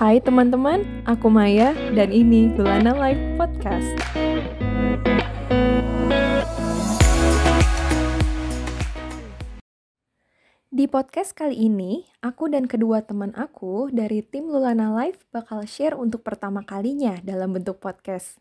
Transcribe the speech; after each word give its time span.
Hai 0.00 0.16
teman-teman, 0.16 0.80
aku 1.04 1.28
Maya 1.28 1.76
dan 1.92 2.08
ini 2.08 2.48
Lulana 2.56 2.96
Live 2.96 3.20
Podcast. 3.36 3.90
Di 10.72 10.88
podcast 10.88 11.36
kali 11.36 11.68
ini, 11.68 12.08
aku 12.24 12.48
dan 12.48 12.64
kedua 12.64 13.04
teman 13.04 13.36
aku 13.36 13.92
dari 13.92 14.24
tim 14.24 14.48
Lulana 14.48 14.88
Live 14.96 15.20
bakal 15.28 15.68
share 15.68 15.92
untuk 15.92 16.24
pertama 16.24 16.64
kalinya 16.64 17.20
dalam 17.20 17.52
bentuk 17.52 17.76
podcast. 17.84 18.40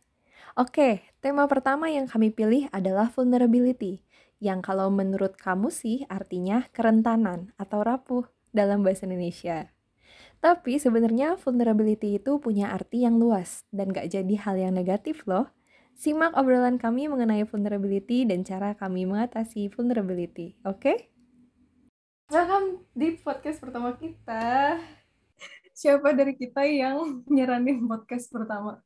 Oke, 0.55 1.03
tema 1.19 1.43
pertama 1.51 1.91
yang 1.91 2.07
kami 2.07 2.31
pilih 2.31 2.71
adalah 2.71 3.11
vulnerability, 3.11 3.99
yang 4.39 4.63
kalau 4.63 4.87
menurut 4.87 5.35
kamu 5.35 5.67
sih 5.67 6.07
artinya 6.07 6.71
kerentanan 6.71 7.51
atau 7.59 7.83
rapuh 7.83 8.23
dalam 8.55 8.79
bahasa 8.87 9.03
Indonesia. 9.03 9.75
Tapi 10.39 10.79
sebenarnya 10.79 11.35
vulnerability 11.35 12.15
itu 12.15 12.39
punya 12.39 12.71
arti 12.71 13.03
yang 13.03 13.19
luas 13.19 13.67
dan 13.75 13.91
gak 13.91 14.07
jadi 14.07 14.35
hal 14.39 14.55
yang 14.55 14.71
negatif 14.71 15.27
loh. 15.27 15.51
Simak 15.99 16.31
obrolan 16.31 16.79
kami 16.79 17.11
mengenai 17.11 17.43
vulnerability 17.43 18.23
dan 18.23 18.47
cara 18.47 18.71
kami 18.71 19.03
mengatasi 19.03 19.67
vulnerability, 19.67 20.55
oke? 20.63 20.79
Okay? 20.79 21.11
Welcome 22.31 22.87
di 22.95 23.19
podcast 23.19 23.59
pertama 23.59 23.99
kita. 23.99 24.79
Siapa 25.75 26.15
dari 26.15 26.31
kita 26.39 26.63
yang 26.63 27.19
nyaranin 27.27 27.83
podcast 27.83 28.31
pertama? 28.31 28.79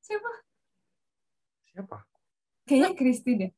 Siapa? 0.00 0.32
Siapa? 1.76 1.98
Kayaknya 2.64 2.90
Kristi 2.96 3.32
deh. 3.36 3.52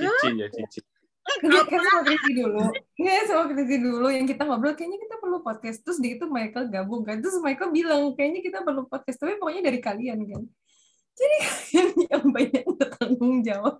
Cici 0.00 0.28
ya, 0.32 0.48
Cici. 0.48 0.80
Enggak, 1.22 1.64
kan 1.70 1.80
sama 1.82 2.02
Kristi 2.06 2.32
dulu. 2.42 2.62
Iya, 2.98 3.20
sama 3.30 3.44
Kristi 3.50 3.76
dulu 3.78 4.08
yang 4.10 4.26
kita 4.26 4.42
ngobrol, 4.46 4.74
kayaknya 4.74 4.98
kita 4.98 5.16
perlu 5.22 5.38
podcast. 5.42 5.78
Terus 5.82 5.98
di 6.02 6.18
itu 6.18 6.26
Michael 6.26 6.66
gabung 6.70 7.02
kan. 7.06 7.18
Terus 7.22 7.38
Michael 7.38 7.70
bilang, 7.70 8.14
kayaknya 8.14 8.40
kita 8.42 8.58
perlu 8.62 8.86
podcast. 8.86 9.18
Tapi 9.22 9.38
pokoknya 9.38 9.62
dari 9.70 9.78
kalian 9.78 10.18
kan. 10.26 10.42
Jadi 11.12 11.36
kalian 11.42 11.88
yang 12.12 12.26
banyak 12.30 12.64
bertanggung 12.78 13.36
jawab. 13.46 13.74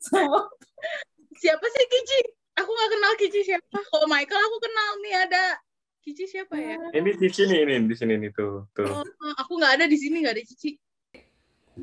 Sama 0.00 0.48
siapa 1.40 1.64
sih 1.64 1.84
Kici? 1.88 2.20
Aku 2.60 2.70
nggak 2.70 2.90
kenal 2.92 3.12
Kici 3.20 3.40
siapa. 3.44 3.78
Kalau 3.80 4.06
Michael 4.08 4.42
aku 4.44 4.56
kenal 4.60 4.90
nih 5.04 5.14
ada 5.28 5.44
Kici 6.04 6.24
siapa 6.28 6.54
ya? 6.60 6.76
Ini 6.92 7.10
Cici 7.16 7.48
nih, 7.48 7.64
ini 7.64 7.88
di 7.88 7.96
sini 7.96 8.20
nih 8.20 8.30
tuh, 8.36 8.68
tuh. 8.76 8.84
Oh, 8.84 9.04
aku 9.40 9.56
nggak 9.56 9.80
ada 9.80 9.84
di 9.88 9.96
sini, 9.96 10.20
nggak 10.20 10.36
ada 10.36 10.44
Cici. 10.44 10.76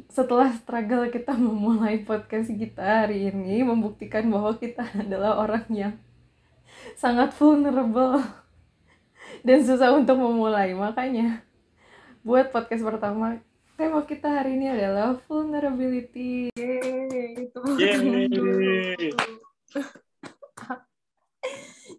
Setelah 0.07 0.55
struggle 0.55 1.11
kita 1.11 1.35
memulai 1.47 1.99
podcast 2.07 2.47
kita 2.47 3.03
hari 3.03 3.27
ini 3.27 3.59
membuktikan 3.63 4.23
bahwa 4.31 4.55
kita 4.55 4.87
adalah 4.95 5.35
orang 5.35 5.67
yang 5.67 5.93
sangat 6.95 7.35
vulnerable 7.35 8.23
dan 9.47 9.59
susah 9.67 9.91
untuk 9.91 10.15
memulai. 10.15 10.71
Makanya 10.71 11.43
buat 12.23 12.55
podcast 12.55 12.87
pertama 12.87 13.43
tema 13.75 14.05
kita 14.07 14.31
hari 14.31 14.55
ini 14.55 14.71
adalah 14.71 15.19
vulnerability. 15.27 16.55
Yeay, 16.55 17.49
itu. 17.49 17.59
Yeay. 17.75 19.11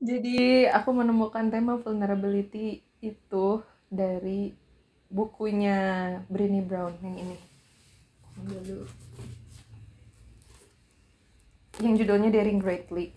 Jadi 0.03 0.67
aku 0.67 0.91
menemukan 0.97 1.47
tema 1.53 1.77
vulnerability 1.79 2.81
itu 3.05 3.61
dari 3.93 4.51
bukunya 5.13 6.17
Brené 6.27 6.65
Brown 6.65 6.97
yang 7.05 7.19
ini. 7.20 7.52
Dulu. 8.43 8.85
Yang 11.83 11.95
judulnya 12.05 12.31
Daring 12.31 12.61
Greatly. 12.61 13.15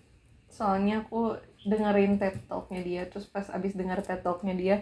Soalnya 0.50 1.04
aku 1.04 1.38
dengerin 1.66 2.22
TED 2.22 2.46
Talk-nya 2.48 2.82
dia, 2.82 3.02
terus 3.10 3.28
pas 3.28 3.46
abis 3.52 3.74
denger 3.74 4.00
TED 4.06 4.22
Talk-nya 4.22 4.54
dia, 4.56 4.76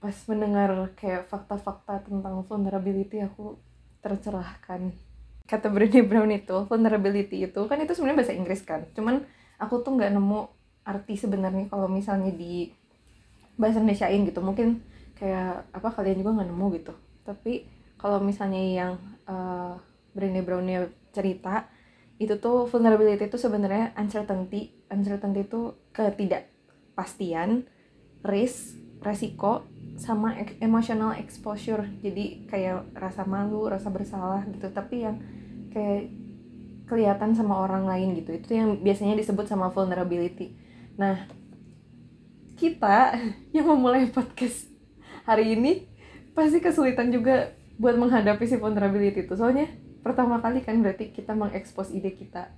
pas 0.00 0.14
mendengar 0.30 0.94
kayak 0.96 1.28
fakta-fakta 1.28 2.06
tentang 2.08 2.46
vulnerability 2.46 3.20
aku 3.20 3.60
tercerahkan. 4.00 4.94
Kata 5.44 5.66
Brené 5.68 6.00
Brown 6.06 6.30
itu, 6.30 6.64
vulnerability 6.70 7.44
itu, 7.50 7.60
kan 7.66 7.76
itu 7.82 7.92
sebenarnya 7.92 8.18
bahasa 8.24 8.34
Inggris 8.38 8.62
kan. 8.62 8.86
Cuman 8.96 9.26
aku 9.60 9.82
tuh 9.84 9.98
nggak 9.98 10.14
nemu 10.16 10.40
arti 10.88 11.14
sebenarnya 11.14 11.68
kalau 11.68 11.86
misalnya 11.86 12.32
di 12.32 12.72
bahasa 13.60 13.78
Indonesiain 13.84 14.24
gitu 14.24 14.40
mungkin 14.40 14.80
kayak 15.20 15.68
apa 15.76 15.88
kalian 15.92 16.24
juga 16.24 16.40
nggak 16.40 16.48
nemu 16.48 16.66
gitu 16.80 16.92
tapi 17.28 17.68
kalau 18.00 18.16
misalnya 18.24 18.56
yang 18.64 18.92
uh, 19.30 19.78
Brené 20.10 20.42
Brownnya 20.42 20.90
cerita 21.14 21.70
itu 22.20 22.36
tuh 22.36 22.68
vulnerability 22.68 23.30
itu 23.30 23.38
sebenarnya 23.40 23.96
uncertainty. 23.96 24.76
Uncertainty 24.92 25.46
itu 25.46 25.72
ketidakpastian 25.96 27.64
risk 28.26 28.76
resiko 29.00 29.64
sama 29.96 30.36
emotional 30.60 31.16
exposure. 31.16 31.88
Jadi 32.04 32.44
kayak 32.44 32.92
rasa 32.92 33.24
malu 33.24 33.64
rasa 33.72 33.88
bersalah 33.88 34.44
gitu. 34.52 34.68
Tapi 34.68 34.96
yang 35.00 35.16
kayak 35.72 36.12
kelihatan 36.84 37.32
sama 37.32 37.56
orang 37.64 37.88
lain 37.88 38.18
gitu. 38.20 38.36
Itu 38.36 38.52
yang 38.52 38.84
biasanya 38.84 39.16
disebut 39.16 39.48
sama 39.48 39.72
vulnerability. 39.72 40.52
Nah 41.00 41.24
kita 42.60 43.16
yang 43.56 43.64
memulai 43.64 44.04
podcast 44.12 44.68
hari 45.24 45.56
ini 45.56 45.88
pasti 46.36 46.60
kesulitan 46.60 47.08
juga 47.08 47.56
buat 47.80 47.96
menghadapi 47.96 48.44
si 48.44 48.60
vulnerability 48.60 49.24
itu. 49.24 49.32
Soalnya 49.32 49.72
pertama 50.04 50.44
kali 50.44 50.60
kan 50.60 50.76
berarti 50.84 51.16
kita 51.16 51.32
mengekspos 51.32 51.96
ide 51.96 52.12
kita. 52.12 52.52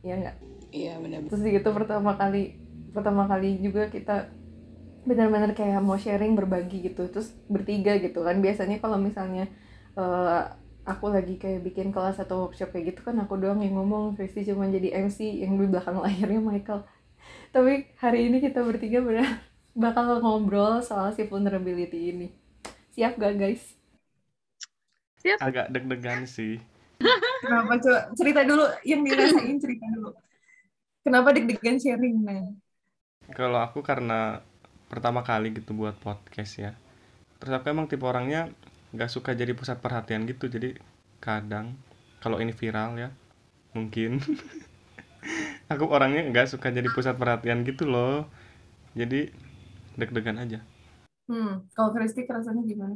Ya 0.00 0.16
enggak 0.16 0.40
iya 0.72 0.96
benar. 0.96 1.28
Terus 1.28 1.44
gitu 1.44 1.68
pertama 1.76 2.16
kali 2.16 2.56
pertama 2.96 3.28
kali 3.28 3.60
juga 3.60 3.92
kita 3.92 4.32
benar-benar 5.04 5.52
kayak 5.52 5.84
mau 5.84 6.00
sharing 6.00 6.32
berbagi 6.32 6.88
gitu. 6.88 7.04
Terus 7.12 7.36
bertiga 7.52 8.00
gitu 8.00 8.24
kan. 8.24 8.40
Biasanya 8.40 8.80
kalau 8.80 8.96
misalnya 8.96 9.44
uh, 9.92 10.56
aku 10.88 11.12
lagi 11.12 11.36
kayak 11.36 11.60
bikin 11.68 11.92
kelas 11.92 12.16
atau 12.16 12.48
workshop 12.48 12.72
kayak 12.72 12.96
gitu 12.96 13.12
kan 13.12 13.20
aku 13.20 13.36
doang 13.36 13.60
yang 13.60 13.76
ngomong. 13.76 14.16
Kristi 14.16 14.48
cuma 14.48 14.72
jadi 14.72 15.04
MC 15.04 15.44
yang 15.44 15.60
di 15.60 15.68
belakang 15.68 16.00
layarnya 16.04 16.40
Michael. 16.40 16.80
Tapi 17.52 17.92
hari 18.00 18.32
ini 18.32 18.40
kita 18.40 18.64
bertiga 18.64 19.04
benar 19.04 19.44
bakal 19.76 20.24
ngobrol 20.24 20.80
soal 20.80 21.12
si 21.12 21.28
vulnerability 21.28 22.16
ini. 22.16 22.32
Siap 22.96 23.20
gak 23.20 23.36
guys 23.36 23.77
siap 25.28 25.42
Agak 25.46 25.66
deg-degan 25.74 26.20
sih. 26.36 26.58
kenapa 27.42 27.72
coba 27.82 27.98
cerita 28.18 28.40
dulu 28.48 28.62
yang 28.90 29.00
dirasain 29.06 29.56
cerita 29.62 29.84
dulu 29.94 30.08
kenapa 31.04 31.28
deg-degan 31.36 31.76
sharing 31.82 32.16
nah 32.26 32.42
Kalau 33.38 33.58
aku 33.66 33.78
karena 33.90 34.20
pertama 34.92 35.20
kali 35.30 35.46
gitu 35.58 35.70
buat 35.80 35.96
podcast 36.06 36.52
ya. 36.64 36.70
Terus 37.40 37.52
aku 37.58 37.66
emang 37.74 37.86
tipe 37.90 38.04
orangnya 38.12 38.42
nggak 38.94 39.10
suka 39.14 39.30
jadi 39.40 39.52
pusat 39.58 39.78
perhatian 39.84 40.22
gitu. 40.32 40.44
Jadi 40.54 40.68
kadang 41.26 41.66
kalau 42.22 42.38
ini 42.44 42.52
viral 42.60 42.90
ya, 43.02 43.08
mungkin 43.76 44.10
aku 45.72 45.84
orangnya 45.88 46.22
nggak 46.30 46.46
suka 46.52 46.68
jadi 46.72 46.88
pusat 46.92 47.14
perhatian 47.20 47.62
gitu 47.68 47.84
loh. 47.88 48.26
Jadi 48.96 49.30
deg-degan 50.00 50.38
aja. 50.44 50.60
hmm 51.28 51.48
kalau 51.74 51.90
Kristi 51.94 52.20
rasanya 52.36 52.62
gimana 52.70 52.94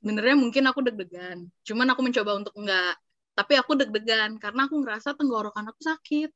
Sebenarnya 0.00 0.36
mungkin 0.36 0.64
aku 0.64 0.80
deg-degan. 0.80 1.48
Cuman 1.64 1.86
aku 1.92 2.00
mencoba 2.00 2.32
untuk 2.40 2.54
enggak. 2.56 2.96
Tapi 3.36 3.52
aku 3.60 3.72
deg-degan 3.76 4.40
karena 4.40 4.66
aku 4.66 4.80
ngerasa 4.80 5.14
tenggorokan 5.16 5.68
aku 5.68 5.80
sakit. 5.84 6.30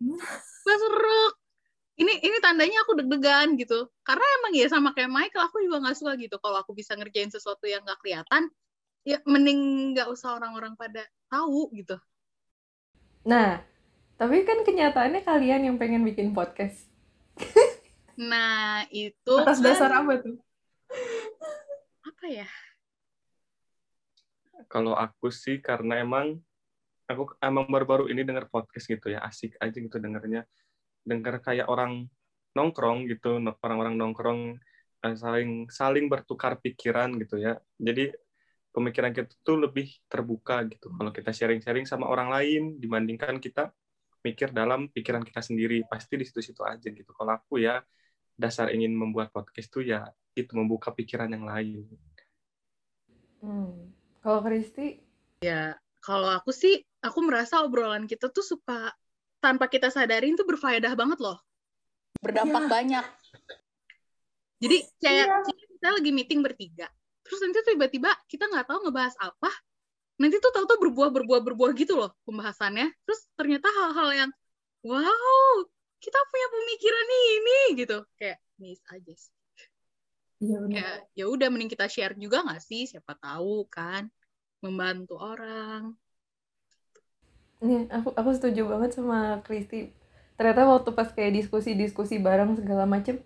Gak 0.66 0.78
seruk. 0.78 1.34
Ini 1.94 2.10
ini 2.26 2.36
tandanya 2.42 2.82
aku 2.86 2.98
deg-degan 2.98 3.54
gitu. 3.58 3.86
Karena 4.02 4.26
emang 4.42 4.52
ya 4.58 4.66
sama 4.66 4.90
kayak 4.94 5.10
Michael, 5.10 5.46
aku 5.46 5.62
juga 5.62 5.78
nggak 5.78 5.94
suka 5.94 6.18
gitu. 6.18 6.42
Kalau 6.42 6.58
aku 6.58 6.74
bisa 6.74 6.98
ngerjain 6.98 7.30
sesuatu 7.30 7.70
yang 7.70 7.86
nggak 7.86 8.02
kelihatan, 8.02 8.50
ya 9.04 9.20
mending 9.28 9.92
nggak 9.94 10.08
usah 10.08 10.34
orang-orang 10.40 10.74
pada 10.74 11.04
tahu 11.28 11.68
gitu. 11.76 11.96
nah 13.24 13.60
tapi 14.16 14.44
kan 14.44 14.64
kenyataannya 14.64 15.24
kalian 15.24 15.68
yang 15.68 15.76
pengen 15.76 16.04
bikin 16.04 16.32
podcast 16.32 16.88
Nah, 18.14 18.86
itu 18.94 19.34
atas 19.34 19.58
kan 19.58 19.64
dasar 19.74 19.90
apa 19.90 20.22
tuh 20.22 20.38
apa 22.04 22.24
ya? 22.30 22.48
Kalau 24.66 24.94
aku 24.96 25.28
sih 25.28 25.60
karena 25.60 26.02
emang 26.04 26.38
aku 27.10 27.36
emang 27.40 27.68
baru-baru 27.68 28.08
ini 28.12 28.24
denger 28.24 28.48
podcast 28.48 28.86
gitu 28.88 29.12
ya, 29.12 29.20
asik 29.24 29.56
aja 29.60 29.76
gitu 29.76 29.96
dengernya. 30.00 30.48
Denger 31.04 31.40
kayak 31.44 31.66
orang 31.68 32.08
nongkrong 32.56 33.10
gitu, 33.10 33.42
orang-orang 33.64 33.94
nongkrong 34.00 34.40
eh, 35.04 35.16
saling 35.18 35.68
saling 35.68 36.06
bertukar 36.08 36.58
pikiran 36.62 37.12
gitu 37.20 37.36
ya. 37.40 37.58
Jadi 37.76 38.14
pemikiran 38.74 39.14
kita 39.14 39.30
tuh 39.46 39.56
lebih 39.68 39.86
terbuka 40.10 40.66
gitu 40.66 40.90
kalau 40.90 41.14
kita 41.14 41.30
sharing-sharing 41.30 41.86
sama 41.86 42.10
orang 42.10 42.26
lain 42.34 42.62
dibandingkan 42.82 43.38
kita 43.38 43.70
mikir 44.24 44.50
dalam 44.50 44.88
pikiran 44.88 45.22
kita 45.22 45.44
sendiri. 45.44 45.84
Pasti 45.86 46.16
di 46.16 46.24
situ-situ 46.24 46.64
aja 46.64 46.88
gitu. 46.88 47.12
Kalau 47.12 47.36
aku 47.36 47.60
ya 47.60 47.84
dasar 48.34 48.72
ingin 48.74 48.96
membuat 48.96 49.30
podcast 49.30 49.70
tuh 49.70 49.84
ya 49.86 50.08
itu 50.34 50.50
membuka 50.58 50.90
pikiran 50.90 51.30
yang 51.30 51.46
lain. 51.46 51.86
hmm. 53.44 54.03
Kalau 54.24 54.40
Kristi 54.40 55.04
Kalau 56.00 56.28
aku 56.32 56.52
sih, 56.52 56.80
aku 57.04 57.20
merasa 57.24 57.60
obrolan 57.60 58.08
kita 58.08 58.32
tuh 58.32 58.40
suka 58.44 58.92
tanpa 59.44 59.68
kita 59.68 59.92
sadarin 59.92 60.36
tuh 60.36 60.48
berfaedah 60.48 60.96
banget 60.96 61.20
loh. 61.20 61.36
berdampak 62.24 62.64
Iya. 62.64 62.70
banyak 62.72 63.06
jadi 64.64 64.76
kayak 64.96 65.26
Iya. 65.44 65.64
kita 65.76 65.88
lagi 65.92 66.10
meeting 66.16 66.40
bertiga 66.40 66.88
terus 67.20 67.40
nanti 67.44 67.60
tiba-tiba 67.68 68.08
kita 68.24 68.48
nggak 68.48 68.64
tahu 68.64 68.88
ngebahas 68.88 69.12
apa 69.20 69.50
nanti 70.16 70.40
tuh 70.40 70.48
tahu-tahu 70.48 70.88
berbuah 70.88 71.10
berbuah 71.12 71.40
berbuah 71.44 71.70
gitu 71.76 72.00
loh 72.00 72.16
pembahasannya 72.24 72.88
terus 73.04 73.28
ternyata 73.36 73.68
hal-hal 73.68 74.08
yang 74.24 74.30
wow 74.88 75.56
kita 76.00 76.16
punya 76.32 76.46
pemikiran 76.48 77.06
ini 77.12 77.58
gitu 77.84 77.98
kayak 78.16 78.40
miss 78.56 78.80
aja 78.88 79.12
sih 79.12 79.34
Iya 80.44 80.58
benar. 80.64 80.84
kayak 80.84 80.94
ya 81.18 81.24
udah 81.34 81.46
mending 81.52 81.70
kita 81.74 81.86
share 81.94 82.14
juga 82.24 82.36
nggak 82.44 82.62
sih 82.68 82.82
siapa 82.90 83.12
tahu 83.24 83.52
kan 83.76 84.02
membantu 84.64 85.14
orang 85.30 85.82
Nih, 87.64 87.88
aku 87.96 88.08
aku 88.20 88.30
setuju 88.36 88.62
banget 88.72 88.90
sama 88.98 89.40
Kristi. 89.46 89.90
Ternyata 90.36 90.62
waktu 90.68 90.90
pas 90.98 91.08
kayak 91.16 91.32
diskusi-diskusi 91.38 92.14
bareng 92.26 92.50
segala 92.60 92.84
macem, 92.94 93.16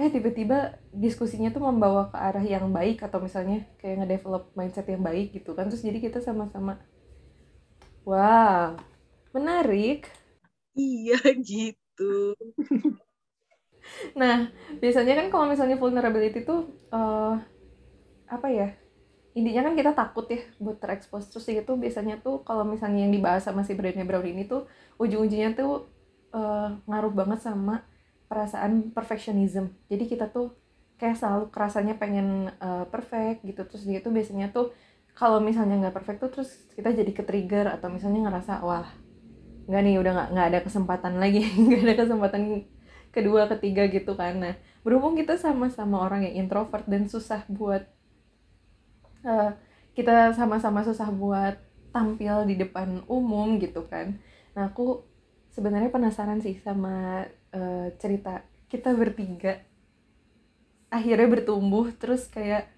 eh 0.00 0.08
tiba-tiba 0.14 0.58
diskusinya 0.94 1.48
tuh 1.54 1.62
membawa 1.68 2.02
ke 2.12 2.16
arah 2.28 2.44
yang 2.44 2.66
baik 2.76 2.98
atau 3.06 3.18
misalnya 3.26 3.58
kayak 3.80 4.04
ngedevelop 4.04 4.44
mindset 4.58 4.86
yang 4.92 5.02
baik 5.08 5.26
gitu 5.36 5.50
kan. 5.56 5.66
Terus 5.70 5.82
jadi 5.88 5.98
kita 6.04 6.18
sama-sama, 6.22 6.78
wah, 8.06 8.76
menarik. 9.34 10.10
iya 10.82 11.16
gitu 11.48 12.02
Nah, 14.18 14.50
biasanya 14.82 15.14
kan 15.18 15.26
kalau 15.32 15.46
misalnya 15.50 15.76
vulnerability 15.80 16.44
tuh 16.44 16.68
eh, 16.92 17.34
apa 18.28 18.48
ya? 18.48 18.68
Intinya 19.32 19.68
kan 19.70 19.74
kita 19.78 19.92
takut 19.96 20.26
ya 20.28 20.40
buat 20.60 20.78
terekspos. 20.82 21.28
Terus 21.32 21.46
itu 21.48 21.72
biasanya 21.76 22.20
tuh 22.20 22.44
kalau 22.44 22.64
misalnya 22.68 23.04
yang 23.08 23.12
dibahas 23.14 23.44
sama 23.48 23.64
si 23.64 23.72
Brené 23.76 24.04
Brown 24.04 24.26
ini 24.28 24.44
tuh 24.48 24.68
ujung-ujungnya 25.00 25.56
tuh 25.56 25.88
eh, 26.34 26.68
ngaruh 26.88 27.12
banget 27.14 27.40
sama 27.44 27.84
perasaan 28.28 28.92
perfectionism. 28.96 29.72
Jadi 29.92 30.04
kita 30.08 30.28
tuh 30.32 30.56
kayak 31.00 31.16
selalu 31.20 31.44
kerasanya 31.54 31.94
pengen 32.00 32.52
eh, 32.60 32.84
perfect 32.92 33.44
gitu. 33.48 33.62
Terus 33.68 33.84
dia 33.88 34.00
tuh 34.04 34.12
biasanya 34.14 34.52
tuh 34.52 34.72
kalau 35.12 35.38
misalnya 35.44 35.76
nggak 35.80 35.96
perfect 35.96 36.18
tuh 36.24 36.30
terus 36.32 36.50
kita 36.72 36.88
jadi 36.92 37.12
ke-trigger 37.12 37.66
atau 37.68 37.92
misalnya 37.92 38.28
ngerasa 38.28 38.64
wah 38.64 38.88
nggak 39.68 39.80
nih 39.84 39.94
udah 40.00 40.12
nggak 40.16 40.28
nggak 40.34 40.46
ada 40.50 40.60
kesempatan 40.64 41.14
lagi 41.22 41.40
nggak 41.68 41.82
ada 41.86 41.94
kesempatan 42.00 42.42
kedua 43.12 43.46
ketiga 43.46 43.86
gitu 43.86 44.16
kan. 44.16 44.40
Nah 44.40 44.54
berhubung 44.82 45.14
kita 45.14 45.38
sama-sama 45.38 46.02
orang 46.02 46.26
yang 46.26 46.48
introvert 46.48 46.82
dan 46.88 47.06
susah 47.06 47.44
buat 47.46 47.84
eh, 49.22 49.50
kita 49.92 50.32
sama-sama 50.32 50.82
susah 50.82 51.12
buat 51.12 51.60
tampil 51.92 52.48
di 52.48 52.56
depan 52.56 53.04
umum 53.06 53.60
gitu 53.60 53.84
kan. 53.86 54.16
Nah 54.56 54.72
aku 54.72 55.04
sebenarnya 55.52 55.92
penasaran 55.92 56.40
sih 56.40 56.56
sama 56.58 57.28
eh, 57.52 57.92
cerita 58.00 58.42
kita 58.72 58.96
bertiga 58.96 59.60
akhirnya 60.88 61.28
bertumbuh 61.28 61.92
terus 61.96 62.28
kayak 62.28 62.68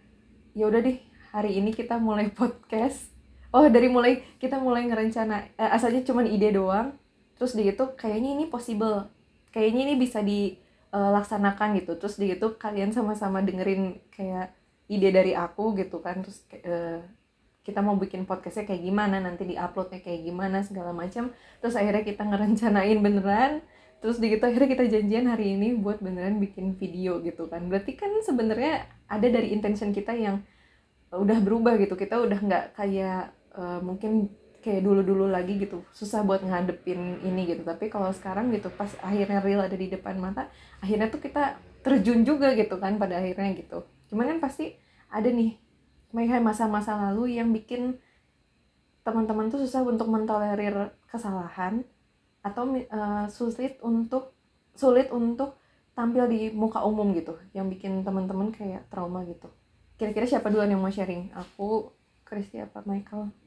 ya 0.54 0.66
udah 0.70 0.82
deh 0.82 0.98
hari 1.30 1.62
ini 1.62 1.70
kita 1.70 1.96
mulai 2.02 2.28
podcast. 2.38 3.14
Oh 3.54 3.70
dari 3.70 3.87
mulai 3.87 4.19
kita 4.42 4.58
mulai 4.58 4.82
ngerencana 4.90 5.54
eh, 5.54 5.70
asalnya 5.70 6.02
cuman 6.02 6.26
ide 6.26 6.50
doang 6.50 6.98
terus 7.38 7.54
di 7.54 7.66
itu 7.66 7.84
kayaknya 7.98 8.34
ini 8.34 8.44
possible 8.50 9.10
kayaknya 9.54 9.80
ini 9.86 9.94
bisa 9.94 10.18
dilaksanakan 10.18 11.78
gitu. 11.78 11.94
Terus 11.94 12.18
di 12.18 12.34
itu 12.34 12.58
kalian 12.58 12.90
sama-sama 12.90 13.38
dengerin 13.38 14.02
kayak 14.10 14.50
ide 14.90 15.14
dari 15.14 15.38
aku 15.38 15.78
gitu 15.78 16.02
kan. 16.02 16.26
Terus 16.26 16.42
eh, 16.50 16.98
kita 17.62 17.78
mau 17.80 17.94
bikin 17.94 18.26
podcastnya 18.26 18.66
kayak 18.66 18.82
gimana 18.82 19.22
nanti 19.22 19.46
diuploadnya 19.46 20.02
kayak 20.02 20.26
gimana 20.26 20.66
segala 20.66 20.90
macam. 20.90 21.30
Terus 21.62 21.78
akhirnya 21.78 22.02
kita 22.02 22.22
ngerencanain 22.26 22.98
beneran. 22.98 23.62
Terus 24.02 24.18
di 24.20 24.26
gitu 24.34 24.44
akhirnya 24.44 24.68
kita 24.74 24.84
janjian 24.90 25.30
hari 25.30 25.56
ini 25.56 25.78
buat 25.78 26.02
beneran 26.02 26.42
bikin 26.42 26.74
video 26.74 27.22
gitu 27.22 27.46
kan. 27.46 27.70
Berarti 27.70 27.94
kan 27.94 28.10
sebenarnya 28.26 28.84
ada 29.06 29.26
dari 29.30 29.54
intention 29.54 29.94
kita 29.94 30.12
yang 30.18 30.42
udah 31.14 31.38
berubah 31.38 31.78
gitu. 31.78 31.94
Kita 31.94 32.18
udah 32.18 32.38
nggak 32.42 32.64
kayak 32.74 33.30
eh, 33.54 33.80
mungkin 33.86 34.34
kayak 34.64 34.81
dulu-dulu 34.81 35.28
lagi 35.28 35.61
gitu 35.61 35.84
susah 35.93 36.25
buat 36.25 36.40
ngadepin 36.40 37.20
ini 37.20 37.44
gitu. 37.44 37.69
Tapi 37.69 37.93
kalau 37.93 38.08
sekarang 38.16 38.49
gitu 38.49 38.72
pas 38.72 38.88
akhirnya 39.05 39.44
real 39.44 39.61
ada 39.61 39.76
di 39.76 39.93
depan 39.93 40.16
mata 40.16 40.49
akhirnya 40.81 41.12
tuh 41.12 41.20
kita 41.20 41.61
terjun 41.84 42.25
juga 42.25 42.56
gitu 42.56 42.81
kan 42.81 42.96
pada 42.96 43.20
akhirnya 43.20 43.52
gitu. 43.61 43.84
Cuman 44.08 44.32
kan 44.32 44.38
pasti 44.40 44.72
ada 45.12 45.28
nih 45.28 45.61
masa-masa 46.40 46.96
lalu 46.96 47.37
yang 47.37 47.52
bikin 47.52 48.00
teman-teman 49.05 49.52
tuh 49.52 49.61
susah 49.61 49.84
untuk 49.84 50.08
mentolerir 50.08 50.96
kesalahan 51.12 51.84
atau 52.40 52.72
eh, 52.72 53.26
sulit 53.28 53.76
untuk 53.84 54.32
sulit 54.72 55.12
untuk 55.12 55.61
tampil 55.93 56.26
di 56.26 56.50
muka 56.50 56.82
umum 56.82 57.12
gitu 57.12 57.37
yang 57.52 57.69
bikin 57.69 58.00
teman-teman 58.02 58.49
kayak 58.50 58.88
trauma 58.88 59.22
gitu. 59.28 59.52
Kira-kira 60.00 60.26
siapa 60.26 60.50
duluan 60.50 60.72
yang 60.72 60.82
mau 60.82 60.90
sharing? 60.90 61.31
Aku 61.37 61.94
Kristi 62.26 62.58
apa 62.58 62.82
Michael 62.82 63.44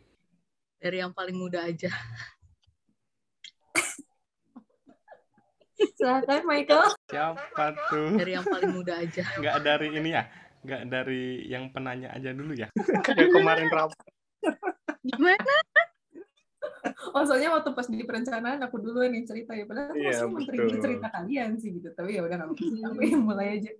dari 0.77 0.97
yang 1.01 1.13
paling 1.13 1.37
muda 1.37 1.65
aja. 1.65 1.89
Silakan 5.97 6.41
Michael. 6.49 6.89
Siapa 7.09 7.65
tuh? 7.89 8.17
dari 8.17 8.31
yang 8.33 8.45
paling 8.45 8.71
muda 8.73 8.97
aja. 8.97 9.25
Nggak 9.41 9.57
dari 9.61 9.87
ini 9.93 10.09
ya? 10.13 10.23
Nggak 10.65 10.81
dari 10.89 11.23
yang 11.45 11.69
penanya 11.69 12.09
aja 12.13 12.33
dulu 12.33 12.53
ya? 12.57 12.69
Kayak 13.05 13.29
kemarin 13.29 13.69
rapat. 13.69 14.07
gimana? 15.05 15.55
Oh 17.13 17.23
soalnya 17.23 17.53
waktu 17.53 17.71
pas 17.77 17.87
di 17.87 18.01
perencanaan 18.03 18.59
aku 18.65 18.81
duluan 18.81 19.13
yang 19.13 19.25
cerita 19.25 19.53
ya. 19.53 19.65
Padahal 19.69 19.93
aku 19.93 20.01
Iya, 20.01 20.09
masih 20.09 20.33
menteri 20.33 20.57
betul. 20.57 20.81
cerita 20.81 21.07
kalian 21.13 21.49
sih 21.61 21.69
gitu. 21.77 21.89
Tapi 21.93 22.17
ya 22.17 22.21
udah 22.25 22.35
nggak 22.41 22.49
apa-apa. 22.53 22.89
Aku 22.93 23.01
yang 23.05 23.23
mulai 23.23 23.47
aja. 23.61 23.71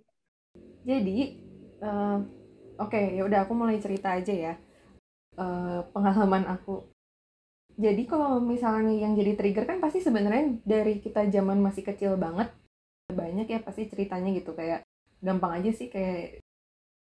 Jadi 0.86 1.18
eh, 1.82 2.18
oke 2.78 3.00
ya 3.18 3.22
udah 3.26 3.40
aku 3.44 3.52
mulai 3.58 3.78
cerita 3.82 4.14
aja 4.14 4.32
ya 4.32 4.54
Eh, 5.38 5.80
pengalaman 5.94 6.44
aku. 6.50 6.82
Jadi 7.78 8.10
kalau 8.10 8.42
misalnya 8.42 8.90
yang 8.90 9.14
jadi 9.14 9.38
trigger 9.38 9.64
kan 9.70 9.78
pasti 9.78 10.02
sebenarnya 10.02 10.58
dari 10.66 10.98
kita 10.98 11.30
zaman 11.30 11.62
masih 11.62 11.86
kecil 11.86 12.18
banget 12.18 12.50
banyak 13.06 13.46
ya 13.46 13.62
pasti 13.62 13.86
ceritanya 13.86 14.34
gitu. 14.34 14.50
Kayak 14.58 14.82
gampang 15.22 15.62
aja 15.62 15.70
sih 15.70 15.86
kayak 15.86 16.42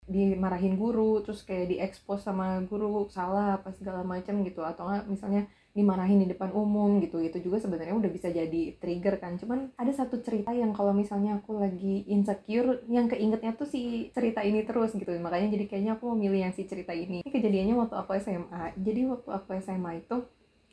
dimarahin 0.08 0.76
guru 0.80 1.20
terus 1.24 1.44
kayak 1.44 1.68
diekspos 1.76 2.24
sama 2.24 2.64
guru 2.64 3.08
salah 3.12 3.60
apa 3.60 3.76
segala 3.76 4.00
macam 4.00 4.40
gitu. 4.40 4.64
Atau 4.64 4.88
enggak 4.88 5.04
misalnya 5.12 5.42
dimarahin 5.74 6.22
di 6.22 6.30
depan 6.30 6.54
umum 6.54 7.02
gitu. 7.02 7.18
Itu 7.18 7.42
juga 7.42 7.58
sebenarnya 7.58 7.98
udah 7.98 8.10
bisa 8.14 8.30
jadi 8.30 8.78
trigger 8.78 9.18
kan. 9.18 9.34
Cuman 9.36 9.74
ada 9.74 9.90
satu 9.90 10.22
cerita 10.22 10.54
yang 10.54 10.70
kalau 10.70 10.94
misalnya 10.94 11.42
aku 11.42 11.58
lagi 11.58 12.06
insecure 12.06 12.86
yang 12.86 13.10
keingetnya 13.10 13.58
tuh 13.58 13.66
si 13.66 14.14
cerita 14.14 14.40
ini 14.46 14.62
terus 14.62 14.94
gitu. 14.94 15.10
Makanya 15.18 15.50
jadi 15.50 15.66
kayaknya 15.66 15.92
aku 15.98 16.14
mau 16.14 16.16
milih 16.16 16.46
yang 16.46 16.54
si 16.54 16.64
cerita 16.70 16.94
ini. 16.94 17.26
Ini 17.26 17.30
kejadiannya 17.34 17.74
waktu 17.74 17.94
aku 17.98 18.10
SMA 18.22 18.78
jadi 18.78 19.00
waktu 19.10 19.28
aku 19.34 19.48
SMA 19.58 19.90
itu 20.06 20.16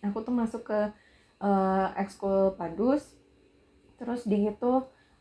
aku 0.06 0.18
tuh 0.22 0.34
masuk 0.38 0.62
ke 0.70 0.80
eh, 1.42 1.88
ekskul 1.98 2.54
padus. 2.54 3.18
Terus 3.98 4.22
di 4.30 4.46
itu 4.46 4.72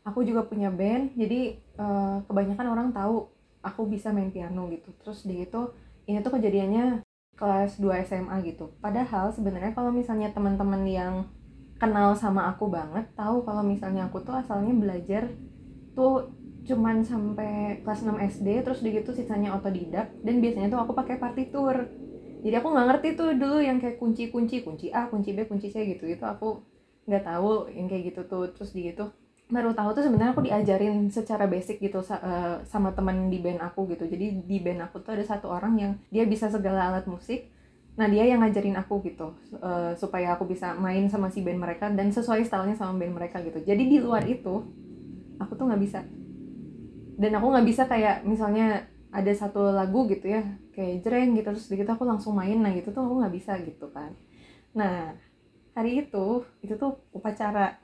aku 0.05 0.21
juga 0.21 0.45
punya 0.45 0.69
band. 0.69 1.17
Jadi 1.17 1.57
eh, 1.57 2.17
kebanyakan 2.29 2.67
orang 2.69 2.87
tahu 2.93 3.25
aku 3.65 3.89
bisa 3.89 4.13
main 4.13 4.29
piano 4.29 4.69
gitu. 4.69 4.93
Terus 5.01 5.25
di 5.25 5.41
itu 5.41 5.73
ini 6.05 6.21
tuh 6.21 6.37
kejadiannya 6.37 7.01
kelas 7.41 7.81
2 7.81 8.05
SMA 8.05 8.37
gitu. 8.45 8.69
Padahal 8.77 9.33
sebenarnya 9.33 9.73
kalau 9.73 9.89
misalnya 9.89 10.29
teman-teman 10.29 10.85
yang 10.85 11.25
kenal 11.81 12.13
sama 12.13 12.53
aku 12.53 12.69
banget 12.69 13.09
tahu 13.17 13.41
kalau 13.41 13.65
misalnya 13.65 14.05
aku 14.05 14.21
tuh 14.21 14.37
asalnya 14.37 14.69
belajar 14.77 15.33
tuh 15.97 16.29
cuman 16.61 17.01
sampai 17.01 17.81
kelas 17.81 18.05
6 18.05 18.21
SD 18.37 18.61
terus 18.61 18.85
di 18.85 18.93
gitu 18.93 19.17
sisanya 19.17 19.57
otodidak 19.57 20.13
dan 20.21 20.37
biasanya 20.37 20.69
tuh 20.69 20.85
aku 20.85 20.93
pakai 20.93 21.17
partitur. 21.17 21.89
Jadi 22.45 22.53
aku 22.53 22.67
nggak 22.69 22.87
ngerti 22.93 23.09
tuh 23.17 23.29
dulu 23.33 23.57
yang 23.57 23.81
kayak 23.81 23.97
kunci-kunci 23.97 24.61
kunci 24.61 24.93
A 24.93 25.09
kunci 25.09 25.33
B 25.33 25.49
kunci 25.49 25.73
C 25.73 25.81
gitu. 25.89 26.05
Itu 26.05 26.29
aku 26.29 26.61
nggak 27.09 27.25
tahu 27.25 27.73
yang 27.73 27.89
kayak 27.89 28.13
gitu 28.13 28.21
tuh. 28.29 28.53
Terus 28.53 28.69
di 28.77 28.93
gitu 28.93 29.09
baru 29.51 29.75
tahu 29.75 29.91
tuh 29.91 30.03
sebenarnya 30.07 30.31
aku 30.31 30.47
diajarin 30.47 31.11
secara 31.11 31.43
basic 31.45 31.83
gitu 31.83 31.99
eh, 31.99 32.63
sama 32.63 32.95
teman 32.95 33.27
di 33.27 33.37
band 33.43 33.59
aku 33.59 33.85
gitu. 33.91 34.07
Jadi 34.07 34.47
di 34.47 34.57
band 34.63 34.87
aku 34.87 35.03
tuh 35.03 35.19
ada 35.19 35.25
satu 35.27 35.51
orang 35.51 35.73
yang 35.75 35.91
dia 36.07 36.23
bisa 36.23 36.47
segala 36.47 36.87
alat 36.89 37.05
musik. 37.05 37.51
Nah 37.99 38.07
dia 38.07 38.23
yang 38.23 38.39
ngajarin 38.39 38.79
aku 38.79 39.03
gitu 39.03 39.35
eh, 39.59 39.93
supaya 39.99 40.39
aku 40.39 40.47
bisa 40.47 40.71
main 40.79 41.11
sama 41.11 41.27
si 41.27 41.43
band 41.43 41.59
mereka 41.59 41.91
dan 41.91 42.09
sesuai 42.09 42.47
stylenya 42.47 42.79
sama 42.79 42.95
band 42.95 43.13
mereka 43.13 43.43
gitu. 43.43 43.59
Jadi 43.59 43.83
di 43.91 43.97
luar 43.99 44.23
itu 44.23 44.63
aku 45.37 45.51
tuh 45.59 45.67
nggak 45.67 45.81
bisa. 45.83 45.99
Dan 47.19 47.31
aku 47.35 47.47
nggak 47.51 47.67
bisa 47.67 47.83
kayak 47.91 48.23
misalnya 48.23 48.87
ada 49.11 49.31
satu 49.35 49.75
lagu 49.75 50.07
gitu 50.07 50.31
ya 50.31 50.47
kayak 50.71 51.03
jreng 51.03 51.35
gitu 51.35 51.51
terus 51.51 51.67
gitu 51.67 51.91
aku 51.91 52.07
langsung 52.07 52.33
main. 52.39 52.55
Nah 52.55 52.71
gitu 52.71 52.95
tuh 52.95 53.03
aku 53.03 53.19
nggak 53.19 53.35
bisa 53.35 53.59
gitu 53.59 53.91
kan. 53.91 54.15
Nah 54.71 55.11
hari 55.75 56.07
itu 56.07 56.47
itu 56.63 56.75
tuh 56.79 57.03
upacara 57.11 57.79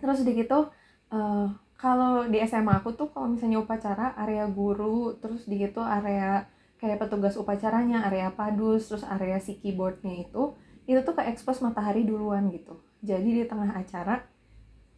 terus 0.00 0.22
di 0.22 0.32
gitu 0.36 0.68
eh, 1.12 1.48
kalau 1.76 2.24
di 2.24 2.40
SMA 2.48 2.80
aku 2.80 2.96
tuh 2.96 3.12
kalau 3.12 3.28
misalnya 3.28 3.60
upacara 3.60 4.16
area 4.16 4.48
guru 4.48 5.16
terus 5.20 5.44
di 5.44 5.60
gitu 5.60 5.84
area 5.84 6.48
kayak 6.80 7.00
petugas 7.00 7.36
upacaranya 7.36 8.08
area 8.08 8.32
padus 8.32 8.88
terus 8.88 9.04
area 9.04 9.40
si 9.40 9.60
keyboardnya 9.60 10.28
itu 10.28 10.56
itu 10.86 11.00
tuh 11.02 11.14
ke 11.18 11.22
expose 11.26 11.60
matahari 11.60 12.06
duluan 12.06 12.46
gitu. 12.54 12.78
Jadi 13.02 13.42
di 13.42 13.44
tengah 13.44 13.74
acara 13.74 14.22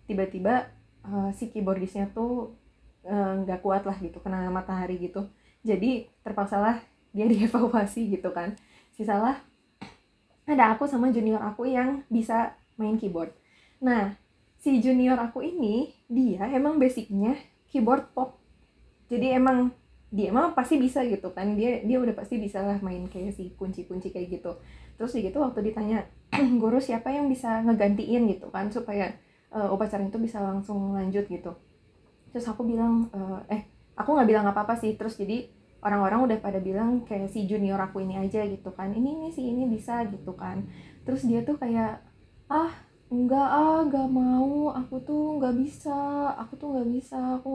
tiba-tiba 0.05 0.69
uh, 1.05 1.33
si 1.33 1.49
keyboardisnya 1.49 2.13
tuh 2.13 2.55
uh, 3.09 3.33
nggak 3.43 3.59
uh, 3.61 3.63
kuat 3.65 3.83
lah 3.89 3.97
gitu 3.99 4.21
kena 4.21 4.53
matahari 4.53 5.01
gitu. 5.01 5.27
Jadi 5.65 6.07
terpaksalah 6.23 6.85
dia 7.17 7.27
dievakuasi 7.33 8.13
gitu 8.13 8.31
kan. 8.31 8.55
Sisalah 8.93 9.41
ada 10.49 10.77
aku 10.77 10.89
sama 10.89 11.13
junior 11.13 11.41
aku 11.41 11.69
yang 11.69 12.05
bisa 12.13 12.57
main 12.77 13.01
keyboard. 13.01 13.33
Nah 13.81 14.13
si 14.59 14.83
junior 14.83 15.17
aku 15.19 15.43
ini 15.43 15.95
dia 16.11 16.51
emang 16.51 16.77
basicnya 16.83 17.39
keyboard 17.71 18.11
pop. 18.13 18.39
Jadi 19.09 19.33
emang 19.39 19.73
dia 20.09 20.33
emang 20.33 20.53
pasti 20.57 20.81
bisa 20.81 21.05
gitu 21.07 21.31
kan. 21.33 21.55
Dia 21.55 21.85
dia 21.87 21.99
udah 22.03 22.15
pasti 22.17 22.41
bisa 22.41 22.61
lah 22.65 22.81
main 22.83 23.07
kayak 23.07 23.39
si 23.39 23.55
kunci-kunci 23.55 24.11
kayak 24.11 24.41
gitu. 24.41 24.59
Terus 24.99 25.15
gitu 25.15 25.39
waktu 25.39 25.73
ditanya 25.73 26.05
guru 26.63 26.83
siapa 26.83 27.15
yang 27.15 27.31
bisa 27.31 27.63
ngegantiin 27.65 28.27
gitu 28.35 28.51
kan 28.51 28.69
supaya 28.75 29.15
uh, 29.55 29.71
upacara 29.73 30.05
itu 30.05 30.19
bisa 30.19 30.43
langsung 30.43 30.97
lanjut 30.97 31.25
gitu? 31.31 31.55
Terus 32.35 32.45
aku 32.51 32.67
bilang 32.67 33.09
uh, 33.15 33.41
eh 33.49 33.69
aku 33.95 34.17
nggak 34.17 34.29
bilang 34.29 34.47
apa 34.51 34.67
apa 34.67 34.75
sih. 34.75 34.99
Terus 34.99 35.15
jadi 35.15 35.49
orang-orang 35.79 36.27
udah 36.27 36.39
pada 36.43 36.59
bilang 36.59 37.07
kayak 37.07 37.31
si 37.31 37.47
junior 37.47 37.79
aku 37.79 38.03
ini 38.03 38.19
aja 38.19 38.43
gitu 38.49 38.75
kan. 38.75 38.91
Ini 38.91 39.09
ini 39.23 39.29
si 39.31 39.47
ini 39.47 39.71
bisa 39.71 40.03
gitu 40.11 40.35
kan. 40.35 40.67
Terus 41.07 41.23
dia 41.25 41.47
tuh 41.47 41.61
kayak 41.61 42.03
ah 42.49 42.88
enggak 43.15 43.49
ah 43.61 43.79
gak 43.93 44.09
mau. 44.21 44.73
Aku 44.81 44.95
tuh 45.09 45.23
nggak 45.39 45.55
bisa. 45.63 45.99
Aku 46.43 46.53
tuh 46.61 46.69
nggak 46.75 46.89
bisa. 46.95 47.17
Aku 47.39 47.51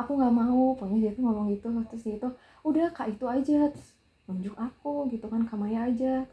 aku 0.00 0.10
nggak 0.18 0.34
mau. 0.34 0.62
Pokoknya 0.76 0.98
dia 1.08 1.12
tuh 1.16 1.22
ngomong 1.26 1.46
gitu 1.54 1.66
terus 1.88 2.02
dia 2.06 2.16
tuh 2.24 2.32
udah 2.68 2.86
kak 2.96 3.08
itu 3.14 3.24
aja. 3.36 3.58
Terus 3.72 3.88
nunjuk 4.28 4.56
aku 4.56 5.08
gitu 5.12 5.26
kan 5.32 5.42
kamaya 5.48 5.88
aja. 5.88 6.24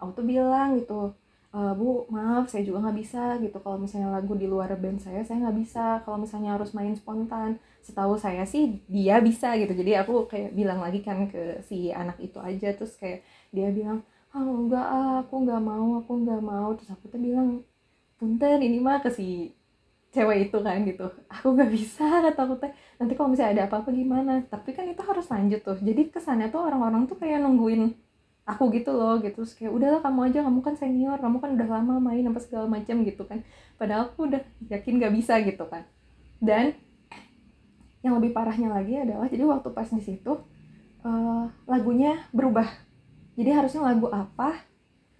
Aku 0.00 0.10
tuh 0.18 0.26
bilang 0.26 0.78
gitu 0.78 1.14
e, 1.54 1.58
bu 1.78 2.04
maaf 2.12 2.44
saya 2.52 2.62
juga 2.66 2.78
nggak 2.84 2.98
bisa 3.02 3.22
gitu. 3.44 3.56
Kalau 3.64 3.78
misalnya 3.80 4.08
lagu 4.16 4.32
di 4.36 4.46
luar 4.52 4.70
band 4.82 4.98
saya 5.04 5.20
saya 5.26 5.38
nggak 5.48 5.56
bisa. 5.62 5.84
Kalau 6.04 6.18
misalnya 6.20 6.50
harus 6.56 6.70
main 6.76 6.94
spontan 6.98 7.50
setahu 7.86 8.14
saya 8.20 8.44
sih 8.44 8.82
dia 8.90 9.16
bisa 9.22 9.54
gitu. 9.60 9.72
Jadi 9.72 9.92
aku 10.00 10.28
kayak 10.30 10.50
bilang 10.58 10.78
lagi 10.84 11.00
kan 11.06 11.28
ke 11.32 11.62
si 11.64 11.90
anak 11.92 12.18
itu 12.20 12.38
aja. 12.42 12.68
Terus 12.76 12.94
kayak 13.00 13.20
dia 13.54 13.68
bilang 13.72 14.04
ah 14.34 14.44
enggak 14.44 14.86
ah, 14.86 15.14
aku 15.24 15.34
nggak 15.44 15.62
mau 15.62 15.88
aku 16.00 16.12
nggak 16.24 16.42
mau. 16.44 16.68
Terus 16.76 16.90
aku 16.94 17.04
tuh 17.12 17.20
bilang 17.20 17.64
punten 18.18 18.58
ini 18.58 18.82
mah 18.82 18.98
ke 18.98 19.08
si 19.14 19.54
cewek 20.10 20.50
itu 20.50 20.58
kan 20.58 20.82
gitu. 20.82 21.06
Aku 21.30 21.54
nggak 21.54 21.70
bisa 21.70 22.04
kata 22.04 22.40
aku 22.44 22.54
teh. 22.58 22.72
Nanti 22.98 23.12
kalau 23.14 23.30
misalnya 23.30 23.62
ada 23.62 23.64
apa-apa 23.70 23.94
gimana? 23.94 24.42
Tapi 24.50 24.74
kan 24.74 24.84
itu 24.90 25.00
harus 25.06 25.26
lanjut 25.30 25.60
tuh. 25.62 25.78
Jadi 25.78 26.10
kesannya 26.10 26.50
tuh 26.50 26.66
orang-orang 26.66 27.06
tuh 27.06 27.16
kayak 27.16 27.38
nungguin 27.44 27.94
aku 28.48 28.74
gitu 28.74 28.90
loh 28.96 29.22
gitu. 29.22 29.44
Terus 29.44 29.54
kayak 29.54 29.72
udahlah 29.72 30.00
kamu 30.02 30.20
aja 30.32 30.38
kamu 30.42 30.60
kan 30.64 30.74
senior 30.74 31.18
kamu 31.22 31.36
kan 31.38 31.50
udah 31.54 31.68
lama 31.68 31.94
main 32.02 32.24
apa 32.26 32.40
segala 32.42 32.66
macam 32.66 33.06
gitu 33.06 33.22
kan. 33.28 33.46
Padahal 33.78 34.10
aku 34.10 34.26
udah 34.26 34.42
yakin 34.72 34.92
nggak 34.98 35.14
bisa 35.14 35.38
gitu 35.44 35.64
kan. 35.70 35.86
Dan 36.42 36.74
yang 38.02 38.18
lebih 38.18 38.34
parahnya 38.34 38.70
lagi 38.72 38.94
adalah 38.94 39.26
jadi 39.26 39.44
waktu 39.46 39.68
pas 39.74 39.90
di 39.90 40.02
situ 40.02 40.32
uh, 41.04 41.44
lagunya 41.68 42.26
berubah. 42.34 42.66
Jadi 43.38 43.50
harusnya 43.54 43.86
lagu 43.86 44.10
apa 44.10 44.66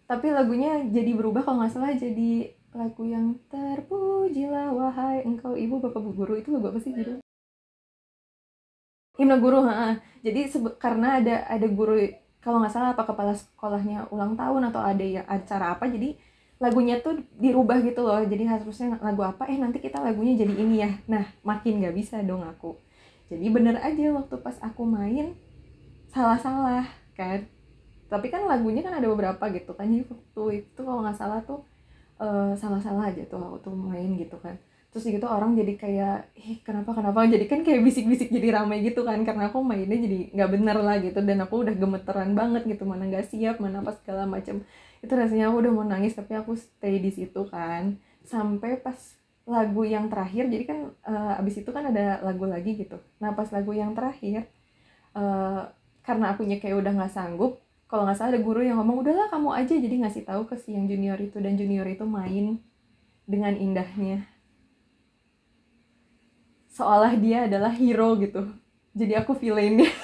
tapi 0.09 0.33
lagunya 0.33 0.81
jadi 0.88 1.12
berubah 1.12 1.45
kalau 1.45 1.61
nggak 1.61 1.73
salah 1.76 1.93
jadi 1.93 2.57
lagu 2.77 3.03
yang 3.05 3.37
terpujilah 3.49 4.73
wahai 4.75 5.25
engkau 5.25 5.57
ibu 5.57 5.81
bapak 5.81 6.01
bu 6.01 6.11
guru 6.13 6.35
itu 6.37 6.53
lagu 6.53 6.69
apa 6.69 6.81
sih 6.83 6.93
gitu 6.93 7.21
himne 9.19 9.37
guru 9.41 9.65
ha 9.67 9.99
jadi 10.21 10.53
karena 10.79 11.19
ada 11.23 11.49
ada 11.49 11.67
guru 11.67 11.97
kalau 12.39 12.63
nggak 12.63 12.73
salah 12.73 12.91
apa 12.95 13.03
kepala 13.03 13.35
sekolahnya 13.35 14.09
ulang 14.15 14.39
tahun 14.39 14.71
atau 14.71 14.81
ada 14.85 15.03
ya 15.03 15.23
acara 15.27 15.75
apa 15.75 15.91
jadi 15.91 16.15
lagunya 16.59 16.99
tuh 16.99 17.23
dirubah 17.39 17.79
gitu 17.87 18.03
loh. 18.03 18.19
Jadi 18.27 18.45
harusnya 18.47 18.99
lagu 18.99 19.23
apa? 19.23 19.47
Eh 19.47 19.59
nanti 19.59 19.79
kita 19.79 20.03
lagunya 20.03 20.35
jadi 20.35 20.55
ini 20.59 20.77
ya. 20.83 20.91
Nah 21.07 21.25
makin 21.47 21.79
nggak 21.83 21.95
bisa 21.95 22.21
dong 22.27 22.43
aku. 22.43 22.75
Jadi 23.31 23.47
bener 23.51 23.79
aja 23.79 24.11
waktu 24.15 24.37
pas 24.43 24.59
aku 24.59 24.83
main 24.83 25.39
salah-salah 26.11 26.87
kan? 27.15 27.47
Tapi 28.09 28.27
kan 28.33 28.43
lagunya 28.49 28.83
kan 28.83 28.99
ada 28.99 29.07
beberapa 29.07 29.45
gitu 29.53 29.77
kan 29.77 29.87
jadi 29.87 30.05
waktu 30.09 30.65
itu 30.65 30.81
kalau 30.81 31.05
nggak 31.05 31.19
salah 31.19 31.41
tuh 31.45 31.61
uh, 32.19 32.53
salah-salah 32.59 33.11
aja 33.11 33.23
tuh 33.27 33.39
aku 33.39 33.71
tuh 33.71 33.75
main 33.75 34.15
gitu 34.19 34.37
kan. 34.39 34.59
Terus 34.89 35.05
gitu 35.05 35.27
orang 35.29 35.53
jadi 35.53 35.75
kayak 35.77 36.17
ih 36.35 36.59
kenapa 36.65 36.97
kenapa? 36.97 37.29
Jadi 37.29 37.45
kan 37.47 37.61
kayak 37.63 37.85
bisik-bisik 37.85 38.29
jadi 38.33 38.61
ramai 38.63 38.83
gitu 38.83 39.05
kan 39.05 39.21
karena 39.23 39.53
aku 39.53 39.61
mainnya 39.63 39.99
jadi 39.99 40.33
nggak 40.35 40.51
bener 40.55 40.77
lah 40.81 40.97
gitu 41.03 41.21
dan 41.23 41.39
aku 41.45 41.55
udah 41.67 41.75
gemeteran 41.77 42.33
banget 42.33 42.63
gitu 42.65 42.83
mana 42.89 43.05
nggak 43.07 43.29
siap 43.29 43.61
mana 43.61 43.85
apa 43.85 43.93
segala 44.01 44.25
macam 44.25 44.65
itu 44.99 45.13
rasanya 45.15 45.53
aku 45.53 45.57
udah 45.63 45.73
mau 45.73 45.87
nangis 45.87 46.17
tapi 46.19 46.35
aku 46.35 46.57
stay 46.59 46.99
di 46.99 47.11
situ 47.13 47.47
kan. 47.49 48.01
Sampai 48.25 48.81
pas 48.81 48.97
lagu 49.49 49.81
yang 49.85 50.13
terakhir 50.13 50.53
jadi 50.53 50.65
kan 50.69 50.79
uh, 51.09 51.41
abis 51.41 51.65
itu 51.65 51.71
kan 51.73 51.89
ada 51.89 52.21
lagu 52.25 52.45
lagi 52.45 52.77
gitu. 52.77 52.97
Nah 53.21 53.33
pas 53.37 53.49
lagu 53.53 53.73
yang 53.77 53.93
terakhir 53.97 54.49
uh, 55.17 55.69
karena 56.05 56.33
akunya 56.33 56.57
kayak 56.57 56.81
udah 56.81 56.93
nggak 56.97 57.13
sanggup 57.13 57.61
kalau 57.88 58.04
nggak 58.04 58.21
salah 58.21 58.37
ada 58.37 58.45
guru 58.45 58.61
yang 58.61 58.76
ngomong 58.76 59.00
udahlah 59.00 59.33
kamu 59.33 59.49
aja. 59.57 59.73
Jadi 59.73 60.04
ngasih 60.04 60.23
tahu 60.28 60.45
ke 60.45 60.61
si 60.61 60.76
yang 60.76 60.85
junior 60.85 61.16
itu 61.16 61.40
dan 61.40 61.57
junior 61.57 61.88
itu 61.88 62.04
main 62.04 62.61
dengan 63.25 63.57
indahnya. 63.57 64.28
Seolah 66.68 67.16
dia 67.16 67.49
adalah 67.49 67.73
hero 67.73 68.12
gitu. 68.21 68.45
Jadi 68.92 69.16
aku 69.16 69.33
villainnya. 69.40 69.88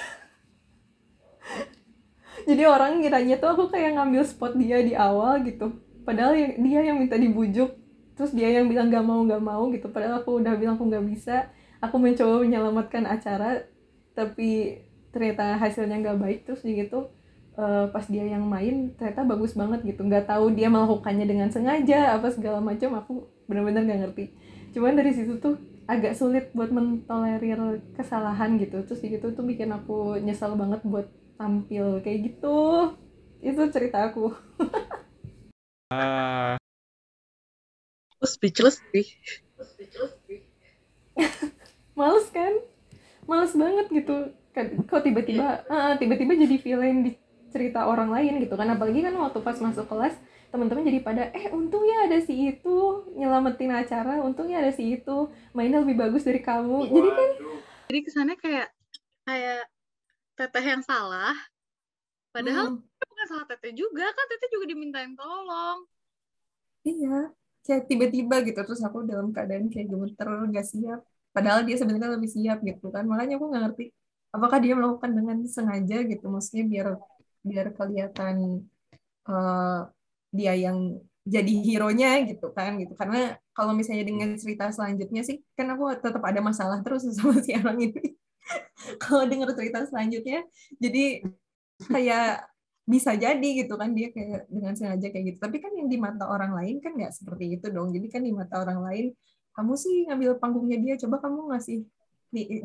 Jadi 2.49 2.63
orang 2.65 3.05
ngiranya 3.05 3.37
tuh 3.37 3.53
aku 3.53 3.63
kayak 3.69 4.01
ngambil 4.01 4.25
spot 4.25 4.57
dia 4.57 4.81
di 4.81 4.97
awal 4.97 5.45
gitu. 5.45 5.77
Padahal 6.09 6.33
dia 6.37 6.81
yang 6.81 6.97
minta 6.97 7.21
dibujuk. 7.21 7.69
Terus 8.17 8.33
dia 8.33 8.49
yang 8.49 8.65
bilang 8.65 8.89
gak 8.89 9.05
mau 9.05 9.21
gak 9.29 9.45
mau 9.45 9.69
gitu. 9.69 9.93
Padahal 9.93 10.25
aku 10.25 10.41
udah 10.41 10.57
bilang 10.57 10.81
aku 10.81 10.89
gak 10.89 11.05
bisa. 11.05 11.53
Aku 11.85 12.01
mencoba 12.01 12.41
menyelamatkan 12.41 13.05
acara 13.05 13.61
tapi 14.17 14.81
ternyata 15.13 15.61
hasilnya 15.61 16.01
gak 16.01 16.17
baik. 16.17 16.49
Terus 16.49 16.65
gitu 16.65 17.13
uh, 17.55 17.87
pas 17.91 18.05
dia 18.07 18.23
yang 18.23 18.43
main 18.45 18.91
ternyata 18.95 19.23
bagus 19.23 19.55
banget 19.55 19.83
gitu. 19.83 20.03
Nggak 20.03 20.29
tahu 20.29 20.53
dia 20.53 20.67
melakukannya 20.71 21.25
dengan 21.25 21.49
sengaja 21.51 22.15
apa 22.15 22.31
segala 22.31 22.59
macam 22.61 22.95
aku 22.95 23.13
benar-benar 23.49 23.83
nggak 23.87 24.01
ngerti. 24.07 24.25
Cuman 24.75 24.95
dari 24.95 25.11
situ 25.15 25.39
tuh 25.39 25.55
agak 25.85 26.17
sulit 26.17 26.51
buat 26.51 26.69
mentolerir 26.69 27.81
kesalahan 27.95 28.59
gitu. 28.59 28.83
Terus 28.83 29.01
gitu 29.01 29.31
tuh 29.31 29.43
bikin 29.47 29.71
aku 29.71 30.19
nyesal 30.19 30.53
banget 30.59 30.83
buat 30.83 31.07
tampil 31.39 32.03
kayak 32.03 32.19
gitu. 32.33 32.57
Itu 33.41 33.61
cerita 33.71 34.11
aku. 34.11 34.31
Uh... 35.93 36.57
speechless 38.25 38.81
sih. 38.89 39.05
Males 41.99 42.27
kan? 42.33 42.57
Males 43.29 43.53
banget 43.53 43.85
gitu. 43.93 44.33
Kan 44.49 44.81
kok 44.89 45.05
tiba-tiba 45.05 45.61
uh, 45.69 45.93
tiba-tiba 46.01 46.33
jadi 46.33 46.57
villain 46.57 47.05
di 47.05 47.11
cerita 47.55 47.87
orang 47.87 48.11
lain 48.11 48.43
gitu 48.43 48.59
kan 48.59 48.67
apalagi 48.67 48.99
kan 48.99 49.15
waktu 49.15 49.39
pas 49.39 49.55
masuk 49.63 49.87
kelas 49.87 50.11
teman-teman 50.51 50.83
jadi 50.83 50.99
pada 50.99 51.23
eh 51.31 51.47
untungnya 51.55 52.11
ada 52.11 52.19
si 52.19 52.51
itu 52.51 52.75
nyelamatin 53.15 53.71
acara 53.71 54.19
untungnya 54.19 54.59
ada 54.59 54.71
si 54.75 54.99
itu 54.99 55.31
mainnya 55.55 55.79
lebih 55.79 55.95
bagus 55.95 56.27
dari 56.27 56.43
kamu 56.43 56.83
Waduh. 56.83 56.91
jadi 56.91 57.09
kan 57.15 57.29
jadi 57.87 57.99
kesannya 58.03 58.37
kayak 58.43 58.67
kayak 59.23 59.63
teteh 60.35 60.65
yang 60.67 60.83
salah 60.83 61.35
padahal 62.35 62.75
hmm. 62.75 62.83
bukan 62.83 63.27
salah 63.31 63.47
teteh 63.47 63.71
juga 63.71 64.03
kan 64.11 64.25
teteh 64.27 64.49
juga 64.51 64.65
dimintain 64.67 65.15
tolong 65.15 65.87
iya 66.83 67.31
kayak 67.63 67.87
tiba-tiba 67.87 68.35
gitu 68.43 68.59
terus 68.61 68.83
aku 68.83 69.07
dalam 69.07 69.31
keadaan 69.31 69.71
kayak 69.71 69.87
gemeter 69.87 70.27
gak 70.51 70.67
siap 70.67 70.99
padahal 71.35 71.67
dia 71.67 71.75
sebenarnya 71.75 72.15
lebih 72.15 72.29
siap 72.31 72.63
gitu 72.63 72.93
kan 72.95 73.03
makanya 73.03 73.35
aku 73.35 73.51
nggak 73.51 73.63
ngerti 73.67 73.85
apakah 74.31 74.57
dia 74.63 74.73
melakukan 74.75 75.11
dengan 75.11 75.37
sengaja 75.47 75.97
gitu 76.07 76.25
maksudnya 76.31 76.63
biar 76.63 76.87
biar 77.45 77.69
kelihatan 77.77 78.65
uh, 79.29 79.85
dia 80.33 80.53
yang 80.57 80.97
jadi 81.25 81.53
hero-nya 81.65 82.21
gitu 82.29 82.53
kan 82.53 82.77
gitu. 82.77 82.93
Karena 82.93 83.33
kalau 83.57 83.73
misalnya 83.73 84.05
dengan 84.05 84.37
cerita 84.37 84.69
selanjutnya 84.69 85.25
sih 85.25 85.41
kan 85.57 85.65
aku 85.73 85.97
tetap 85.97 86.21
ada 86.21 86.39
masalah 86.41 86.81
terus 86.85 87.05
sama 87.17 87.41
si 87.41 87.57
orang 87.57 87.81
ini. 87.81 88.01
Kalau 89.01 89.25
dengar 89.25 89.49
cerita 89.57 89.81
selanjutnya 89.89 90.45
jadi 90.77 91.25
kayak 91.89 92.45
bisa 92.85 93.17
jadi 93.17 93.47
gitu 93.65 93.73
kan 93.81 93.97
dia 93.97 94.13
kayak 94.13 94.45
dengan 94.45 94.77
sengaja 94.77 95.09
kayak 95.09 95.25
gitu. 95.33 95.39
Tapi 95.41 95.57
kan 95.57 95.73
yang 95.73 95.89
di 95.89 95.97
mata 95.97 96.29
orang 96.29 96.53
lain 96.53 96.77
kan 96.77 96.93
nggak 96.93 97.09
seperti 97.17 97.57
itu 97.57 97.73
dong. 97.73 97.89
Jadi 97.89 98.07
kan 98.13 98.21
di 98.21 98.29
mata 98.29 98.61
orang 98.61 98.85
lain 98.85 99.05
kamu 99.57 99.73
sih 99.73 100.05
ngambil 100.05 100.37
panggungnya 100.37 100.77
dia 100.77 100.93
coba 101.01 101.17
kamu 101.25 101.49
ngasih 101.55 101.79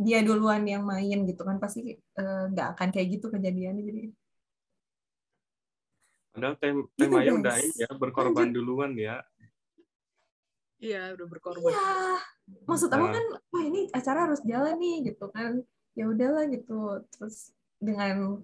dia 0.04 0.18
duluan 0.20 0.68
yang 0.68 0.84
main 0.84 1.24
gitu 1.24 1.40
kan. 1.48 1.56
Pasti 1.56 1.96
eh, 1.96 2.42
nggak 2.52 2.66
uh, 2.68 2.72
akan 2.76 2.88
kayak 2.92 3.08
gitu 3.16 3.32
kejadiannya. 3.32 3.82
Jadi 3.88 4.02
Padahal 6.40 6.56
tem 6.56 6.76
temanya 6.96 7.32
udah 7.36 7.56
ini 7.60 7.84
ya 7.84 7.90
berkorban 7.92 8.48
Anjir. 8.48 8.56
duluan 8.56 8.96
ya. 8.96 9.20
Iya, 10.80 11.12
udah 11.12 11.26
berkorban. 11.28 11.68
Iya. 11.68 12.16
Maksud 12.64 12.88
aku 12.88 13.04
nah. 13.04 13.12
kan, 13.12 13.24
wah 13.52 13.64
ini 13.68 13.92
acara 13.92 14.18
harus 14.24 14.40
jalan 14.48 14.80
nih 14.80 15.12
gitu 15.12 15.28
kan. 15.28 15.60
Ya 15.92 16.08
udahlah 16.08 16.48
gitu. 16.48 17.04
Terus 17.12 17.52
dengan 17.76 18.40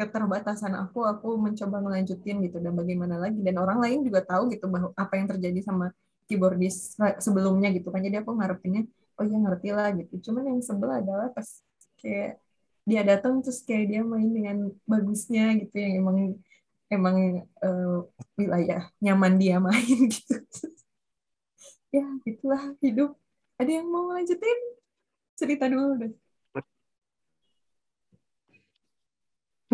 keterbatasan 0.00 0.72
aku, 0.72 1.04
aku 1.04 1.36
mencoba 1.36 1.84
melanjutin 1.84 2.40
gitu 2.40 2.56
dan 2.64 2.72
bagaimana 2.72 3.20
lagi. 3.20 3.44
Dan 3.44 3.60
orang 3.60 3.84
lain 3.84 4.00
juga 4.08 4.24
tahu 4.24 4.48
gitu 4.48 4.72
bahwa 4.72 4.96
apa 4.96 5.20
yang 5.20 5.28
terjadi 5.28 5.60
sama 5.60 5.92
keyboardis 6.24 6.96
sebelumnya 7.20 7.68
gitu 7.76 7.92
kan. 7.92 8.00
Jadi 8.00 8.24
aku 8.24 8.32
ngarepinnya 8.32 8.88
oh 9.16 9.24
ya 9.24 9.36
ngerti 9.40 9.68
lah 9.72 9.88
gitu 9.96 10.28
cuman 10.28 10.44
yang 10.52 10.60
sebel 10.60 10.90
adalah 10.92 11.32
pas 11.32 11.64
kayak 12.00 12.36
dia 12.86 13.02
datang 13.02 13.42
terus 13.42 13.64
kayak 13.64 13.84
dia 13.90 14.00
main 14.04 14.30
dengan 14.30 14.70
bagusnya 14.86 15.56
gitu 15.58 15.74
yang 15.74 16.04
emang 16.04 16.38
emang 16.86 17.42
uh, 17.62 18.06
wilayah 18.38 18.90
nyaman 19.02 19.34
dia 19.38 19.58
main 19.58 20.06
gitu. 20.14 20.36
Ya 21.90 22.06
itulah 22.26 22.74
hidup. 22.82 23.16
Ada 23.56 23.80
yang 23.80 23.88
mau 23.88 24.12
lanjutin? 24.12 24.58
Cerita 25.36 25.66
dulu 25.66 26.06
deh. 26.06 26.12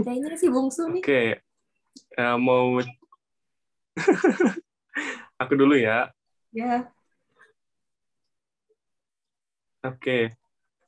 Kayaknya 0.03 0.39
si 0.41 0.49
bungsu 0.49 0.89
nih. 0.89 1.03
Oke 1.05 1.13
okay. 1.13 1.29
uh, 2.17 2.39
mau 2.41 2.81
aku 5.43 5.53
dulu 5.53 5.77
ya. 5.77 6.09
Ya. 6.53 6.89
Oke 9.83 9.99
okay. 9.99 10.23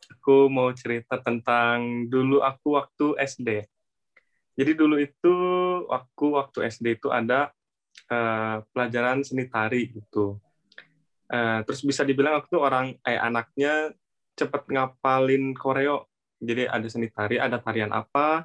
aku 0.08 0.48
mau 0.48 0.72
cerita 0.72 1.20
tentang 1.20 2.08
dulu 2.08 2.40
aku 2.40 2.78
waktu 2.80 3.06
SD 3.20 3.68
jadi 4.54 4.72
dulu 4.78 5.02
itu 5.02 5.34
aku 5.90 6.38
waktu 6.38 6.70
SD 6.70 7.02
itu 7.02 7.08
ada 7.10 7.50
uh, 8.10 8.62
pelajaran 8.70 9.22
seni 9.26 9.46
tari 9.50 9.90
gitu. 9.90 10.38
Uh, 11.30 11.64
terus 11.64 11.80
bisa 11.82 12.04
dibilang 12.04 12.38
aku 12.38 12.58
tuh 12.58 12.62
orang 12.62 12.94
eh 13.02 13.18
anaknya 13.18 13.92
cepet 14.38 14.62
ngapalin 14.70 15.54
koreo. 15.56 16.06
Jadi 16.38 16.68
ada 16.68 16.86
seni 16.90 17.08
tari 17.08 17.40
ada 17.40 17.56
tarian 17.62 17.90
apa 17.94 18.44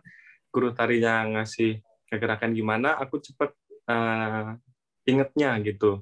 guru 0.50 0.74
tarinya 0.74 1.26
ngasih 1.38 1.78
gerakan 2.10 2.58
gimana 2.58 2.98
aku 2.98 3.22
cepet 3.22 3.54
uh, 3.86 4.58
ingetnya 5.06 5.58
gitu. 5.62 6.02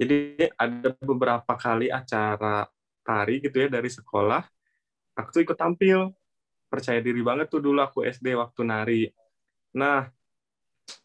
Jadi 0.00 0.48
ada 0.56 0.96
beberapa 0.98 1.52
kali 1.54 1.92
acara 1.92 2.64
tari 3.02 3.42
gitu 3.42 3.56
ya 3.60 3.68
dari 3.68 3.90
sekolah 3.92 4.42
aku 5.16 5.28
tuh 5.32 5.42
ikut 5.44 5.58
tampil. 5.58 6.12
Percaya 6.72 7.04
diri 7.04 7.20
banget 7.20 7.52
tuh 7.52 7.60
dulu 7.60 7.84
aku 7.84 8.00
SD 8.08 8.32
waktu 8.32 8.60
nari. 8.64 9.02
Nah 9.76 10.08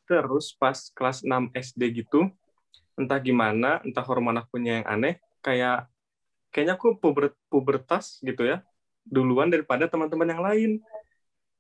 terus 0.07 0.55
pas 0.55 0.77
kelas 0.95 1.21
6 1.21 1.51
SD 1.51 2.03
gitu 2.03 2.31
entah 2.97 3.19
gimana 3.21 3.83
entah 3.85 4.01
hormon 4.01 4.39
akunya 4.39 4.81
yang 4.81 4.87
aneh 4.89 5.21
kayak 5.45 5.85
kayaknya 6.49 6.73
aku 6.79 6.97
puber, 6.97 7.35
pubertas 7.51 8.17
gitu 8.25 8.41
ya 8.47 8.65
duluan 9.07 9.47
daripada 9.47 9.87
teman-teman 9.87 10.27
yang 10.27 10.43
lain. 10.43 10.71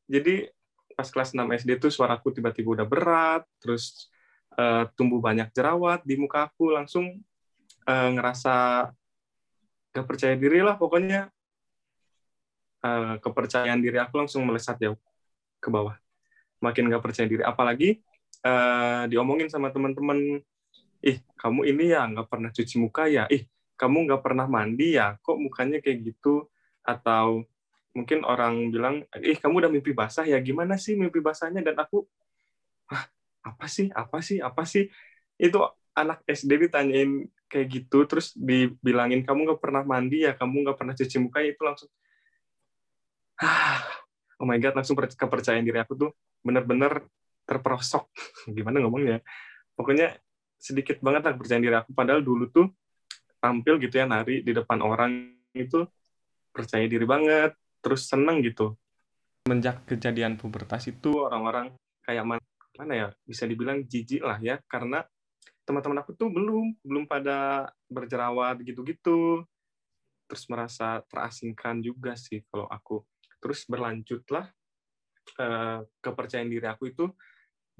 Jadi 0.07 0.51
pas 0.97 1.07
kelas 1.07 1.31
6 1.31 1.45
SD 1.63 1.77
tuh 1.77 1.91
suaraku 1.93 2.33
tiba-tiba 2.33 2.81
udah 2.81 2.87
berat 2.87 3.43
terus 3.61 4.09
uh, 4.57 4.89
tumbuh 4.97 5.21
banyak 5.21 5.47
jerawat 5.53 6.01
di 6.03 6.17
muka 6.17 6.49
aku 6.49 6.73
langsung 6.73 7.21
uh, 7.85 8.09
ngerasa 8.17 8.87
gak 9.93 10.07
percaya 10.07 10.35
diri 10.35 10.65
lah 10.65 10.75
pokoknya. 10.75 11.29
Uh, 12.77 13.17
kepercayaan 13.21 13.81
diri 13.81 13.97
aku 13.97 14.21
langsung 14.21 14.45
melesat 14.45 14.77
jauh 14.77 14.97
ke 15.57 15.67
bawah 15.73 15.97
makin 16.63 16.89
gak 16.91 17.03
percaya 17.05 17.27
diri. 17.29 17.43
Apalagi 17.45 17.99
uh, 18.45 19.03
diomongin 19.11 19.49
sama 19.51 19.69
teman-teman 19.73 20.41
ih 21.05 21.17
kamu 21.37 21.61
ini 21.69 21.93
ya 21.93 22.09
nggak 22.09 22.27
pernah 22.31 22.49
cuci 22.53 22.75
muka 22.81 23.05
ya? 23.09 23.23
Ih 23.29 23.45
kamu 23.79 23.97
nggak 24.09 24.21
pernah 24.25 24.45
mandi 24.49 24.97
ya? 24.97 25.15
Kok 25.21 25.37
mukanya 25.37 25.77
kayak 25.83 25.99
gitu? 26.13 26.49
Atau 26.85 27.45
mungkin 27.97 28.21
orang 28.25 28.69
bilang 28.73 28.95
ih 29.21 29.37
kamu 29.41 29.55
udah 29.65 29.71
mimpi 29.73 29.91
basah 29.93 30.25
ya? 30.25 30.37
Gimana 30.41 30.75
sih 30.81 30.93
mimpi 30.97 31.19
basahnya? 31.21 31.61
Dan 31.65 31.77
aku 31.77 32.05
Hah, 32.91 33.03
apa 33.49 33.65
sih? 33.67 33.87
Apa 33.91 34.17
sih? 34.23 34.37
Apa 34.43 34.63
sih? 34.67 34.83
Itu 35.39 35.59
anak 35.97 36.23
SD 36.29 36.51
ditanyain 36.67 37.27
kayak 37.51 37.67
gitu 37.71 38.03
terus 38.09 38.35
dibilangin 38.35 39.23
kamu 39.27 39.39
nggak 39.47 39.61
pernah 39.63 39.83
mandi 39.87 40.25
ya? 40.27 40.33
Kamu 40.39 40.55
nggak 40.63 40.77
pernah 40.79 40.93
cuci 40.97 41.17
muka? 41.23 41.39
Itu 41.43 41.61
langsung 41.67 41.89
oh 44.37 44.45
my 44.45 44.57
god 44.61 44.77
langsung 44.77 44.97
kepercayaan 44.97 45.65
diri 45.65 45.81
aku 45.81 45.93
tuh 45.97 46.11
bener-bener 46.45 47.05
terperosok. 47.47 48.11
Gimana 48.55 48.83
ngomongnya 48.83 49.23
pokoknya 49.73 50.17
sedikit 50.57 50.97
banget 50.99 51.21
lah 51.29 51.33
kepercayaan 51.37 51.63
diri 51.63 51.77
aku. 51.77 51.89
Padahal 51.93 52.21
dulu 52.21 52.49
tuh 52.49 52.67
tampil 53.37 53.77
gitu 53.81 54.01
ya 54.01 54.05
nari 54.09 54.41
di 54.41 54.51
depan 54.51 54.81
orang 54.81 55.37
itu 55.53 55.85
percaya 56.49 56.85
diri 56.89 57.05
banget 57.05 57.53
terus 57.81 58.09
seneng 58.09 58.41
gitu. 58.41 58.73
Menjak 59.47 59.85
kejadian 59.87 60.35
pubertas 60.35 60.89
itu 60.89 61.23
orang-orang 61.23 61.71
kayak 62.03 62.25
mana, 62.25 62.43
mana 62.75 62.93
ya 62.93 63.07
bisa 63.23 63.47
dibilang 63.47 63.85
jijik 63.85 64.25
lah 64.25 64.37
ya. 64.41 64.59
Karena 64.67 65.05
teman-teman 65.63 66.03
aku 66.03 66.17
tuh 66.17 66.27
belum 66.27 66.77
belum 66.83 67.05
pada 67.05 67.69
berjerawat 67.87 68.59
gitu-gitu. 68.65 69.45
Terus 70.27 70.43
merasa 70.51 70.99
terasingkan 71.07 71.79
juga 71.79 72.19
sih 72.19 72.43
kalau 72.51 72.67
aku 72.67 72.99
terus 73.47 73.63
berlanjutlah 73.63 74.51
eh, 75.39 75.79
kepercayaan 76.03 76.51
diri 76.51 76.67
aku 76.67 76.91
itu 76.91 77.07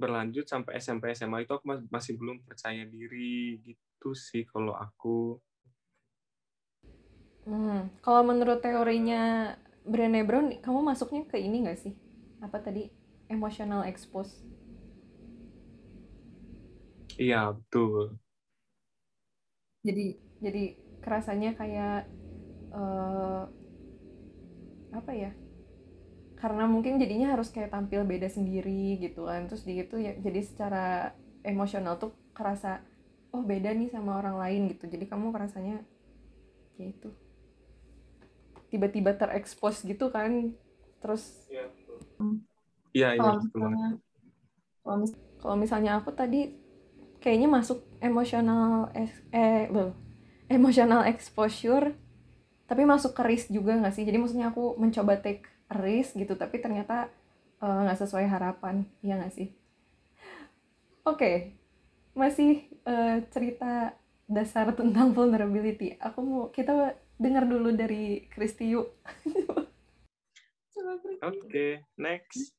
berlanjut 0.00 0.48
sampai 0.48 0.80
SMP 0.80 1.12
SMA 1.12 1.44
itu 1.44 1.52
aku 1.52 1.68
masih 1.92 2.16
belum 2.16 2.40
percaya 2.40 2.88
diri 2.88 3.60
gitu 3.68 4.16
sih 4.16 4.48
kalau 4.48 4.72
aku 4.72 5.36
Hmm, 7.44 7.92
kalau 8.04 8.24
menurut 8.24 8.60
teorinya 8.60 9.56
Brené 9.84 10.20
Brown, 10.20 10.60
kamu 10.60 10.84
masuknya 10.84 11.24
ke 11.24 11.40
ini 11.40 11.64
nggak 11.64 11.80
sih? 11.80 11.96
Apa 12.44 12.60
tadi? 12.60 12.92
Emotional 13.28 13.88
expose. 13.88 14.44
Iya, 17.16 17.56
betul. 17.56 18.20
Jadi 19.80 20.06
jadi 20.44 20.64
kerasanya 21.00 21.56
kayak 21.56 22.04
uh, 22.76 23.48
apa 24.92 25.12
ya? 25.16 25.32
Karena 26.38 26.64
mungkin 26.70 27.02
jadinya 27.02 27.34
harus 27.34 27.50
kayak 27.50 27.74
tampil 27.74 28.06
beda 28.06 28.28
sendiri 28.30 28.96
gitu 29.02 29.26
kan. 29.28 29.46
Terus 29.50 29.62
di 29.66 29.72
gitu 29.82 29.98
ya 29.98 30.14
jadi 30.18 30.40
secara 30.42 30.86
emosional 31.42 31.98
tuh 32.02 32.14
kerasa 32.36 32.80
oh 33.34 33.42
beda 33.44 33.70
nih 33.74 33.90
sama 33.94 34.18
orang 34.22 34.36
lain 34.42 34.60
gitu. 34.72 34.86
Jadi 34.86 35.04
kamu 35.10 35.34
kerasanya 35.34 35.82
kayak 36.78 36.90
itu 36.98 37.10
tiba-tiba 38.68 39.16
terekspos 39.16 39.80
gitu 39.84 40.12
kan 40.12 40.52
terus 41.00 41.48
iya 42.92 43.08
iya 43.16 43.16
kalau 43.16 43.40
misalnya, 43.40 43.88
kalau 45.40 45.56
misalnya 45.56 45.90
aku 46.00 46.10
tadi 46.12 46.54
kayaknya 47.18 47.48
masuk 47.50 47.82
emosional 48.04 48.92
eh 48.94 49.66
belum 49.72 49.92
emotional 50.48 51.02
exposure 51.08 51.96
tapi 52.68 52.84
masuk 52.84 53.16
ke 53.16 53.22
risk 53.24 53.48
juga 53.48 53.76
nggak 53.80 53.94
sih 53.96 54.04
jadi 54.04 54.16
maksudnya 54.20 54.52
aku 54.52 54.76
mencoba 54.76 55.18
take 55.20 55.48
risk 55.72 56.16
gitu 56.16 56.34
tapi 56.38 56.60
ternyata 56.62 57.12
eh, 57.60 57.80
nggak 57.84 57.98
uh, 57.98 58.02
sesuai 58.04 58.26
harapan 58.28 58.88
ya 59.04 59.20
nggak 59.20 59.34
sih 59.34 59.48
oke 61.04 61.18
okay. 61.18 61.36
masih 62.16 62.64
uh, 62.88 63.20
cerita 63.28 63.92
dasar 64.28 64.72
tentang 64.78 65.12
vulnerability 65.12 65.96
aku 66.00 66.18
mau 66.24 66.42
kita 66.48 66.96
dengar 67.18 67.44
dulu 67.44 67.74
dari 67.74 68.24
Kristi 68.30 68.72
yuk. 68.72 68.94
Oke, 71.18 71.18
okay, 71.18 71.72
next. 71.98 72.54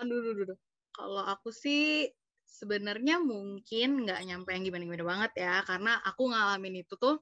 Aduh, 0.00 0.16
aduh, 0.24 0.48
aduh. 0.48 0.58
Kalau 0.96 1.22
aku 1.28 1.52
sih 1.52 2.08
sebenarnya 2.48 3.20
mungkin 3.20 4.08
nggak 4.08 4.20
nyampe 4.24 4.50
yang 4.56 4.64
gimana-gimana 4.64 5.04
banget 5.04 5.32
ya, 5.44 5.60
karena 5.68 6.00
aku 6.00 6.32
ngalamin 6.32 6.80
itu 6.80 6.96
tuh 6.96 7.20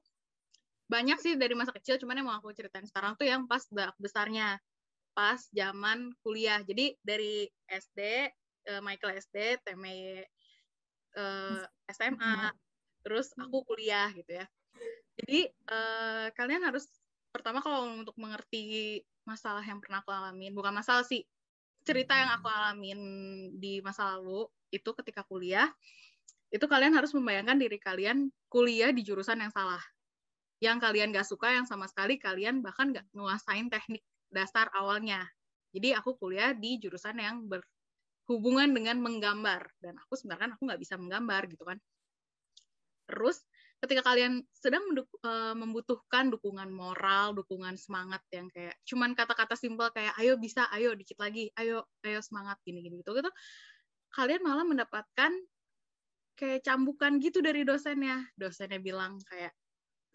banyak 0.87 1.19
sih 1.19 1.35
dari 1.35 1.53
masa 1.53 1.75
kecil, 1.75 1.99
cuman 1.99 2.23
yang 2.23 2.27
mau 2.31 2.39
aku 2.39 2.55
ceritain 2.55 2.87
sekarang 2.87 3.19
tuh 3.19 3.27
yang 3.27 3.45
pas 3.45 3.61
besarnya, 3.99 4.57
pas 5.19 5.43
zaman 5.51 6.15
kuliah. 6.23 6.63
Jadi 6.63 6.95
dari 7.03 7.43
SD, 7.67 7.99
eh, 8.71 8.79
Michael 8.79 9.19
SD, 9.19 9.59
Teme 9.67 10.23
uh, 11.19 11.59
SMA, 11.91 12.55
terus 13.03 13.35
aku 13.35 13.67
kuliah 13.67 14.07
gitu 14.15 14.39
ya. 14.39 14.47
Jadi 15.19 15.51
uh, 15.67 16.31
kalian 16.31 16.63
harus 16.63 16.87
pertama 17.35 17.59
kalau 17.59 17.99
untuk 17.99 18.15
mengerti 18.15 19.03
masalah 19.27 19.59
yang 19.59 19.83
pernah 19.83 19.99
aku 19.99 20.15
alamin, 20.15 20.55
bukan 20.55 20.71
masalah 20.71 21.03
sih, 21.03 21.27
cerita 21.83 22.15
yang 22.15 22.39
aku 22.39 22.47
alamin 22.47 22.99
di 23.59 23.83
masa 23.83 24.15
lalu 24.15 24.47
itu 24.71 24.87
ketika 25.03 25.27
kuliah, 25.27 25.67
itu 26.47 26.63
kalian 26.63 26.95
harus 26.95 27.11
membayangkan 27.11 27.59
diri 27.59 27.75
kalian 27.75 28.31
kuliah 28.47 28.95
di 28.95 29.03
jurusan 29.03 29.43
yang 29.43 29.51
salah. 29.51 29.83
Yang 30.63 30.79
kalian 30.79 31.11
gak 31.11 31.27
suka, 31.27 31.51
yang 31.51 31.67
sama 31.67 31.91
sekali 31.91 32.15
kalian 32.15 32.63
bahkan 32.63 32.95
gak 32.95 33.03
nguasain 33.11 33.67
teknik 33.67 33.99
dasar 34.29 34.69
awalnya. 34.73 35.25
Jadi 35.69 35.93
aku 35.93 36.17
kuliah 36.17 36.53
di 36.53 36.81
jurusan 36.81 37.17
yang 37.21 37.45
berhubungan 37.45 38.69
dengan 38.73 38.97
menggambar. 39.01 39.69
Dan 39.77 39.97
aku 39.97 40.17
sebenarnya 40.17 40.57
aku 40.57 40.65
nggak 40.65 40.81
bisa 40.81 40.95
menggambar 40.97 41.45
gitu 41.49 41.65
kan. 41.65 41.77
Terus 43.09 43.41
ketika 43.81 44.05
kalian 44.05 44.43
sedang 44.53 44.83
uh, 45.23 45.55
membutuhkan 45.57 46.29
dukungan 46.29 46.69
moral, 46.69 47.33
dukungan 47.33 47.79
semangat 47.79 48.21
yang 48.29 48.51
kayak 48.51 48.75
cuman 48.85 49.15
kata-kata 49.15 49.55
simpel 49.55 49.89
kayak 49.89 50.13
ayo 50.19 50.35
bisa, 50.35 50.67
ayo 50.75 50.93
dikit 50.93 51.17
lagi, 51.17 51.49
ayo 51.57 51.87
ayo 52.03 52.19
semangat 52.19 52.59
gini-gini 52.67 53.01
gitu 53.01 53.15
gitu, 53.15 53.31
kalian 54.13 54.43
malah 54.43 54.67
mendapatkan 54.67 55.31
kayak 56.35 56.61
cambukan 56.61 57.17
gitu 57.23 57.39
dari 57.39 57.63
dosennya. 57.63 58.29
Dosennya 58.35 58.83
bilang 58.83 59.17
kayak 59.25 59.55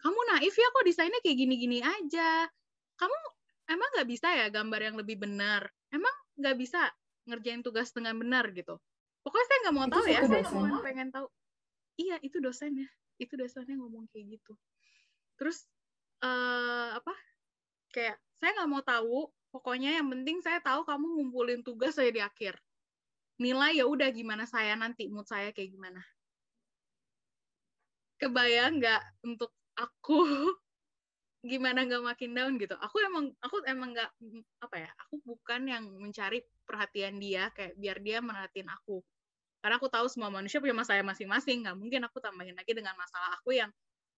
kamu 0.05 0.19
naif 0.29 0.53
ya 0.53 0.67
kok 0.69 0.85
desainnya 0.85 1.19
kayak 1.25 1.37
gini-gini 1.39 1.79
aja 1.81 2.45
kamu 2.99 3.17
emang 3.69 3.89
nggak 3.97 4.09
bisa 4.09 4.27
ya 4.33 4.47
gambar 4.53 4.81
yang 4.91 4.95
lebih 4.97 5.17
benar? 5.21 5.69
Emang 5.89 6.13
nggak 6.37 6.55
bisa 6.57 6.89
ngerjain 7.25 7.65
tugas 7.65 7.89
dengan 7.91 8.17
benar 8.17 8.49
gitu? 8.53 8.77
Pokoknya 9.25 9.45
saya 9.49 9.59
nggak 9.65 9.75
mau 9.75 9.85
Itu 9.85 9.93
tahu 9.93 10.05
ya 10.05 10.21
saya 10.25 10.43
cuma 10.45 10.79
pengen 10.85 11.09
tahu. 11.09 11.27
Iya 11.97 12.15
itu 12.21 12.37
dosennya. 12.37 12.87
Itu 13.17 13.33
dosennya 13.39 13.75
ngomong 13.81 14.05
kayak 14.13 14.37
gitu. 14.37 14.53
Terus 15.39 15.65
eh 16.21 16.89
apa? 16.93 17.13
Kayak 17.89 18.21
saya 18.37 18.51
nggak 18.61 18.69
mau 18.69 18.83
tahu. 18.85 19.33
Pokoknya 19.49 19.95
yang 19.95 20.11
penting 20.11 20.43
saya 20.43 20.59
tahu 20.59 20.83
kamu 20.83 21.05
ngumpulin 21.15 21.63
tugas 21.63 21.95
saya 21.95 22.11
di 22.11 22.21
akhir. 22.21 22.59
Nilai 23.39 23.79
ya 23.79 23.87
udah 23.87 24.11
gimana 24.11 24.43
saya 24.45 24.75
nanti 24.75 25.07
mood 25.09 25.25
saya 25.25 25.49
kayak 25.55 25.73
gimana. 25.73 26.03
Kebayang 28.19 28.79
nggak 28.79 29.01
untuk 29.25 29.51
aku 29.75 30.23
gimana 31.45 31.85
nggak 31.85 32.03
makin 32.03 32.31
down 32.33 32.53
gitu. 32.57 32.75
Aku 32.81 32.97
emang 33.05 33.29
aku 33.39 33.61
emang 33.69 33.93
nggak 33.93 34.11
apa 34.65 34.75
ya 34.81 34.89
aku 35.05 35.21
bukan 35.21 35.61
yang 35.69 35.85
mencari 36.01 36.41
perhatian 36.65 37.21
dia 37.21 37.53
kayak 37.53 37.77
biar 37.77 37.97
dia 38.01 38.17
merhatiin 38.19 38.67
aku. 38.69 39.05
Karena 39.61 39.77
aku 39.77 39.87
tahu 39.89 40.05
semua 40.09 40.33
manusia 40.33 40.57
punya 40.61 40.73
masalah 40.77 41.05
masing-masing 41.05 41.65
nggak 41.65 41.77
mungkin 41.77 42.01
aku 42.05 42.17
tambahin 42.21 42.57
lagi 42.57 42.73
dengan 42.73 42.97
masalah 42.97 43.37
aku 43.37 43.53
yang 43.53 43.69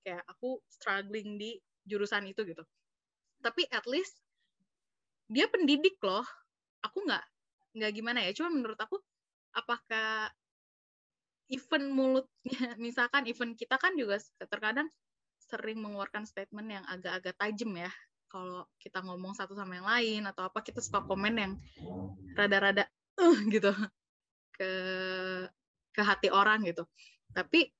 kayak 0.03 0.23
aku 0.27 0.59
struggling 0.71 1.35
di 1.35 1.59
jurusan 1.83 2.27
itu 2.31 2.47
gitu. 2.47 2.63
Tapi 3.43 3.67
at 3.71 3.83
least 3.85 4.15
dia 5.27 5.51
pendidik 5.51 5.99
loh. 6.03 6.23
Aku 6.83 7.03
nggak 7.03 7.23
nggak 7.75 7.91
gimana 7.91 8.23
ya. 8.23 8.31
Cuma 8.31 8.49
menurut 8.51 8.79
aku 8.79 8.99
apakah 9.51 10.31
event 11.47 11.87
mulutnya 11.91 12.75
misalkan 12.85 13.23
event 13.27 13.55
kita 13.55 13.75
kan 13.79 13.95
juga 13.95 14.19
terkadang 14.51 14.87
sering 15.47 15.79
mengeluarkan 15.79 16.27
statement 16.27 16.67
yang 16.67 16.83
agak-agak 16.87 17.35
tajam 17.39 17.71
ya. 17.75 17.91
Kalau 18.27 18.67
kita 18.83 18.99
ngomong 19.01 19.33
satu 19.33 19.55
sama 19.55 19.79
yang 19.79 19.87
lain 19.87 20.21
atau 20.27 20.51
apa 20.51 20.59
kita 20.59 20.83
suka 20.83 21.03
komen 21.07 21.35
yang 21.39 21.53
rada-rada 22.35 22.85
uh, 23.17 23.37
gitu 23.47 23.71
ke 24.57 24.71
ke 25.95 26.01
hati 26.03 26.29
orang 26.29 26.67
gitu. 26.67 26.83
Tapi 27.31 27.71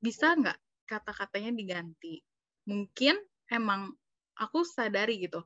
bisa 0.00 0.32
nggak 0.32 0.56
kata-katanya 0.88 1.52
diganti? 1.52 2.24
Mungkin 2.64 3.20
emang 3.52 3.92
aku 4.40 4.64
sadari 4.64 5.20
gitu 5.28 5.44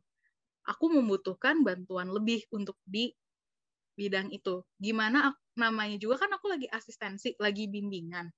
aku 0.67 0.95
membutuhkan 0.95 1.63
bantuan 1.67 2.11
lebih 2.11 2.47
untuk 2.55 2.79
di 2.87 3.11
bidang 3.99 4.31
itu. 4.33 4.63
Gimana 4.79 5.35
ak- 5.35 5.43
namanya 5.59 5.99
juga 6.01 6.25
kan 6.25 6.31
aku 6.33 6.49
lagi 6.49 6.67
asistensi 6.71 7.37
lagi 7.37 7.69
bimbingan 7.69 8.31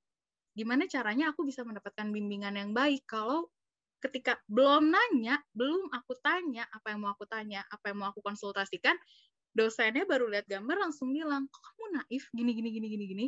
gimana 0.55 0.87
caranya 0.87 1.35
aku 1.35 1.43
bisa 1.47 1.67
mendapatkan 1.67 2.09
bimbingan 2.09 2.55
yang 2.55 2.71
baik 2.71 3.03
kalau 3.11 3.51
ketika 4.05 4.37
belum 4.47 4.93
nanya, 4.93 5.40
belum 5.57 5.88
aku 5.90 6.12
tanya 6.21 6.69
apa 6.69 6.93
yang 6.93 7.01
mau 7.09 7.17
aku 7.17 7.25
tanya, 7.25 7.64
apa 7.73 7.88
yang 7.88 8.05
mau 8.05 8.12
aku 8.12 8.21
konsultasikan, 8.21 8.95
dosennya 9.57 10.05
baru 10.05 10.29
lihat 10.29 10.45
gambar 10.45 10.77
langsung 10.77 11.11
bilang, 11.17 11.49
kok 11.49 11.62
kamu 11.64 11.85
naif 11.97 12.29
gini 12.37 12.53
gini 12.53 12.69
gini 12.69 12.87
gini 12.93 13.05
gini. 13.09 13.27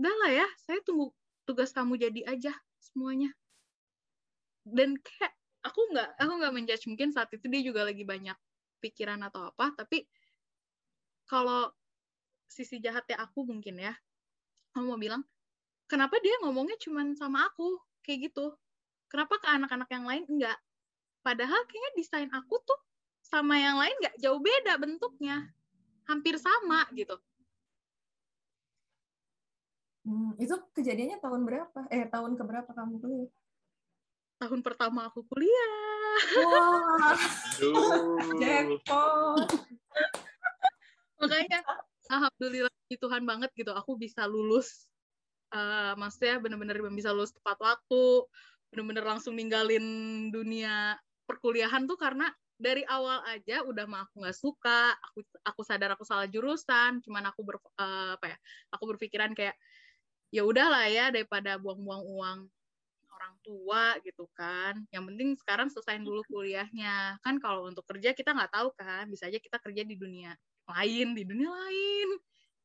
Udah 0.00 0.14
lah 0.24 0.30
ya, 0.32 0.46
saya 0.64 0.80
tunggu 0.80 1.12
tugas 1.44 1.70
kamu 1.76 2.00
jadi 2.00 2.20
aja 2.32 2.52
semuanya. 2.80 3.28
Dan 4.64 4.96
kayak 4.98 5.36
aku 5.68 5.80
nggak 5.92 6.08
aku 6.16 6.32
nggak 6.40 6.52
menjudge 6.54 6.84
mungkin 6.88 7.12
saat 7.12 7.28
itu 7.36 7.44
dia 7.52 7.60
juga 7.60 7.84
lagi 7.84 8.02
banyak 8.02 8.34
pikiran 8.80 9.20
atau 9.20 9.52
apa, 9.52 9.76
tapi 9.76 10.08
kalau 11.26 11.68
sisi 12.46 12.78
jahatnya 12.78 13.18
aku 13.20 13.44
mungkin 13.44 13.82
ya, 13.82 13.92
aku 14.72 14.86
mau 14.86 14.96
bilang, 14.96 15.26
kenapa 15.86 16.18
dia 16.22 16.34
ngomongnya 16.42 16.76
cuman 16.78 17.14
sama 17.14 17.46
aku 17.50 17.78
kayak 18.02 18.30
gitu 18.30 18.54
kenapa 19.10 19.38
ke 19.38 19.46
anak-anak 19.50 19.88
yang 19.90 20.04
lain 20.06 20.24
enggak 20.26 20.58
padahal 21.22 21.58
kayaknya 21.66 21.90
desain 21.98 22.30
aku 22.30 22.58
tuh 22.62 22.78
sama 23.22 23.58
yang 23.58 23.78
lain 23.78 23.94
nggak 24.02 24.16
jauh 24.22 24.38
beda 24.38 24.78
bentuknya 24.78 25.50
hampir 26.06 26.38
sama 26.38 26.86
gitu 26.94 27.16
Hmm, 30.06 30.38
itu 30.38 30.54
kejadiannya 30.70 31.18
tahun 31.18 31.42
berapa? 31.42 31.90
Eh, 31.90 32.06
tahun 32.06 32.38
keberapa 32.38 32.70
kamu 32.70 33.02
kuliah? 33.02 33.26
tahun 34.36 34.60
pertama 34.60 35.08
aku 35.08 35.24
kuliah 35.24 35.72
Wah, 36.44 37.16
Aduh. 37.56 38.36
jackpot. 38.40 39.48
makanya 41.16 41.64
alhamdulillah 42.12 42.72
Tuhan 42.92 43.24
banget 43.24 43.50
gitu 43.56 43.72
aku 43.72 43.96
bisa 43.96 44.28
lulus 44.28 44.84
Eh, 45.54 45.92
maksudnya 45.94 46.42
bener-bener 46.42 46.74
bisa 46.90 47.14
lulus 47.14 47.30
tepat 47.30 47.54
waktu 47.62 48.26
bener-bener 48.74 49.06
langsung 49.06 49.38
ninggalin 49.38 49.86
dunia 50.34 50.98
perkuliahan 51.22 51.86
tuh 51.86 51.94
karena 51.94 52.34
dari 52.58 52.82
awal 52.82 53.22
aja 53.30 53.62
udah 53.62 53.86
mah 53.86 54.10
aku 54.10 54.26
nggak 54.26 54.34
suka 54.34 54.90
aku 54.98 55.22
aku 55.46 55.60
sadar 55.62 55.94
aku 55.94 56.02
salah 56.02 56.26
jurusan 56.26 56.98
cuman 57.04 57.30
aku 57.30 57.40
ber, 57.46 57.56
eh, 57.78 58.18
apa 58.18 58.26
ya 58.34 58.38
aku 58.74 58.84
berpikiran 58.96 59.38
kayak 59.38 59.54
ya 60.34 60.42
udahlah 60.42 60.90
ya 60.90 61.14
daripada 61.14 61.56
buang-buang 61.62 62.02
uang 62.04 62.38
orang 63.16 63.34
tua 63.42 63.84
gitu 64.04 64.28
kan. 64.36 64.84
Yang 64.92 65.04
penting 65.12 65.28
sekarang 65.40 65.68
selesaiin 65.72 66.04
dulu 66.04 66.20
kuliahnya. 66.28 67.16
Kan 67.24 67.40
kalau 67.40 67.64
untuk 67.68 67.84
kerja 67.88 68.12
kita 68.12 68.36
nggak 68.36 68.52
tahu 68.52 68.68
kan 68.76 69.08
bisa 69.08 69.28
aja 69.30 69.40
kita 69.40 69.56
kerja 69.62 69.82
di 69.88 69.96
dunia 69.96 70.36
lain 70.68 71.14
di 71.14 71.22
dunia 71.24 71.48
lain 71.50 72.08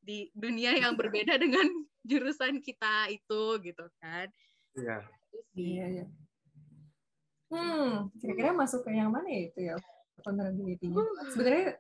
di 0.02 0.28
dunia 0.34 0.74
yang 0.76 0.98
berbeda 0.98 1.38
dengan 1.38 1.66
jurusan 2.10 2.60
kita 2.60 3.08
itu 3.14 3.42
gitu 3.62 3.86
kan 4.02 4.28
Iya. 4.72 4.98
Iya, 5.52 5.86
iya. 5.92 6.06
Hmm, 7.52 8.08
kira-kira 8.16 8.56
masuk 8.56 8.88
ke 8.88 8.96
yang 8.96 9.12
mana 9.12 9.28
ya 9.28 9.42
itu 9.52 9.60
ya 9.60 9.76
vulnerability-nya? 10.24 11.04
Sebenarnya 11.36 11.76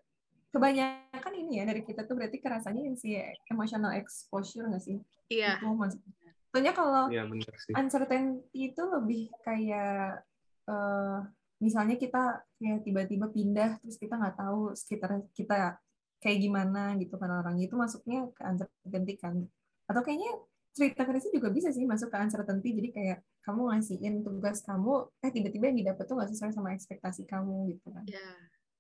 kebanyakan 0.52 1.34
ini 1.40 1.52
ya 1.56 1.64
dari 1.64 1.82
kita 1.88 2.04
tuh 2.04 2.20
berarti 2.20 2.44
kerasanya 2.44 2.84
yang 2.84 3.00
si 3.00 3.16
emotional 3.48 3.96
exposure 3.96 4.68
nggak 4.68 4.84
sih? 4.84 5.00
iya 5.32 5.56
Itu 5.64 5.72
masuk. 5.72 6.04
Soalnya 6.52 6.76
kalau 6.76 7.08
sih. 7.08 7.72
uncertainty 7.72 8.76
itu 8.76 8.82
lebih 8.84 9.32
kayak 9.48 10.20
eh, 10.68 11.18
misalnya 11.64 11.96
kita 11.96 12.44
kayak 12.60 12.84
tiba-tiba 12.84 13.32
pindah 13.32 13.80
terus 13.80 13.96
kita 13.96 14.20
nggak 14.20 14.36
tahu 14.36 14.76
sekitar 14.76 15.24
kita 15.32 15.80
kayak 16.22 16.38
gimana 16.40 16.94
gitu 17.02 17.18
kan 17.18 17.34
orang 17.34 17.58
itu 17.58 17.74
masuknya 17.74 18.30
ke 18.32 18.42
uncertainty 18.46 19.18
kan. 19.18 19.42
Atau 19.90 20.06
kayaknya 20.06 20.32
cerita 20.72 21.04
Krisi 21.04 21.34
juga 21.36 21.52
bisa 21.52 21.74
sih 21.74 21.84
masuk 21.84 22.14
ke 22.14 22.18
uncertainty. 22.22 22.70
Jadi 22.78 22.90
kayak 22.94 23.18
kamu 23.42 23.74
ngasihin 23.74 24.22
tugas 24.22 24.62
kamu 24.64 25.10
eh 25.20 25.32
tiba-tiba 25.34 25.74
yang 25.74 25.78
didapat 25.82 26.06
tuh 26.06 26.16
nggak 26.16 26.30
sesuai 26.32 26.54
sama 26.54 26.78
ekspektasi 26.78 27.26
kamu 27.26 27.74
gitu 27.76 27.90
kan. 27.92 28.06
Iya. 28.08 28.30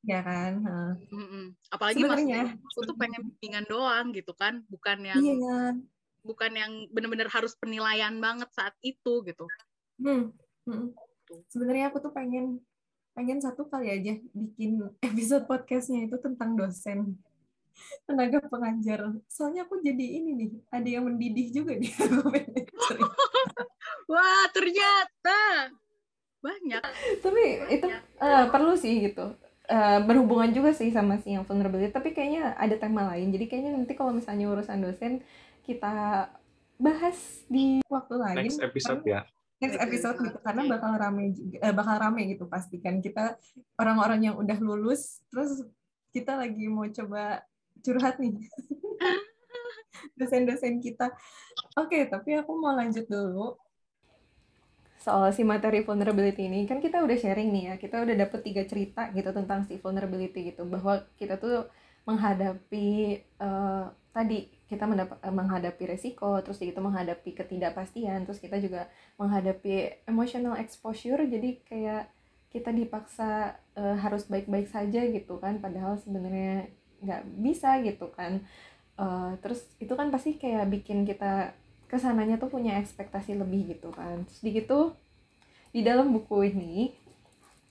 Ya 0.01 0.19
kan? 0.25 0.51
Nah, 0.65 0.93
Mm-mm. 1.13 1.45
apalagi 1.69 2.01
Sebenarnya- 2.01 2.57
maksudnya 2.57 2.69
aku 2.73 2.81
tuh 2.89 2.97
pengen 2.97 3.21
bimbingan 3.25 3.65
doang 3.69 4.05
gitu 4.13 4.33
kan. 4.37 4.61
Bukan 4.69 4.97
yang 5.01 5.17
iya 5.21 5.35
kan? 5.41 5.75
bukan 6.21 6.51
yang 6.53 6.71
bener-bener 6.93 7.25
harus 7.33 7.57
penilaian 7.57 8.13
banget 8.21 8.49
saat 8.53 8.77
itu 8.85 9.25
gitu. 9.25 9.45
Hmm, 9.97 10.29
hmm. 10.69 10.93
Sebenarnya 11.49 11.89
aku 11.89 11.97
tuh 12.01 12.13
pengen 12.13 12.61
pengen 13.11 13.41
satu 13.43 13.67
kali 13.67 13.91
aja 13.91 14.13
bikin 14.31 14.79
episode 15.03 15.43
podcastnya 15.49 16.07
itu 16.07 16.15
tentang 16.21 16.55
dosen 16.55 17.19
tenaga 18.07 18.39
pengajar. 18.47 18.99
Soalnya 19.27 19.67
aku 19.67 19.79
jadi 19.79 20.05
ini 20.21 20.31
nih, 20.37 20.49
ada 20.71 20.89
yang 20.89 21.03
mendidih 21.07 21.47
juga 21.51 21.75
nih. 21.77 21.91
Wah 24.11 24.45
ternyata. 24.51 25.39
Banyak. 26.41 26.81
Tapi 27.21 27.43
itu 27.69 27.87
eh, 28.21 28.45
perlu 28.49 28.73
sih 28.73 29.11
gitu. 29.11 29.37
Eh, 29.69 29.99
berhubungan 30.03 30.49
juga 30.51 30.73
sih 30.73 30.89
sama 30.89 31.21
si 31.21 31.37
yang 31.37 31.45
vulnerability. 31.45 31.93
Tapi 31.93 32.11
kayaknya 32.11 32.57
ada 32.57 32.75
tema 32.75 33.13
lain. 33.13 33.29
Jadi 33.29 33.45
kayaknya 33.47 33.71
nanti 33.77 33.93
kalau 33.93 34.11
misalnya 34.11 34.49
urusan 34.49 34.81
dosen 34.81 35.21
kita 35.63 36.27
bahas 36.81 37.45
di 37.45 37.85
Waktu 37.85 38.15
lain. 38.17 38.35
Next 38.49 38.59
episode 38.59 39.05
karena- 39.05 39.25
ya. 39.25 39.39
Next 39.61 39.77
episode 39.77 40.17
gitu. 40.17 40.41
karena 40.41 40.65
bakal 40.65 40.97
rame 40.97 41.37
juga, 41.37 41.61
eh, 41.61 41.69
bakal 41.69 42.01
rame 42.01 42.33
gitu 42.33 42.49
pastikan 42.49 42.97
kita 42.97 43.37
orang-orang 43.77 44.25
yang 44.25 44.35
udah 44.41 44.57
lulus 44.57 45.21
terus 45.29 45.61
kita 46.09 46.33
lagi 46.33 46.65
mau 46.65 46.89
coba 46.89 47.45
curhat 47.85 48.15
nih 48.21 48.33
dosen-dosen 50.19 50.79
kita. 50.85 51.07
Oke, 51.81 51.99
tapi 52.13 52.31
aku 52.39 52.51
mau 52.61 52.73
lanjut 52.79 53.05
dulu 53.09 53.57
soal 55.05 55.33
si 55.33 55.41
materi 55.41 55.79
vulnerability 55.87 56.41
ini 56.49 56.59
kan 56.69 56.77
kita 56.85 56.97
udah 57.05 57.17
sharing 57.23 57.49
nih 57.55 57.63
ya 57.69 57.75
kita 57.83 57.95
udah 58.05 58.15
dapet 58.23 58.39
tiga 58.47 58.63
cerita 58.69 59.01
gitu 59.17 59.29
tentang 59.33 59.65
si 59.67 59.73
vulnerability 59.81 60.53
gitu 60.53 60.61
bahwa 60.73 60.93
kita 61.19 61.35
tuh 61.41 61.65
menghadapi 62.05 62.89
eh, 63.45 63.83
tadi 64.15 64.39
kita 64.69 64.83
mendap- 64.85 65.17
eh, 65.25 65.33
menghadapi 65.39 65.83
resiko 65.89 66.37
terus 66.45 66.61
gitu 66.61 66.77
menghadapi 66.87 67.29
ketidakpastian 67.33 68.29
terus 68.29 68.37
kita 68.45 68.57
juga 68.61 68.81
menghadapi 69.17 70.05
emotional 70.05 70.55
exposure 70.61 71.21
jadi 71.25 71.49
kayak 71.65 72.03
kita 72.53 72.69
dipaksa 72.69 73.57
eh, 73.73 73.97
harus 74.03 74.29
baik-baik 74.29 74.69
saja 74.69 75.01
gitu 75.09 75.41
kan 75.41 75.57
padahal 75.65 75.97
sebenarnya 75.97 76.69
nggak 77.01 77.21
bisa 77.41 77.81
gitu 77.83 78.07
kan. 78.13 78.41
Eh, 79.01 79.31
terus 79.41 79.65
itu 79.81 79.93
kan 79.97 80.13
pasti 80.13 80.37
kayak 80.37 80.69
bikin 80.69 81.07
kita 81.09 81.57
ke 81.89 81.97
sananya 81.97 82.37
tuh 82.37 82.53
punya 82.53 82.77
ekspektasi 82.77 83.35
lebih 83.35 83.75
gitu 83.75 83.89
kan. 83.91 84.23
Terus 84.29 84.41
di 84.45 84.49
gitu 84.61 84.79
di 85.73 85.81
dalam 85.81 86.13
buku 86.13 86.53
ini 86.53 86.93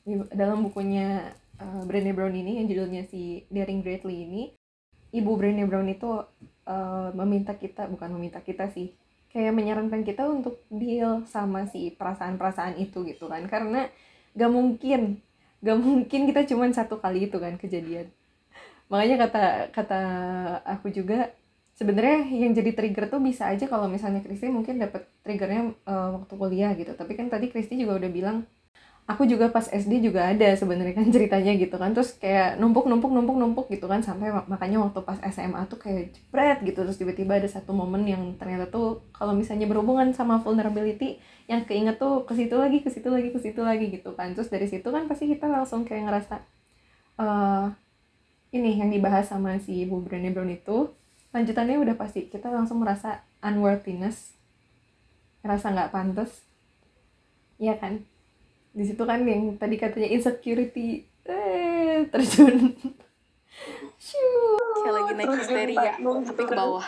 di 0.01 0.17
dalam 0.33 0.65
bukunya 0.65 1.37
uh, 1.61 1.85
Brené 1.85 2.17
Brown 2.17 2.33
ini 2.33 2.57
yang 2.57 2.67
judulnya 2.73 3.05
si 3.13 3.45
Daring 3.53 3.85
Greatly 3.85 4.17
ini 4.25 4.43
ibu 5.13 5.37
Brené 5.37 5.69
Brown 5.69 5.87
itu 5.93 6.09
uh, 6.65 7.09
meminta 7.13 7.53
kita 7.53 7.85
bukan 7.93 8.09
meminta 8.17 8.41
kita 8.41 8.73
sih 8.73 8.97
kayak 9.31 9.53
menyarankan 9.53 10.03
kita 10.03 10.25
untuk 10.27 10.65
deal 10.73 11.23
sama 11.29 11.69
si 11.69 11.93
perasaan-perasaan 11.95 12.81
itu 12.81 13.05
gitu 13.07 13.29
kan. 13.29 13.45
Karena 13.47 13.87
gak 14.35 14.51
mungkin 14.51 15.21
gak 15.61 15.79
mungkin 15.79 16.21
kita 16.27 16.49
cuma 16.49 16.67
satu 16.73 16.99
kali 16.99 17.29
itu 17.29 17.37
kan 17.37 17.61
kejadian 17.61 18.09
makanya 18.91 19.17
kata 19.25 19.45
kata 19.71 20.01
aku 20.67 20.91
juga 20.91 21.31
sebenarnya 21.81 22.29
yang 22.29 22.53
jadi 22.53 22.77
trigger 22.77 23.09
tuh 23.09 23.25
bisa 23.25 23.49
aja 23.49 23.65
kalau 23.65 23.89
misalnya 23.89 24.21
Kristi 24.21 24.53
mungkin 24.53 24.77
dapat 24.77 25.09
triggernya 25.25 25.73
uh, 25.89 26.21
waktu 26.21 26.35
kuliah 26.37 26.77
gitu. 26.77 26.93
Tapi 26.93 27.17
kan 27.17 27.33
tadi 27.33 27.49
Kristi 27.49 27.81
juga 27.81 27.97
udah 27.97 28.11
bilang 28.13 28.45
aku 29.09 29.25
juga 29.27 29.49
pas 29.49 29.65
SD 29.65 30.05
juga 30.05 30.29
ada 30.29 30.53
sebenarnya 30.53 30.93
kan 30.93 31.09
ceritanya 31.17 31.57
gitu 31.57 31.73
kan. 31.81 31.97
Terus 31.97 32.21
kayak 32.21 32.61
numpuk 32.61 32.85
numpuk 32.85 33.09
numpuk 33.09 33.37
numpuk 33.41 33.67
gitu 33.73 33.89
kan. 33.89 34.05
Sampai 34.05 34.29
makanya 34.45 34.85
waktu 34.85 35.01
pas 35.01 35.17
SMA 35.33 35.65
tuh 35.73 35.81
kayak 35.81 36.13
jepret 36.13 36.59
gitu. 36.69 36.85
Terus 36.85 37.01
tiba-tiba 37.01 37.41
ada 37.41 37.49
satu 37.49 37.73
momen 37.73 38.05
yang 38.05 38.37
ternyata 38.37 38.69
tuh 38.69 39.01
kalau 39.17 39.33
misalnya 39.33 39.65
berhubungan 39.65 40.13
sama 40.13 40.37
vulnerability 40.45 41.17
yang 41.49 41.65
keinget 41.65 41.97
tuh 41.97 42.29
ke 42.29 42.37
situ 42.37 42.61
lagi 42.61 42.85
ke 42.85 42.93
situ 42.93 43.09
lagi 43.09 43.33
ke 43.33 43.41
situ 43.41 43.65
lagi 43.65 43.89
gitu 43.89 44.13
kan. 44.13 44.37
Terus 44.37 44.53
dari 44.53 44.69
situ 44.69 44.85
kan 44.93 45.09
pasti 45.09 45.33
kita 45.33 45.49
langsung 45.49 45.89
kayak 45.89 46.13
ngerasa 46.13 46.37
uh, 47.17 47.73
ini 48.51 48.83
yang 48.83 48.91
dibahas 48.91 49.31
sama 49.31 49.59
si 49.63 49.87
ibu 49.87 50.03
Brené 50.03 50.35
Brown 50.35 50.51
itu. 50.51 50.91
Lanjutannya 51.31 51.79
udah 51.79 51.95
pasti 51.95 52.27
kita 52.27 52.51
langsung 52.51 52.83
merasa 52.83 53.23
unworthiness. 53.39 54.35
Ngerasa 55.47 55.71
nggak 55.71 55.93
pantas. 55.95 56.43
Iya 57.63 57.79
kan? 57.79 58.03
Di 58.75 58.85
situ 58.87 59.03
kan 59.07 59.23
yang 59.23 59.55
tadi 59.55 59.79
katanya 59.79 60.11
insecurity 60.11 61.07
eh 61.27 62.07
terjun. 62.11 62.75
Kayak 64.81 64.95
lagi 64.97 65.13
naik 65.13 65.31
histeria 65.37 65.93
tapi 66.01 66.43
ke 66.49 66.55
bawah. 66.57 66.87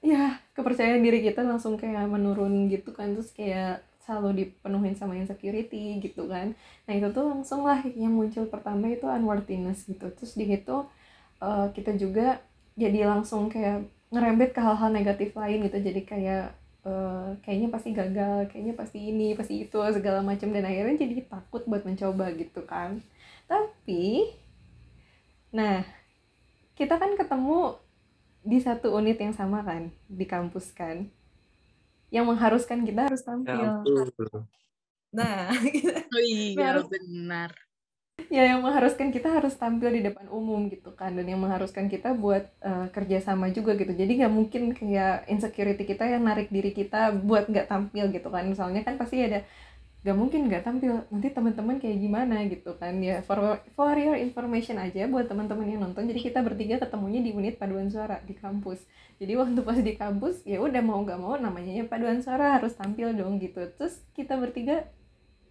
Ya 0.00 0.38
kepercayaan 0.54 1.02
diri 1.02 1.18
kita 1.18 1.42
langsung 1.42 1.74
kayak 1.74 2.06
menurun 2.06 2.70
gitu 2.70 2.94
kan. 2.94 3.12
Terus 3.18 3.34
kayak 3.34 3.82
selalu 4.06 4.46
dipenuhin 4.46 4.94
sama 4.94 5.18
insecurity 5.18 5.98
gitu 5.98 6.30
kan. 6.30 6.54
Nah 6.86 6.92
itu 6.94 7.10
tuh 7.10 7.26
langsung 7.26 7.66
lah 7.66 7.82
yang 7.98 8.14
muncul 8.14 8.46
pertama 8.46 8.86
itu 8.86 9.04
unworthiness 9.10 9.82
gitu. 9.90 10.06
Terus 10.14 10.38
di 10.38 10.46
situ 10.46 10.86
uh, 11.42 11.66
kita 11.74 11.98
juga 11.98 12.38
jadi 12.78 13.10
langsung 13.10 13.50
kayak 13.50 13.90
ngerembet 14.14 14.54
ke 14.54 14.60
hal-hal 14.62 14.94
negatif 14.94 15.34
lain 15.34 15.66
gitu. 15.66 15.82
Jadi 15.82 16.00
kayak 16.06 16.54
uh, 16.86 17.34
kayaknya 17.42 17.68
pasti 17.74 17.90
gagal 17.90 18.46
kayaknya 18.54 18.74
pasti 18.78 18.98
ini 19.10 19.34
pasti 19.34 19.66
itu 19.66 19.78
segala 19.90 20.22
macam. 20.22 20.54
Dan 20.54 20.62
akhirnya 20.62 21.02
jadi 21.02 21.26
takut 21.26 21.66
buat 21.66 21.82
mencoba 21.82 22.30
gitu 22.38 22.62
kan. 22.62 23.02
Tapi 23.50 24.30
nah 25.50 25.82
kita 26.78 26.94
kan 26.94 27.18
ketemu 27.18 27.74
di 28.46 28.62
satu 28.62 28.94
unit 28.94 29.18
yang 29.18 29.34
sama 29.34 29.66
kan 29.66 29.90
di 30.06 30.22
kampus 30.22 30.70
kan 30.70 31.10
yang 32.16 32.24
mengharuskan 32.24 32.88
kita 32.88 33.12
harus 33.12 33.20
tampil. 33.20 33.60
Ya 33.60 33.84
nah 35.16 35.48
oh 36.16 36.22
iya 36.24 36.76
Harus- 36.76 36.88
benar. 36.88 37.52
Ya 38.32 38.48
yang 38.48 38.64
mengharuskan 38.64 39.12
kita 39.12 39.28
harus 39.28 39.54
tampil 39.60 39.92
di 39.92 40.00
depan 40.00 40.26
umum 40.32 40.72
gitu 40.72 40.88
kan 40.96 41.12
dan 41.12 41.28
yang 41.28 41.36
mengharuskan 41.36 41.86
kita 41.92 42.16
buat 42.16 42.48
uh, 42.64 42.88
kerjasama 42.88 43.52
juga 43.52 43.76
gitu. 43.76 43.92
Jadi 43.92 44.24
nggak 44.24 44.32
mungkin 44.32 44.62
kayak 44.72 45.28
insecurity 45.28 45.84
kita 45.84 46.08
yang 46.08 46.24
narik 46.24 46.48
diri 46.48 46.72
kita 46.72 47.12
buat 47.12 47.44
nggak 47.46 47.68
tampil 47.68 48.08
gitu 48.08 48.28
kan. 48.32 48.48
Misalnya 48.48 48.80
kan 48.88 48.96
pasti 48.96 49.20
ada 49.20 49.44
nggak 50.00 50.16
mungkin 50.16 50.48
nggak 50.48 50.64
tampil. 50.64 51.04
Nanti 51.12 51.28
teman-teman 51.28 51.76
kayak 51.76 51.98
gimana 52.00 52.36
gitu 52.48 52.72
kan. 52.80 52.96
Ya 53.04 53.20
for 53.20 53.60
for 53.76 53.94
your 54.00 54.16
information 54.16 54.80
aja 54.80 55.04
buat 55.06 55.28
teman-teman 55.28 55.68
yang 55.76 55.84
nonton. 55.84 56.08
Jadi 56.08 56.20
kita 56.32 56.40
bertiga 56.40 56.80
ketemunya 56.80 57.20
di 57.20 57.36
unit 57.36 57.60
paduan 57.60 57.92
suara 57.92 58.24
di 58.24 58.32
kampus 58.32 58.80
jadi 59.16 59.32
waktu 59.40 59.60
pas 59.64 59.78
di 59.80 59.94
kampus 59.96 60.44
ya 60.44 60.60
udah 60.60 60.82
mau 60.84 61.00
nggak 61.00 61.20
mau 61.20 61.34
namanya 61.40 61.72
ya 61.72 61.84
paduan 61.88 62.20
suara 62.20 62.60
harus 62.60 62.76
tampil 62.76 63.16
dong 63.16 63.40
gitu 63.40 63.64
terus 63.76 64.04
kita 64.12 64.36
bertiga 64.36 64.88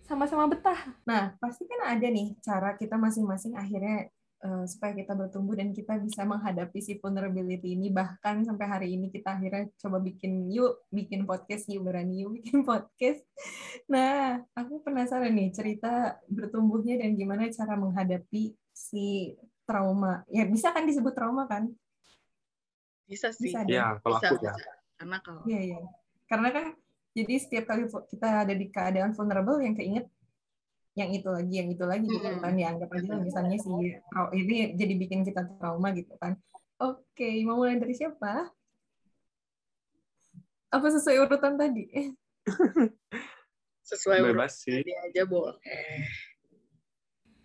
sama-sama 0.06 0.46
betah 0.46 0.78
Nah, 1.06 1.34
pasti 1.42 1.66
kan 1.66 1.98
ada 1.98 2.08
nih 2.08 2.38
cara 2.42 2.78
kita 2.78 2.96
masing-masing 2.96 3.58
akhirnya 3.58 4.10
eh, 4.46 4.66
supaya 4.70 4.94
kita 4.94 5.18
bertumbuh 5.18 5.58
dan 5.58 5.74
kita 5.74 5.98
bisa 5.98 6.22
menghadapi 6.22 6.78
si 6.78 7.02
vulnerability 7.02 7.74
ini. 7.74 7.90
Bahkan 7.90 8.46
sampai 8.46 8.66
hari 8.70 8.88
ini 8.94 9.10
kita 9.10 9.34
akhirnya 9.38 9.66
coba 9.82 9.98
bikin 9.98 10.54
yuk, 10.54 10.86
bikin 10.94 11.26
podcast 11.26 11.66
yuk, 11.74 11.82
berani 11.90 12.22
yuk 12.22 12.38
bikin 12.38 12.62
podcast. 12.62 13.26
Nah, 13.90 14.46
aku 14.54 14.86
penasaran 14.86 15.34
nih 15.34 15.50
cerita 15.54 16.22
bertumbuhnya 16.30 17.02
dan 17.02 17.18
gimana 17.18 17.50
cara 17.50 17.74
menghadapi 17.74 18.54
si 18.70 19.34
trauma. 19.66 20.22
Ya 20.30 20.46
bisa 20.46 20.70
kan 20.70 20.86
disebut 20.86 21.18
trauma 21.18 21.50
kan? 21.50 21.74
Bisa 23.06 23.30
sih 23.32 23.54
Bisa 23.54 23.62
Ya, 23.70 23.98
kalau 24.02 24.18
bisa, 24.18 24.28
aku 24.34 24.36
ya. 24.42 24.54
bisa. 24.54 24.72
karena 24.98 25.18
kalau 25.22 25.42
Iya, 25.46 25.60
iya. 25.62 25.78
Karena 26.26 26.50
kan 26.56 26.66
jadi 27.16 27.34
setiap 27.40 27.66
kali 27.70 27.84
kita 28.12 28.28
ada 28.44 28.54
di 28.54 28.66
keadaan 28.74 29.12
vulnerable 29.16 29.62
yang 29.62 29.76
keinget 29.78 30.06
yang 30.96 31.12
itu 31.12 31.28
lagi, 31.28 31.54
yang 31.60 31.70
itu 31.76 31.84
lagi 31.84 32.08
gitu 32.08 32.24
Mm-mm. 32.24 32.40
kan. 32.44 32.54
Ya 32.56 32.68
anggap 32.72 32.90
aja 32.96 33.14
misalnya 33.20 33.58
si 33.60 33.70
ini 34.40 34.56
jadi 34.80 34.94
bikin 34.96 35.22
kita 35.28 35.42
trauma 35.60 35.92
gitu 35.92 36.16
kan. 36.18 36.40
Oke, 36.80 37.44
mau 37.48 37.60
mulai 37.60 37.80
dari 37.80 37.96
siapa? 37.96 38.52
Apa 40.72 40.88
sesuai 40.92 41.18
urutan 41.24 41.56
tadi? 41.56 41.84
Eh, 41.94 42.08
sesuai 43.90 44.20
urutan 44.24 44.36
Bebas 44.36 44.54
sih. 44.60 44.82
dia 44.84 44.98
aja 45.08 45.24
boleh 45.24 45.56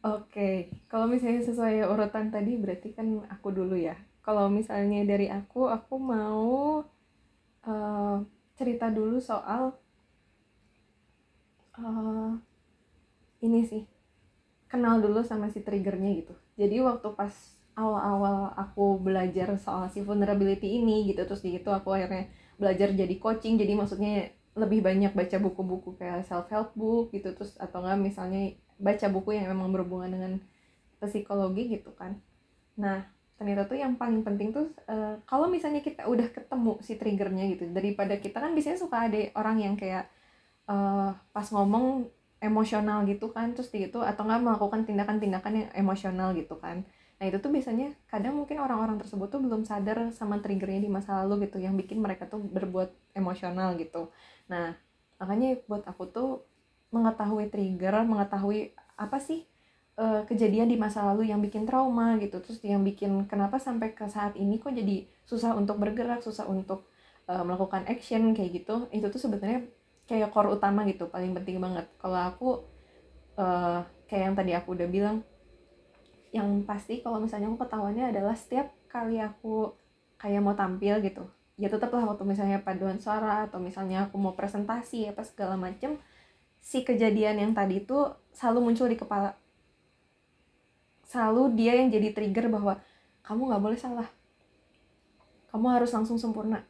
Oke, 0.00 0.72
kalau 0.88 1.04
misalnya 1.12 1.44
sesuai 1.44 1.84
urutan 1.84 2.32
tadi 2.32 2.56
berarti 2.56 2.96
kan 2.96 3.20
aku 3.28 3.52
dulu 3.52 3.76
ya. 3.76 3.94
Kalau 4.26 4.46
misalnya 4.52 5.00
dari 5.08 5.26
aku, 5.32 5.66
aku 5.76 5.94
mau 5.96 6.84
eh, 7.66 8.16
cerita 8.58 8.86
dulu 8.92 9.16
soal 9.20 9.62
eh, 11.78 12.32
ini 13.40 13.60
sih, 13.64 13.82
kenal 14.70 15.00
dulu 15.04 15.20
sama 15.24 15.48
si 15.52 15.60
triggernya 15.64 16.10
gitu. 16.20 16.34
Jadi 16.60 16.76
waktu 16.84 17.08
pas 17.16 17.32
awal-awal 17.78 18.52
aku 18.58 19.00
belajar 19.00 19.56
soal 19.56 19.88
si 19.88 20.04
vulnerability 20.04 20.68
ini 20.80 21.08
gitu, 21.10 21.24
terus 21.24 21.40
di 21.40 21.56
itu 21.56 21.70
aku 21.72 21.96
akhirnya 21.96 22.28
belajar 22.60 22.92
jadi 22.92 23.14
coaching, 23.16 23.56
jadi 23.56 23.72
maksudnya 23.78 24.32
lebih 24.58 24.84
banyak 24.84 25.12
baca 25.16 25.36
buku-buku 25.40 25.96
kayak 25.96 26.26
self 26.28 26.50
help 26.52 26.76
book 26.76 27.14
gitu, 27.16 27.32
terus 27.32 27.56
atau 27.56 27.80
enggak 27.80 27.98
misalnya 28.12 28.42
baca 28.76 29.06
buku 29.08 29.36
yang 29.38 29.48
memang 29.48 29.72
berhubungan 29.72 30.10
dengan 30.12 30.32
psikologi 31.00 31.80
gitu 31.80 31.90
kan. 31.96 32.20
Nah, 32.76 33.08
ternyata 33.40 33.64
tuh 33.64 33.80
yang 33.80 33.96
paling 33.96 34.20
penting 34.20 34.52
tuh 34.52 34.68
eh, 34.84 35.16
kalau 35.24 35.48
misalnya 35.48 35.80
kita 35.80 36.04
udah 36.04 36.28
ketemu 36.28 36.76
si 36.84 37.00
triggernya 37.00 37.44
gitu, 37.56 37.64
daripada 37.72 38.20
kita 38.20 38.36
kan 38.36 38.52
biasanya 38.52 38.76
suka 38.76 39.08
ada 39.08 39.16
orang 39.40 39.56
yang 39.64 39.74
kayak 39.80 40.04
eh, 40.68 41.10
pas 41.32 41.46
ngomong 41.48 42.04
emosional 42.44 43.08
gitu 43.08 43.32
kan, 43.32 43.56
terus 43.56 43.72
gitu 43.72 44.04
atau 44.04 44.22
nggak 44.28 44.40
melakukan 44.44 44.80
tindakan-tindakan 44.84 45.52
yang 45.64 45.68
emosional 45.72 46.36
gitu 46.36 46.60
kan. 46.60 46.84
Nah 47.20 47.24
itu 47.28 47.36
tuh 47.40 47.52
biasanya 47.52 47.96
kadang 48.12 48.36
mungkin 48.36 48.60
orang-orang 48.60 48.96
tersebut 49.00 49.28
tuh 49.28 49.40
belum 49.44 49.64
sadar 49.64 50.12
sama 50.12 50.40
triggernya 50.40 50.84
di 50.84 50.90
masa 50.92 51.24
lalu 51.24 51.48
gitu, 51.48 51.60
yang 51.60 51.76
bikin 51.80 52.00
mereka 52.00 52.28
tuh 52.28 52.40
berbuat 52.44 52.92
emosional 53.16 53.76
gitu. 53.80 54.12
Nah 54.52 54.76
makanya 55.20 55.60
buat 55.68 55.84
aku 55.88 56.04
tuh 56.12 56.28
mengetahui 56.92 57.52
trigger, 57.52 58.04
mengetahui 58.04 58.72
apa 59.00 59.16
sih 59.20 59.49
eh, 60.00 60.22
kejadian 60.24 60.72
di 60.72 60.80
masa 60.80 61.04
lalu 61.12 61.28
yang 61.28 61.44
bikin 61.44 61.68
trauma 61.68 62.16
gitu, 62.16 62.40
terus 62.40 62.58
yang 62.64 62.80
bikin 62.80 63.28
kenapa 63.28 63.60
sampai 63.60 63.92
ke 63.92 64.08
saat 64.08 64.32
ini 64.40 64.56
kok 64.56 64.72
jadi 64.72 65.04
susah 65.28 65.52
untuk 65.60 65.76
bergerak, 65.76 66.24
susah 66.24 66.48
untuk 66.48 66.88
eh, 67.28 67.44
melakukan 67.44 67.84
action 67.84 68.32
kayak 68.32 68.64
gitu, 68.64 68.88
itu 68.96 69.06
tuh 69.12 69.20
sebenarnya 69.20 69.68
kayak 70.08 70.32
core 70.32 70.56
utama 70.56 70.82
gitu, 70.88 71.06
paling 71.12 71.36
penting 71.36 71.60
banget. 71.60 71.86
Kalau 72.00 72.18
aku 72.18 72.48
eh, 73.36 73.80
kayak 74.08 74.22
yang 74.32 74.36
tadi 74.36 74.52
aku 74.56 74.68
udah 74.74 74.88
bilang, 74.88 75.16
yang 76.32 76.48
pasti 76.64 77.02
kalau 77.04 77.18
misalnya 77.20 77.50
aku 77.50 77.58
ketahuannya 77.66 78.14
adalah 78.14 78.34
setiap 78.38 78.70
kali 78.90 79.18
aku 79.18 79.74
kayak 80.20 80.40
mau 80.42 80.54
tampil 80.54 81.02
gitu, 81.02 81.26
ya 81.60 81.68
tetaplah 81.68 82.06
waktu 82.06 82.24
misalnya 82.24 82.58
paduan 82.62 82.98
suara 83.02 83.46
atau 83.50 83.58
misalnya 83.60 84.08
aku 84.08 84.16
mau 84.16 84.34
presentasi 84.36 85.10
apa 85.10 85.22
segala 85.26 85.56
macem 85.58 85.98
si 86.60 86.84
kejadian 86.84 87.40
yang 87.40 87.52
tadi 87.56 87.82
itu 87.82 87.98
selalu 88.36 88.70
muncul 88.70 88.86
di 88.86 89.00
kepala 89.00 89.32
selalu 91.10 91.58
dia 91.58 91.74
yang 91.74 91.90
jadi 91.90 92.14
trigger 92.14 92.46
bahwa 92.46 92.78
kamu 93.26 93.50
nggak 93.50 93.62
boleh 93.66 93.78
salah. 93.78 94.06
Kamu 95.50 95.66
harus 95.66 95.90
langsung 95.90 96.22
sempurna. 96.22 96.62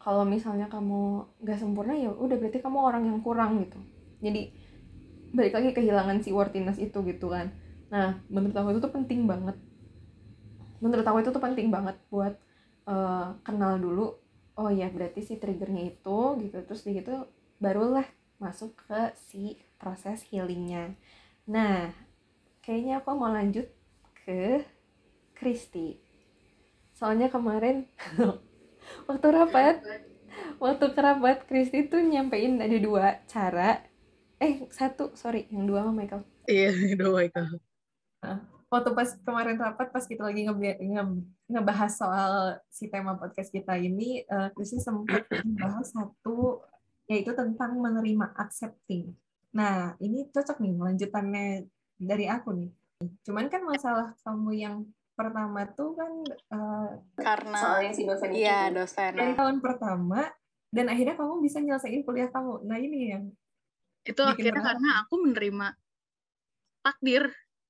Kalau 0.00 0.24
misalnya 0.24 0.72
kamu 0.72 1.28
nggak 1.44 1.58
sempurna 1.60 1.92
ya 1.92 2.08
udah 2.08 2.40
berarti 2.40 2.64
kamu 2.64 2.78
orang 2.80 3.04
yang 3.04 3.20
kurang 3.20 3.60
gitu. 3.60 3.76
Jadi 4.24 4.56
balik 5.36 5.52
lagi 5.52 5.76
kehilangan 5.76 6.24
si 6.24 6.32
worthiness 6.32 6.80
itu 6.80 6.96
gitu 7.04 7.28
kan. 7.28 7.52
Nah 7.92 8.16
menurut 8.32 8.56
aku 8.56 8.72
itu 8.72 8.80
tuh 8.80 8.92
penting 8.96 9.28
banget. 9.28 9.60
Menurut 10.80 11.04
aku 11.04 11.20
itu 11.20 11.30
tuh 11.36 11.42
penting 11.44 11.68
banget 11.68 12.00
buat 12.08 12.32
eh, 12.88 13.28
kenal 13.44 13.76
dulu 13.76 14.16
oh 14.56 14.72
ya 14.72 14.88
berarti 14.88 15.20
si 15.20 15.36
triggernya 15.36 15.92
itu 15.92 16.18
gitu 16.40 16.56
terus 16.64 16.80
di 16.80 16.96
gitu 16.96 17.28
barulah 17.60 18.08
masuk 18.40 18.72
ke 18.88 19.12
si 19.16 19.60
proses 19.76 20.24
healingnya. 20.32 20.96
Nah 21.44 22.05
kayaknya 22.66 22.98
aku 22.98 23.14
mau 23.14 23.30
lanjut 23.30 23.70
ke 24.26 24.66
Kristi 25.38 26.02
soalnya 26.90 27.30
kemarin 27.30 27.86
waktu 29.08 29.26
rapat 29.30 29.86
waktu 30.58 30.86
kerabat 30.90 31.46
Kristi 31.46 31.86
tuh 31.86 32.02
nyampein 32.02 32.58
ada 32.58 32.74
dua 32.82 33.22
cara 33.30 33.86
eh 34.42 34.66
satu 34.68 35.14
sorry 35.14 35.46
yang 35.48 35.64
dua 35.64 35.86
sama 35.86 35.94
Michael 35.94 36.26
Iya, 36.46 36.70
doa 37.00 37.26
itu. 37.26 37.42
waktu 38.66 38.90
pas 38.94 39.10
kemarin 39.22 39.58
rapat 39.58 39.90
pas 39.90 40.02
kita 40.06 40.26
lagi 40.26 40.46
nge- 40.46 40.78
nge- 40.82 41.22
ngebahas 41.50 41.92
soal 41.94 42.32
si 42.70 42.86
tema 42.86 43.14
podcast 43.14 43.50
kita 43.50 43.74
ini 43.78 44.22
eh 44.22 44.48
Kristi 44.54 44.78
sempat 44.82 45.26
membahas 45.42 45.90
satu 45.90 46.62
yaitu 47.06 47.30
tentang 47.34 47.78
menerima 47.78 48.34
accepting. 48.34 49.14
Nah, 49.54 49.94
ini 50.02 50.26
cocok 50.34 50.58
nih 50.58 50.74
lanjutannya 50.74 51.46
dari 51.96 52.28
aku 52.28 52.52
nih. 52.52 52.70
Cuman 53.24 53.48
kan 53.52 53.64
masalah 53.64 54.16
kamu 54.24 54.50
yang 54.56 54.76
pertama 55.16 55.64
tuh 55.72 55.96
kan 55.96 56.12
eh, 56.28 56.90
Karena 57.16 57.56
soalnya 57.56 57.92
si 57.96 58.04
dosen 58.04 58.30
itu 58.36 58.44
iya 58.44 58.68
dosen. 58.68 59.16
dari 59.16 59.32
tahun 59.32 59.64
pertama 59.64 60.28
dan 60.68 60.92
akhirnya 60.92 61.16
kamu 61.16 61.40
bisa 61.40 61.58
nyelesain 61.64 62.04
kuliah 62.04 62.28
kamu. 62.28 62.68
Nah, 62.68 62.76
ini 62.76 63.00
yang 63.16 63.24
itu 64.06 64.22
akhirnya 64.22 64.54
berat. 64.54 64.66
karena 64.70 64.90
aku 65.02 65.14
menerima 65.18 65.68
takdir 66.86 67.22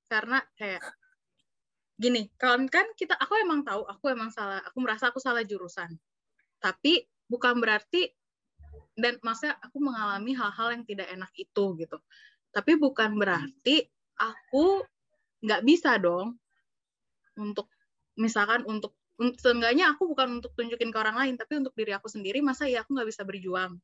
karena 0.07 0.39
kayak 0.61 0.85
gini 1.97 2.29
kalau 2.37 2.61
kan 2.69 2.85
kita 2.93 3.17
aku 3.17 3.41
emang 3.41 3.65
tahu 3.65 3.89
aku 3.89 4.13
emang 4.13 4.29
salah 4.29 4.61
aku 4.61 4.79
merasa 4.85 5.09
aku 5.09 5.17
salah 5.17 5.41
jurusan 5.49 5.89
tapi 6.61 7.09
bukan 7.25 7.57
berarti 7.57 8.13
dan 8.93 9.17
maksudnya 9.25 9.57
aku 9.65 9.81
mengalami 9.81 10.37
hal-hal 10.37 10.77
yang 10.77 10.85
tidak 10.85 11.09
enak 11.09 11.33
itu 11.41 11.65
gitu 11.81 11.97
tapi 12.53 12.77
bukan 12.77 13.17
berarti 13.17 13.89
aku 14.17 14.85
nggak 15.45 15.63
bisa 15.63 16.01
dong 16.01 16.37
untuk 17.37 17.69
misalkan 18.17 18.65
untuk 18.65 18.97
un- 19.21 19.37
seenggaknya 19.37 19.93
aku 19.93 20.09
bukan 20.13 20.41
untuk 20.41 20.53
tunjukin 20.57 20.93
ke 20.93 20.99
orang 20.99 21.17
lain 21.17 21.35
tapi 21.37 21.61
untuk 21.61 21.77
diri 21.77 21.93
aku 21.93 22.09
sendiri 22.09 22.41
masa 22.41 22.69
ya 22.69 22.85
aku 22.85 22.97
nggak 22.97 23.09
bisa 23.09 23.23
berjuang? 23.25 23.77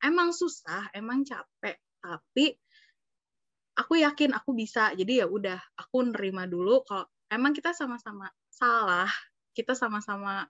Emang 0.00 0.32
susah 0.32 0.88
emang 0.96 1.24
capek 1.24 1.76
tapi 2.00 2.56
aku 3.76 4.00
yakin 4.00 4.34
aku 4.34 4.56
bisa. 4.56 4.92
Jadi 4.96 5.20
ya 5.22 5.26
udah 5.28 5.58
aku 5.76 6.08
nerima 6.08 6.48
dulu 6.48 6.82
kalau 6.82 7.06
emang 7.28 7.52
kita 7.52 7.76
sama-sama 7.76 8.32
salah 8.48 9.10
kita 9.52 9.76
sama-sama 9.76 10.48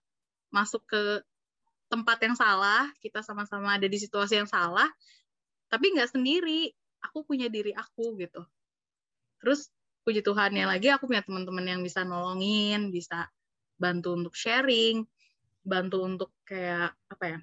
masuk 0.49 0.85
ke 0.89 1.03
tempat 1.89 2.21
yang 2.21 2.37
salah 2.37 2.89
kita 3.01 3.25
sama-sama 3.25 3.77
ada 3.81 3.89
di 3.89 3.99
situasi 3.99 4.41
yang 4.41 4.49
salah 4.49 4.89
tapi 5.69 5.93
nggak 5.93 6.11
sendiri. 6.15 6.71
Aku 6.99 7.23
punya 7.23 7.47
diri 7.47 7.71
aku 7.79 8.19
gitu 8.19 8.43
terus 9.39 9.71
puji 10.03 10.25
Tuhannya 10.25 10.65
lagi 10.67 10.89
aku 10.91 11.07
punya 11.11 11.23
teman-teman 11.23 11.65
yang 11.67 11.81
bisa 11.85 12.03
nolongin 12.07 12.91
bisa 12.95 13.29
bantu 13.79 14.17
untuk 14.17 14.35
sharing 14.35 15.05
bantu 15.63 16.03
untuk 16.03 16.31
kayak 16.49 16.97
apa 17.13 17.25
ya 17.37 17.39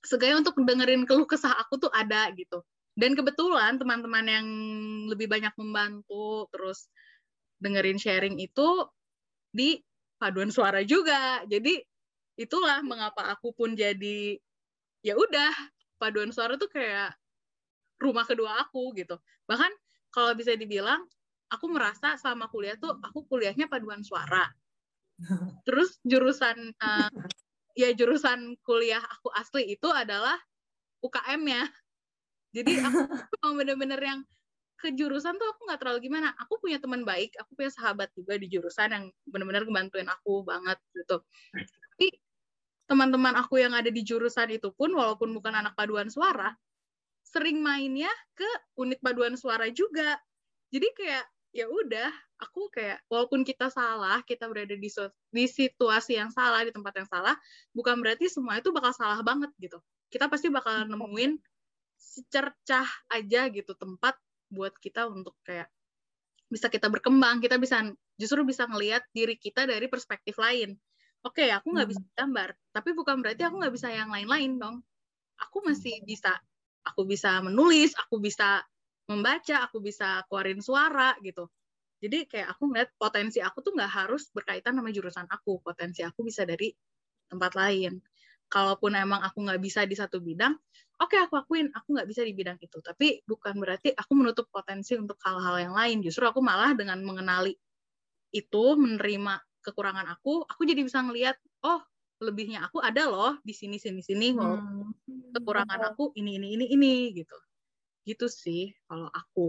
segala 0.00 0.40
untuk 0.40 0.56
dengerin 0.56 1.04
keluh 1.04 1.28
kesah 1.28 1.52
aku 1.60 1.76
tuh 1.76 1.92
ada 1.92 2.32
gitu. 2.32 2.64
Dan 2.96 3.16
kebetulan 3.16 3.80
teman-teman 3.80 4.26
yang 4.26 4.46
lebih 5.08 5.30
banyak 5.30 5.52
membantu 5.56 6.48
terus 6.52 6.90
dengerin 7.60 8.00
sharing 8.00 8.36
itu 8.40 8.88
di 9.52 9.80
paduan 10.20 10.52
suara 10.52 10.84
juga. 10.84 11.44
Jadi 11.48 11.80
itulah 12.40 12.80
mengapa 12.84 13.28
aku 13.32 13.52
pun 13.52 13.76
jadi 13.76 14.36
ya 15.04 15.16
udah 15.16 15.52
paduan 16.00 16.32
suara 16.32 16.56
tuh 16.56 16.68
kayak 16.68 17.14
rumah 18.00 18.24
kedua 18.24 18.64
aku 18.64 18.92
gitu. 18.96 19.16
Bahkan 19.48 19.70
kalau 20.10 20.32
bisa 20.34 20.56
dibilang 20.56 21.04
aku 21.50 21.66
merasa 21.68 22.14
selama 22.16 22.46
kuliah 22.48 22.78
tuh 22.78 22.96
aku 23.02 23.26
kuliahnya 23.26 23.66
paduan 23.66 24.00
suara. 24.06 24.46
Terus 25.66 25.98
jurusan 26.06 26.72
eh, 26.72 27.10
ya 27.76 27.90
jurusan 27.92 28.56
kuliah 28.64 29.02
aku 29.02 29.28
asli 29.34 29.74
itu 29.74 29.90
adalah 29.90 30.38
UKM 31.04 31.42
ya 31.44 31.64
jadi 32.50 32.82
aku 32.82 32.98
memang 33.38 33.54
bener-bener 33.62 34.00
yang 34.02 34.20
ke 34.80 34.96
jurusan 34.96 35.36
tuh 35.36 35.48
aku 35.52 35.68
nggak 35.68 35.80
terlalu 35.80 35.98
gimana. 36.08 36.32
Aku 36.40 36.56
punya 36.56 36.80
teman 36.80 37.04
baik 37.04 37.36
aku 37.36 37.52
punya 37.54 37.70
sahabat 37.70 38.10
juga 38.16 38.40
di 38.40 38.48
jurusan 38.48 38.88
yang 38.90 39.04
bener-bener 39.28 39.68
ngebantuin 39.68 40.08
aku 40.08 40.42
banget 40.42 40.78
gitu. 40.96 41.20
Tapi 41.52 42.08
teman-teman 42.90 43.38
aku 43.38 43.62
yang 43.62 43.76
ada 43.76 43.92
di 43.92 44.02
jurusan 44.02 44.50
itu 44.50 44.72
pun 44.74 44.90
walaupun 44.90 45.30
bukan 45.30 45.54
anak 45.54 45.78
paduan 45.78 46.10
suara 46.10 46.56
sering 47.22 47.62
mainnya 47.62 48.10
ke 48.34 48.48
unit 48.80 48.98
paduan 48.98 49.38
suara 49.38 49.68
juga. 49.70 50.18
Jadi 50.72 50.88
kayak 50.96 51.24
ya 51.50 51.66
udah 51.66 52.10
aku 52.38 52.70
kayak 52.70 53.02
walaupun 53.10 53.42
kita 53.42 53.68
salah 53.74 54.22
kita 54.22 54.46
berada 54.46 54.74
di 54.78 54.88
di 55.34 55.44
situasi 55.50 56.14
yang 56.18 56.30
salah 56.30 56.62
di 56.62 56.70
tempat 56.70 56.94
yang 57.02 57.08
salah 57.10 57.34
bukan 57.74 57.98
berarti 58.02 58.30
semua 58.30 58.58
itu 58.62 58.70
bakal 58.70 58.92
salah 58.94 59.20
banget 59.26 59.50
gitu. 59.58 59.78
Kita 60.10 60.26
pasti 60.30 60.48
bakal 60.50 60.86
nemuin 60.90 61.38
secercah 61.98 62.86
aja 63.12 63.40
gitu 63.52 63.72
tempat 63.78 64.18
buat 64.50 64.74
kita 64.78 65.08
untuk 65.10 65.36
kayak 65.46 65.68
bisa 66.50 66.66
kita 66.72 66.90
berkembang 66.90 67.38
kita 67.44 67.56
bisa 67.62 67.86
justru 68.18 68.42
bisa 68.42 68.66
ngelihat 68.66 69.02
diri 69.14 69.38
kita 69.38 69.64
dari 69.70 69.86
perspektif 69.86 70.36
lain. 70.40 70.76
Oke 71.26 71.46
aku 71.52 71.68
nggak 71.74 71.88
Hmm. 71.88 71.92
bisa 71.92 72.02
gambar 72.18 72.50
tapi 72.74 72.90
bukan 72.96 73.22
berarti 73.22 73.42
aku 73.46 73.56
nggak 73.62 73.74
bisa 73.76 73.88
yang 73.92 74.10
lain-lain 74.10 74.58
dong. 74.58 74.76
Aku 75.42 75.62
masih 75.66 76.02
bisa 76.06 76.38
aku 76.86 77.04
bisa 77.08 77.40
menulis 77.44 77.94
aku 77.98 78.18
bisa 78.22 78.64
membaca 79.10 79.56
aku 79.66 79.82
bisa 79.82 80.22
keluarin 80.30 80.60
suara 80.62 81.18
gitu. 81.26 81.50
Jadi 82.00 82.24
kayak 82.30 82.56
aku 82.56 82.62
ngeliat 82.72 82.90
potensi 82.96 83.38
aku 83.44 83.60
tuh 83.66 83.72
nggak 83.76 83.92
harus 83.92 84.30
berkaitan 84.32 84.78
sama 84.78 84.90
jurusan 84.94 85.26
aku. 85.28 85.60
Potensi 85.60 86.00
aku 86.06 86.24
bisa 86.24 86.42
dari 86.48 86.72
tempat 87.30 87.52
lain. 87.58 88.00
Kalaupun 88.50 88.92
emang 88.98 89.20
aku 89.22 89.46
nggak 89.46 89.60
bisa 89.62 89.86
di 89.86 89.94
satu 89.98 90.18
bidang 90.22 90.54
oke 91.00 91.16
aku 91.16 91.34
akuin 91.40 91.72
aku 91.72 91.96
nggak 91.96 92.08
bisa 92.10 92.22
di 92.26 92.32
bidang 92.36 92.58
itu. 92.62 92.78
Tapi 92.82 93.24
bukan 93.28 93.56
berarti 93.62 93.92
aku 93.96 94.12
menutup 94.18 94.46
potensi 94.52 94.96
untuk 94.98 95.16
hal-hal 95.24 95.56
yang 95.70 95.74
lain. 95.76 95.98
Justru 96.06 96.24
aku 96.28 96.40
malah 96.44 96.72
dengan 96.76 97.00
mengenali 97.04 97.54
itu 98.34 98.64
menerima 98.78 99.34
kekurangan 99.66 100.06
aku 100.14 100.46
aku 100.46 100.62
jadi 100.66 100.82
bisa 100.86 101.02
ngelihat 101.02 101.36
oh 101.66 101.80
lebihnya 102.22 102.64
aku 102.66 102.78
ada 102.82 103.08
loh 103.10 103.32
di 103.42 103.52
sini 103.56 103.76
sini 103.80 104.00
sini 104.04 104.36
Hmm. 104.36 104.92
kekurangan 105.34 105.80
aku 105.94 106.14
ini 106.18 106.38
ini 106.38 106.48
ini 106.58 106.66
ini 106.74 106.94
gitu 107.18 107.36
gitu 108.10 108.26
sih 108.42 108.62
kalau 108.88 109.08
aku 109.20 109.42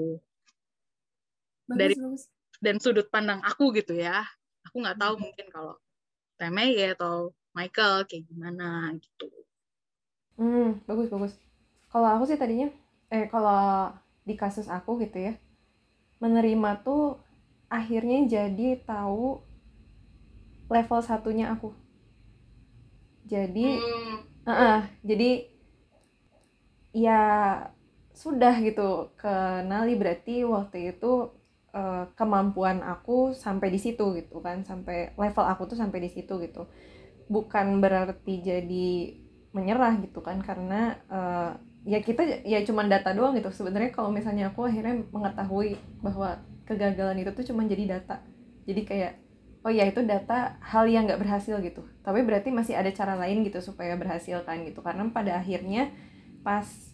Bagus, 1.68 1.96
dari- 1.96 1.98
bagus. 1.98 2.30
dan 2.66 2.78
sudut 2.84 3.08
pandang 3.14 3.42
aku 3.50 3.64
gitu 3.80 3.94
ya 4.06 4.18
aku 4.68 4.76
nggak 4.84 5.00
tahu 5.02 5.14
Hmm. 5.14 5.24
mungkin 5.24 5.48
kalau 5.56 5.74
Teme 6.40 6.66
ya 6.80 6.88
atau 6.96 7.16
Michael 7.58 7.96
kayak 8.10 8.24
gimana 8.30 8.66
gitu 9.04 9.28
Hmm, 10.40 10.68
bagus 10.88 11.08
bagus. 11.14 11.34
Kalau 11.92 12.08
aku 12.14 12.24
sih 12.30 12.40
tadinya, 12.42 12.68
eh 13.16 13.26
kalau 13.34 13.62
di 14.28 14.34
kasus 14.42 14.68
aku 14.78 14.92
gitu 15.04 15.18
ya, 15.28 15.34
menerima 16.24 16.72
tuh 16.88 17.04
akhirnya 17.80 18.20
jadi 18.36 18.70
tahu 18.92 19.26
level 20.74 21.02
satunya 21.06 21.46
aku. 21.54 21.70
Jadi, 23.30 23.68
Heeh, 24.48 24.82
jadi 25.06 25.30
ya 26.94 27.20
sudah 28.22 28.54
gitu 28.62 29.10
kenali 29.18 29.98
berarti 29.98 30.46
waktu 30.46 30.78
itu 30.94 31.12
eh, 31.74 32.06
kemampuan 32.20 32.78
aku 32.86 33.34
sampai 33.34 33.68
di 33.74 33.80
situ 33.82 34.06
gitu 34.20 34.38
kan 34.46 34.62
sampai 34.70 35.18
level 35.18 35.46
aku 35.52 35.64
tuh 35.72 35.78
sampai 35.82 36.00
di 36.06 36.10
situ 36.12 36.34
gitu. 36.46 36.70
Bukan 37.32 37.82
berarti 37.84 38.34
jadi 38.44 38.90
menyerah 39.58 39.94
gitu 40.06 40.20
kan 40.22 40.38
karena 40.46 41.00
eh, 41.10 41.52
ya 41.86 42.00
kita 42.06 42.46
ya 42.46 42.62
cuman 42.68 42.88
data 42.94 43.10
doang 43.18 43.34
gitu. 43.38 43.50
Sebenarnya 43.50 43.92
kalau 43.96 44.14
misalnya 44.14 44.54
aku 44.54 44.70
akhirnya 44.70 45.02
mengetahui 45.10 45.80
bahwa 46.06 46.38
kegagalan 46.70 47.18
itu 47.22 47.32
tuh 47.34 47.46
cuma 47.50 47.66
jadi 47.66 47.98
data. 47.98 48.22
Jadi 48.70 48.82
kayak 48.86 49.14
oh 49.66 49.72
ya 49.74 49.86
itu 49.90 50.02
data 50.06 50.58
hal 50.62 50.86
yang 50.90 51.10
nggak 51.10 51.22
berhasil 51.22 51.58
gitu. 51.62 51.82
Tapi 52.06 52.22
berarti 52.26 52.50
masih 52.54 52.78
ada 52.78 52.90
cara 52.94 53.18
lain 53.18 53.42
gitu 53.46 53.60
supaya 53.62 53.98
berhasil 53.98 54.46
kan 54.46 54.62
gitu. 54.66 54.82
Karena 54.86 55.10
pada 55.10 55.42
akhirnya 55.42 55.90
pas 56.46 56.91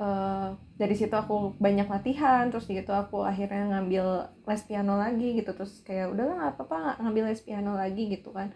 eh, 0.00 0.48
dari 0.80 0.94
situ 0.98 1.14
aku 1.14 1.54
banyak 1.62 1.86
latihan 1.86 2.50
terus 2.50 2.66
gitu 2.66 2.90
aku 2.90 3.22
akhirnya 3.22 3.78
ngambil 3.78 4.06
les 4.48 4.62
piano 4.66 4.94
lagi 4.98 5.38
gitu. 5.38 5.50
Terus 5.54 5.82
kayak 5.86 6.14
udahlah 6.14 6.34
nggak 6.40 6.52
apa-apa 6.58 6.78
ngambil 7.02 7.24
les 7.30 7.42
piano 7.42 7.72
lagi 7.78 8.02
gitu 8.10 8.34
kan. 8.34 8.50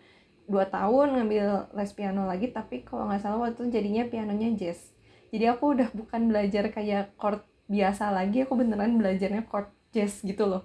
Dua 0.48 0.64
tahun 0.66 1.06
ngambil 1.18 1.46
les 1.76 1.92
piano 1.94 2.22
lagi 2.26 2.50
tapi 2.50 2.82
kalau 2.82 3.06
nggak 3.08 3.20
salah 3.22 3.38
waktu 3.46 3.54
itu 3.58 3.64
jadinya 3.74 4.04
pianonya 4.08 4.48
jazz. 4.58 4.80
Jadi 5.28 5.44
aku 5.46 5.76
udah 5.76 5.88
bukan 5.92 6.20
belajar 6.30 6.64
kayak 6.72 7.14
chord 7.20 7.44
biasa 7.68 8.08
lagi 8.10 8.48
aku 8.48 8.56
beneran 8.56 8.96
belajarnya 8.96 9.44
chord 9.46 9.68
jazz 9.92 10.24
gitu 10.24 10.48
loh. 10.48 10.62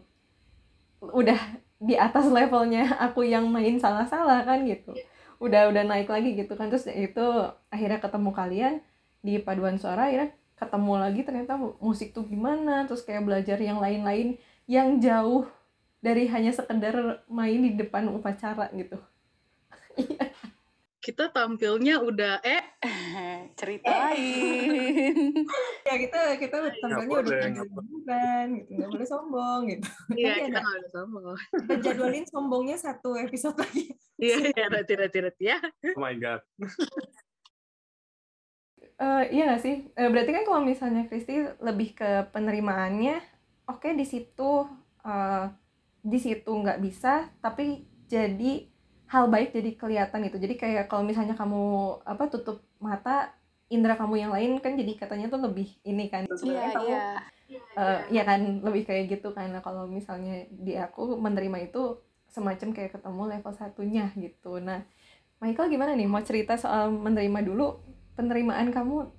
Udah 1.04 1.38
di 1.84 2.00
atas 2.00 2.32
levelnya 2.32 2.96
aku 3.06 3.28
yang 3.28 3.46
main 3.52 3.78
salah-salah 3.78 4.48
kan 4.48 4.64
gitu. 4.66 4.96
Udah 5.44 5.68
udah 5.68 5.84
naik 5.84 6.08
lagi 6.08 6.34
gitu 6.40 6.56
kan. 6.56 6.72
Terus 6.72 6.88
itu 6.90 7.26
akhirnya 7.68 8.00
ketemu 8.00 8.32
kalian 8.32 8.74
di 9.24 9.40
paduan 9.40 9.80
suara 9.80 10.08
akhirnya 10.12 10.32
ketemu 10.64 10.94
lagi 10.96 11.22
ternyata 11.28 11.54
musik 11.84 12.16
tuh 12.16 12.24
gimana 12.24 12.88
terus 12.88 13.04
kayak 13.04 13.28
belajar 13.28 13.60
yang 13.60 13.84
lain-lain 13.84 14.40
yang 14.66 14.98
jauh 15.04 15.44
dari 16.00 16.28
hanya 16.32 16.52
sekedar 16.56 17.24
main 17.28 17.60
di 17.64 17.76
depan 17.76 18.08
upacara 18.12 18.72
gitu 18.76 19.00
Kita 21.04 21.28
tampilnya 21.36 22.00
udah 22.00 22.40
eh 22.48 22.64
ceritain 23.60 24.72
ya 25.88 25.96
kita 26.00 26.20
kita 26.40 26.56
tampilnya 26.80 27.20
udah 27.20 27.68
boleh, 27.68 27.84
bulan 27.84 28.46
gitu 28.56 28.72
nggak 28.80 28.90
boleh 28.96 29.08
sombong 29.08 29.62
gitu 29.68 29.88
iya 30.20 30.32
Nanti 30.32 30.48
kita 30.48 30.60
nggak 30.64 30.78
ada 30.80 30.90
sombong. 30.96 31.36
kita 31.36 31.74
jadwalin 31.84 32.26
sombongnya 32.26 32.78
satu 32.80 33.20
episode 33.20 33.60
lagi 33.60 33.94
Iya 34.22 34.56
iya 34.56 34.66
nanti 34.70 34.94
nanti 34.96 35.44
ya. 35.44 35.60
Oh 35.98 36.02
my 36.02 36.16
god. 36.16 36.42
Eh, 39.04 39.24
iya 39.36 39.44
gak 39.52 39.62
sih? 39.66 39.76
Eh, 40.00 40.08
berarti 40.08 40.32
kan 40.32 40.44
kalau 40.48 40.62
misalnya 40.64 41.04
Kristi 41.12 41.44
lebih 41.60 41.92
ke 42.00 42.32
penerimaannya, 42.32 43.20
oke 43.68 43.90
di 44.00 44.06
situ 44.08 44.64
eh, 45.04 45.46
di 46.04 46.20
situ 46.20 46.52
nggak 46.52 46.80
bisa, 46.84 47.28
tapi 47.44 47.84
jadi 48.08 48.68
hal 49.12 49.28
baik 49.28 49.52
jadi 49.52 49.72
kelihatan 49.76 50.20
gitu. 50.28 50.38
Jadi 50.40 50.56
kayak 50.56 50.84
kalau 50.88 51.04
misalnya 51.04 51.36
kamu 51.36 51.64
apa 52.08 52.24
tutup 52.32 52.64
mata, 52.80 53.36
indera 53.68 54.00
kamu 54.00 54.16
yang 54.24 54.32
lain 54.32 54.52
kan 54.64 54.76
jadi 54.80 54.94
katanya 54.96 55.28
tuh 55.34 55.42
lebih 55.52 55.68
ini 55.84 56.08
kan. 56.08 56.24
iya 56.44 56.72
kamu 56.72 56.88
iya 57.52 57.60
eh, 57.78 58.00
ya 58.16 58.24
kan 58.30 58.40
lebih 58.64 58.84
kayak 58.88 59.04
gitu 59.20 59.28
karena 59.36 59.60
kalau 59.66 59.84
misalnya 59.90 60.48
di 60.50 60.74
aku 60.80 61.18
menerima 61.20 61.58
itu 61.72 62.00
semacam 62.32 62.70
kayak 62.76 62.92
ketemu 62.98 63.24
level 63.36 63.54
satunya 63.54 64.06
gitu. 64.16 64.58
Nah, 64.64 64.80
Michael 65.44 65.70
gimana 65.74 65.92
nih? 65.98 66.08
Mau 66.10 66.24
cerita 66.24 66.56
soal 66.58 66.90
menerima 66.94 67.40
dulu 67.46 67.93
penerimaan 68.18 68.70
kamu 68.74 69.10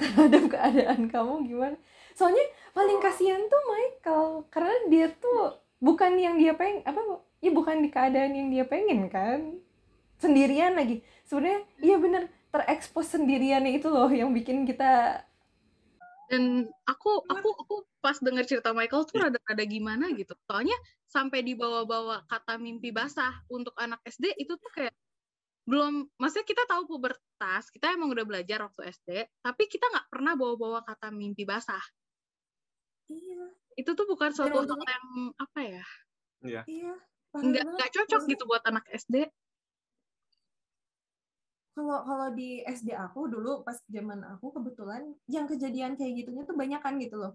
terhadap 0.00 0.44
keadaan 0.52 1.10
kamu 1.10 1.34
gimana? 1.46 1.76
Soalnya 2.14 2.44
paling 2.76 2.98
kasihan 3.02 3.40
tuh 3.46 3.62
Michael 3.66 4.24
karena 4.52 4.76
dia 4.92 5.06
tuh 5.16 5.56
bukan 5.80 6.12
yang 6.20 6.36
dia 6.36 6.52
pengen 6.54 6.84
apa 6.84 7.00
ya 7.40 7.50
bukan 7.50 7.80
di 7.80 7.88
keadaan 7.88 8.36
yang 8.36 8.48
dia 8.52 8.64
pengen 8.68 9.08
kan 9.08 9.56
sendirian 10.20 10.76
lagi 10.76 11.00
sebenarnya 11.24 11.64
iya 11.80 11.96
bener 11.96 12.22
terekspos 12.52 13.16
sendiriannya 13.16 13.80
itu 13.80 13.88
loh 13.88 14.12
yang 14.12 14.30
bikin 14.36 14.68
kita 14.68 15.24
Dan 16.30 16.62
aku 16.86 17.26
aku 17.26 17.50
aku 17.58 17.74
pas 17.98 18.14
denger 18.22 18.46
cerita 18.46 18.70
Michael 18.70 19.02
tuh 19.02 19.18
rada-rada 19.18 19.64
gimana 19.66 20.14
gitu. 20.14 20.30
Soalnya 20.46 20.78
sampai 21.10 21.42
dibawa-bawa 21.42 22.22
kata 22.30 22.54
mimpi 22.54 22.94
basah 22.94 23.42
untuk 23.50 23.74
anak 23.74 23.98
SD 24.06 24.38
itu 24.38 24.54
tuh 24.54 24.70
kayak 24.70 24.94
belum 25.66 26.06
maksudnya 26.22 26.46
kita 26.46 26.62
tahu 26.70 26.86
pubertas 27.40 27.72
kita 27.72 27.96
emang 27.96 28.12
udah 28.12 28.24
belajar 28.28 28.60
waktu 28.68 28.92
SD 28.92 29.08
tapi 29.40 29.64
kita 29.64 29.88
nggak 29.88 30.12
pernah 30.12 30.36
bawa-bawa 30.36 30.84
kata 30.84 31.08
mimpi 31.08 31.48
basah 31.48 31.80
iya 33.08 33.48
itu 33.80 33.90
tuh 33.96 34.04
bukan 34.04 34.28
suatu 34.28 34.60
hal 34.60 34.68
yang 34.68 35.32
apa 35.40 35.60
ya 35.64 35.84
Iya. 36.40 36.62
iya 36.68 36.94
nggak 37.32 37.64
nggak 37.64 37.90
cocok 37.96 38.22
gitu 38.28 38.44
buat 38.44 38.60
anak 38.68 38.84
SD 38.92 39.24
kalau 41.72 42.04
kalau 42.04 42.28
di 42.36 42.60
SD 42.60 42.92
aku 42.92 43.24
dulu 43.32 43.64
pas 43.64 43.80
zaman 43.88 44.20
aku 44.36 44.52
kebetulan 44.60 45.16
yang 45.32 45.48
kejadian 45.48 45.96
kayak 45.96 46.20
gitunya 46.20 46.44
tuh 46.44 46.56
banyak 46.60 46.80
kan 46.84 47.00
gitu 47.00 47.16
loh 47.16 47.34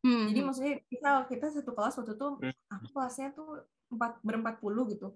Hmm. 0.00 0.32
Jadi 0.32 0.40
maksudnya 0.40 0.74
kita 0.88 1.28
kita 1.28 1.46
satu 1.52 1.76
kelas 1.76 2.00
waktu 2.00 2.16
itu 2.16 2.28
Hmm. 2.40 2.56
aku 2.72 2.88
kelasnya 2.88 3.36
tuh 3.36 3.68
empat 3.92 4.16
berempat 4.24 4.56
puluh 4.56 4.88
gitu. 4.88 5.12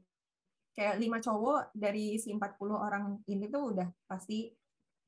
Kayak 0.75 0.99
lima 0.99 1.18
cowok 1.22 1.70
dari 1.70 2.18
si 2.18 2.35
40 2.35 2.51
orang 2.75 3.22
ini 3.31 3.47
tuh 3.47 3.70
udah 3.70 3.89
pasti 4.11 4.51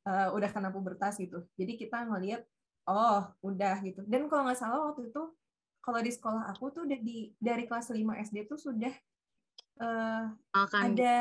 eh, 0.07 0.29
udah 0.31 0.49
kena 0.55 0.71
pubertas 0.71 1.19
gitu. 1.19 1.43
Jadi 1.59 1.75
kita 1.75 2.07
ngelihat 2.07 2.47
oh 2.87 3.27
udah 3.43 3.83
gitu. 3.83 4.07
Dan 4.07 4.31
kalau 4.31 4.47
nggak 4.47 4.59
salah 4.59 4.91
waktu 4.91 5.11
itu 5.11 5.23
kalau 5.83 6.01
di 6.03 6.11
sekolah 6.11 6.51
aku 6.51 6.71
tuh 6.71 6.83
udah 6.87 6.99
di 6.99 7.35
dari 7.39 7.67
kelas 7.67 7.91
5 7.91 7.99
SD 8.31 8.47
tuh 8.47 8.59
sudah 8.59 8.95
eh, 9.83 10.25
Misalkan 10.31 10.95
ada 10.95 11.15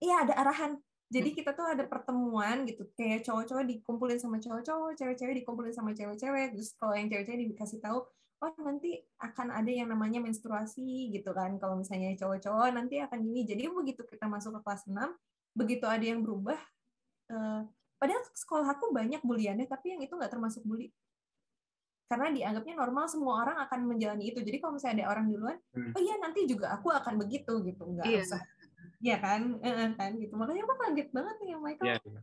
iya 0.00 0.16
ada 0.24 0.34
arahan. 0.40 0.72
Jadi 1.06 1.38
kita 1.38 1.54
tuh 1.54 1.62
ada 1.70 1.86
pertemuan 1.86 2.66
gitu. 2.66 2.82
Kayak 2.98 3.22
cowok-cowok 3.22 3.64
dikumpulin 3.68 4.18
sama 4.18 4.42
cowok-cowok 4.42 4.98
cewek-cewek 4.98 5.44
dikumpulin 5.44 5.70
sama 5.70 5.94
cewek-cewek. 5.94 6.58
Terus 6.58 6.74
kalau 6.74 6.98
yang 6.98 7.06
cewek-cewek 7.06 7.46
dikasih 7.54 7.78
tahu 7.78 8.02
oh 8.36 8.52
nanti 8.60 9.00
akan 9.16 9.48
ada 9.48 9.70
yang 9.72 9.88
namanya 9.88 10.20
menstruasi 10.20 11.08
gitu 11.08 11.32
kan 11.32 11.56
kalau 11.56 11.80
misalnya 11.80 12.12
cowok-cowok 12.20 12.68
nanti 12.76 13.00
akan 13.00 13.24
gini 13.24 13.48
jadi 13.48 13.72
begitu 13.72 14.04
kita 14.04 14.28
masuk 14.28 14.60
ke 14.60 14.60
kelas 14.60 14.84
6 14.88 14.96
begitu 15.56 15.84
ada 15.88 16.04
yang 16.04 16.20
berubah 16.20 16.58
eh, 17.32 17.60
padahal 17.96 18.22
sekolah 18.36 18.76
aku 18.76 18.92
banyak 18.92 19.24
buliannya 19.24 19.64
tapi 19.64 19.96
yang 19.96 20.00
itu 20.04 20.12
nggak 20.12 20.28
termasuk 20.28 20.60
bully 20.68 20.92
karena 22.06 22.30
dianggapnya 22.30 22.78
normal 22.78 23.10
semua 23.10 23.42
orang 23.42 23.56
akan 23.66 23.80
menjalani 23.88 24.30
itu 24.30 24.38
jadi 24.44 24.62
kalau 24.62 24.78
misalnya 24.78 25.02
ada 25.02 25.16
orang 25.16 25.26
duluan 25.32 25.58
Hmm. 25.74 25.90
oh 25.96 26.00
iya 26.00 26.14
nanti 26.20 26.44
juga 26.46 26.70
aku 26.76 26.92
akan 26.92 27.18
begitu 27.18 27.52
gitu 27.64 27.82
nggak 27.82 28.06
Iya. 28.06 28.22
usah 28.24 28.42
Iya 28.96 29.20
kan, 29.20 29.60
kan 30.00 30.16
gitu. 30.16 30.32
Makanya 30.40 30.64
aku 30.64 30.74
kaget 30.80 31.08
banget 31.12 31.36
nih 31.44 31.48
yang 31.52 31.60
Michael. 31.60 31.84
Iya. 31.84 31.96
iya. 32.00 32.20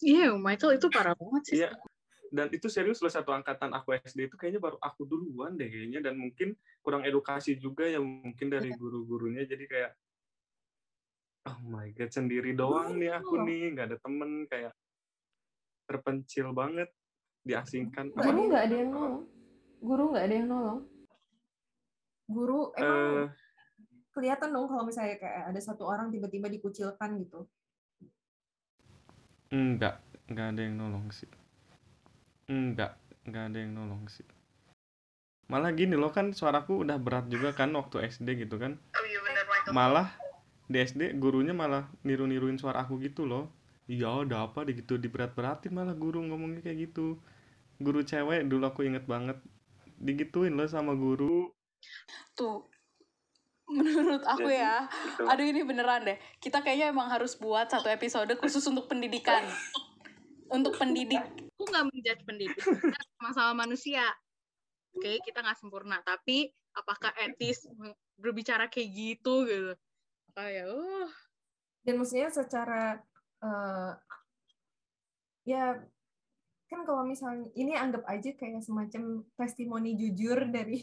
iya 0.00 0.26
Michael 0.40 0.80
itu 0.80 0.86
parah 0.88 1.12
banget 1.12 1.42
sih 1.44 1.56
Iya. 1.60 1.68
Dan 2.32 2.48
itu 2.48 2.64
serius 2.72 3.04
loh 3.04 3.12
satu 3.12 3.28
angkatan 3.28 3.76
aku 3.76 3.92
SD 3.92 4.32
itu 4.32 4.40
kayaknya 4.40 4.56
baru 4.56 4.80
aku 4.80 5.04
duluan 5.04 5.52
deh 5.52 5.68
kayaknya. 5.68 6.00
Dan 6.00 6.16
mungkin 6.16 6.56
kurang 6.80 7.04
edukasi 7.04 7.60
juga 7.60 7.84
ya 7.84 8.00
mungkin 8.00 8.48
dari 8.48 8.72
guru-gurunya. 8.72 9.44
Jadi 9.44 9.68
kayak 9.68 9.92
oh 11.52 11.60
my 11.68 11.92
god 11.92 12.08
sendiri 12.08 12.56
doang 12.56 12.96
nih 12.96 13.12
aku 13.12 13.44
nih. 13.44 13.76
Nggak 13.76 13.86
ada 13.92 13.98
temen 14.00 14.30
kayak 14.48 14.72
terpencil 15.84 16.56
banget 16.56 16.88
diasingkan. 17.44 18.16
Ada- 18.16 18.32
nggak 18.32 18.64
ada 18.64 18.76
yang 18.80 18.90
nolong? 18.96 19.24
Guru 19.84 20.04
nggak 20.16 20.24
ada 20.24 20.34
yang 20.40 20.48
nolong? 20.48 20.80
Guru 22.32 22.60
emang 22.80 23.28
kelihatan 24.16 24.48
dong 24.56 24.72
kalau 24.72 24.88
misalnya 24.88 25.20
kayak 25.20 25.52
ada 25.52 25.60
satu 25.60 25.84
orang 25.84 26.08
tiba-tiba 26.08 26.48
dikucilkan 26.48 27.20
gitu. 27.20 27.44
enggak 29.52 30.00
enggak 30.32 30.46
ada 30.56 30.60
yang 30.64 30.80
nolong 30.80 31.12
sih 31.12 31.28
enggak 32.50 32.98
enggak 33.26 33.44
ada 33.50 33.58
yang 33.58 33.72
nolong 33.76 34.06
sih. 34.10 34.26
Malah 35.52 35.74
gini 35.76 35.98
loh 35.98 36.08
kan 36.08 36.32
suaraku 36.32 36.80
udah 36.86 36.96
berat 36.96 37.28
juga 37.28 37.52
kan 37.52 37.68
waktu 37.76 38.08
SD 38.08 38.46
gitu 38.46 38.56
kan. 38.56 38.78
Oh 38.78 39.04
iya 39.04 39.20
benar 39.20 39.44
Michael. 39.44 39.72
Malah 39.76 40.08
di 40.70 40.78
SD 40.80 41.20
gurunya 41.20 41.52
malah 41.52 41.92
niru-niruin 42.06 42.56
suara 42.56 42.82
aku 42.86 42.96
gitu 43.04 43.28
loh. 43.28 43.52
Iya 43.90 44.24
ada 44.24 44.48
apa 44.48 44.64
deh 44.64 44.72
gitu 44.72 44.96
diberat-beratin 44.96 45.74
malah 45.74 45.92
guru 45.92 46.24
ngomongnya 46.24 46.64
kayak 46.64 46.88
gitu. 46.90 47.20
Guru 47.82 48.00
cewek 48.06 48.48
dulu 48.48 48.64
aku 48.64 48.86
inget 48.86 49.04
banget 49.04 49.36
digituin 50.00 50.56
loh 50.56 50.64
sama 50.70 50.96
guru. 50.96 51.52
Tuh 52.32 52.70
menurut 53.72 54.20
aku 54.26 54.50
Jadi, 54.52 54.60
ya 54.60 54.84
gitu. 54.84 55.22
aduh 55.28 55.46
ini 55.46 55.60
beneran 55.68 56.08
deh. 56.08 56.18
Kita 56.40 56.64
kayaknya 56.64 56.92
emang 56.92 57.12
harus 57.12 57.36
buat 57.36 57.68
satu 57.68 57.92
episode 57.92 58.32
khusus 58.40 58.64
untuk 58.68 58.88
pendidikan. 58.88 59.44
Untuk 60.52 60.76
pendidik 60.76 61.24
aku 61.62 61.70
nggak 61.70 61.86
menjudge 61.94 62.22
pendidik 62.26 62.58
sama-sama 63.14 63.62
manusia. 63.62 64.02
Oke 64.98 65.22
kita 65.22 65.46
nggak 65.46 65.62
sempurna. 65.62 66.02
Tapi 66.02 66.50
apakah 66.74 67.14
etis 67.22 67.62
berbicara 68.18 68.66
kayak 68.66 68.90
gitu 68.90 69.46
gitu? 69.46 69.72
Kayak 70.34 70.66
uh. 70.74 71.10
Dan 71.86 72.02
maksudnya 72.02 72.34
secara 72.34 72.98
eh, 73.46 73.92
ya 75.46 75.78
kan 76.66 76.82
kalau 76.82 77.06
misalnya 77.06 77.46
ini 77.54 77.78
anggap 77.78 78.02
aja 78.10 78.34
kayak 78.34 78.66
semacam 78.66 79.22
testimoni 79.38 79.94
jujur 79.94 80.50
dari 80.50 80.82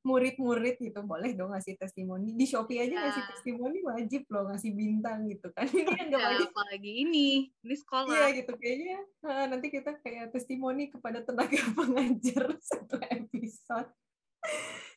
murid-murid 0.00 0.80
gitu 0.80 1.00
boleh 1.04 1.36
dong 1.36 1.52
ngasih 1.52 1.76
testimoni 1.76 2.32
di 2.32 2.48
Shopee 2.48 2.80
aja 2.80 2.88
Ya. 2.90 3.02
ngasih 3.04 3.24
testimoni 3.36 3.78
wajib 3.84 4.24
loh 4.32 4.48
ngasih 4.48 4.72
bintang 4.72 5.28
gitu 5.28 5.52
kan 5.52 5.68
ini 5.76 5.92
anggap 5.92 6.20
ya, 6.20 6.28
aja 6.40 6.44
apalagi 6.48 6.90
ini 7.04 7.28
ini 7.60 7.68
Iya 7.68 7.76
sekolah 7.84 8.26
gitu 8.32 8.52
kayaknya 8.56 8.98
eh, 9.28 9.44
nanti 9.52 9.66
kita 9.68 9.92
kayak 10.00 10.32
testimoni 10.32 10.88
kepada 10.88 11.20
tenaga 11.20 11.60
pengajar 11.78 12.56
satu 12.58 12.96
episode. 12.96 13.90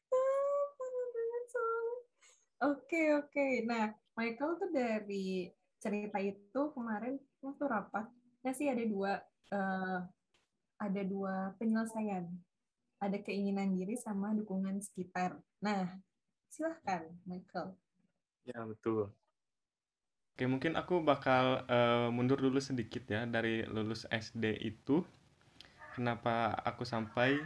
Banget 0.07 1.43
soalnya. 1.53 1.97
Oke 2.71 3.03
oke. 3.19 3.47
Nah 3.67 3.91
Michael 4.15 4.51
tuh 4.55 4.69
dari 4.71 5.51
cerita 5.83 6.15
itu 6.23 6.61
kemarin 6.71 7.19
waktu 7.43 7.63
rapat, 7.67 8.07
nah 8.39 8.53
sih 8.55 8.71
ada 8.71 8.87
dua 8.87 9.19
eh, 9.51 9.99
ada 10.79 11.01
dua 11.03 11.51
penyelesaian. 11.59 12.23
Ada 13.03 13.19
keinginan 13.19 13.75
diri 13.75 13.95
sama 13.99 14.31
dukungan 14.31 14.79
sekitar. 14.79 15.35
Nah 15.59 15.91
silahkan 16.47 17.01
Michael. 17.25 17.73
ya 18.43 18.59
betul 18.67 19.09
oke 20.35 20.45
mungkin 20.45 20.73
aku 20.77 21.01
bakal 21.01 21.65
eh, 21.65 22.07
mundur 22.13 22.37
dulu 22.37 22.59
sedikit 22.61 23.03
ya 23.09 23.25
dari 23.25 23.63
lulus 23.65 24.03
SD 24.11 24.45
itu 24.61 25.01
kenapa 25.97 26.53
aku 26.61 26.83
sampai 26.85 27.39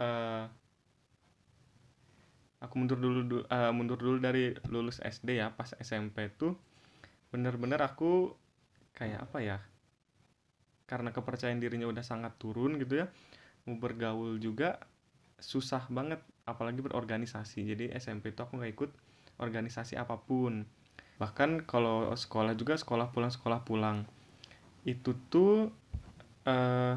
eh, 0.00 0.44
aku 2.64 2.74
mundur 2.80 2.96
dulu 2.96 3.20
du- 3.30 3.46
eh, 3.48 3.72
mundur 3.76 3.98
dulu 4.00 4.16
dari 4.22 4.56
lulus 4.72 4.98
SD 5.04 5.28
ya 5.42 5.52
pas 5.52 5.76
SMP 5.76 6.32
tuh 6.40 6.56
bener-bener 7.28 7.80
aku 7.84 8.32
kayak 8.96 9.28
apa 9.28 9.38
ya 9.42 9.58
karena 10.88 11.10
kepercayaan 11.10 11.60
dirinya 11.60 11.88
udah 11.90 12.04
sangat 12.04 12.32
turun 12.40 12.76
gitu 12.80 13.04
ya 13.04 13.06
mau 13.64 13.76
bergaul 13.80 14.36
juga 14.38 14.76
susah 15.44 15.84
banget 15.92 16.24
apalagi 16.48 16.80
berorganisasi 16.80 17.68
jadi 17.68 17.92
SMP 18.00 18.32
itu 18.32 18.40
aku 18.40 18.56
nggak 18.56 18.72
ikut 18.72 18.90
organisasi 19.36 20.00
apa 20.00 20.16
pun. 20.16 20.64
Bahkan 21.20 21.68
kalau 21.68 22.10
sekolah 22.16 22.56
juga 22.56 22.80
sekolah 22.80 23.12
pulang 23.12 23.28
sekolah 23.28 23.60
pulang. 23.62 24.08
Itu 24.88 25.12
tuh 25.28 25.68
eh, 26.48 26.94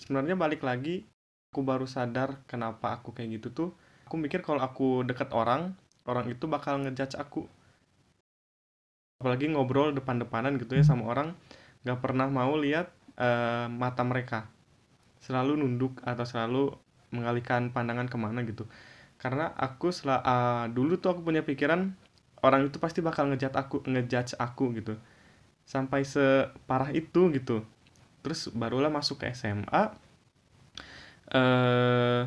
sebenarnya 0.00 0.34
balik 0.40 0.64
lagi 0.64 1.04
aku 1.52 1.60
baru 1.60 1.84
sadar 1.84 2.40
kenapa 2.48 2.96
aku 2.96 3.12
kayak 3.12 3.40
gitu 3.40 3.48
tuh. 3.52 3.70
Aku 4.08 4.16
mikir 4.16 4.40
kalau 4.40 4.64
aku 4.64 5.04
deket 5.04 5.30
orang 5.36 5.76
orang 6.08 6.26
itu 6.32 6.48
bakal 6.48 6.80
ngejudge 6.80 7.20
aku. 7.20 7.46
Apalagi 9.20 9.52
ngobrol 9.52 9.92
depan-depanan 9.92 10.56
gitu 10.56 10.80
ya 10.80 10.84
sama 10.86 11.04
orang 11.12 11.36
nggak 11.84 12.00
pernah 12.00 12.32
mau 12.32 12.56
lihat 12.56 12.88
eh, 13.20 13.68
mata 13.68 14.02
mereka. 14.02 14.48
Selalu 15.20 15.60
nunduk 15.60 16.00
atau 16.00 16.24
selalu 16.24 16.72
mengalihkan 17.10 17.74
pandangan 17.74 18.06
ke 18.06 18.16
mana 18.18 18.42
gitu. 18.46 18.66
Karena 19.20 19.52
aku 19.54 19.92
sel 19.92 20.16
dulu 20.72 20.96
tuh 20.96 21.12
aku 21.12 21.20
punya 21.26 21.44
pikiran 21.44 21.92
orang 22.40 22.66
itu 22.66 22.80
pasti 22.80 23.04
bakal 23.04 23.28
ngejudge 23.28 23.52
aku 23.52 23.84
ngejudge 23.84 24.38
aku 24.40 24.72
gitu. 24.80 24.96
Sampai 25.68 26.08
separah 26.08 26.90
itu 26.90 27.28
gitu. 27.34 27.62
Terus 28.24 28.48
barulah 28.50 28.88
masuk 28.88 29.22
ke 29.22 29.32
SMA 29.36 29.92
eh 31.30 32.26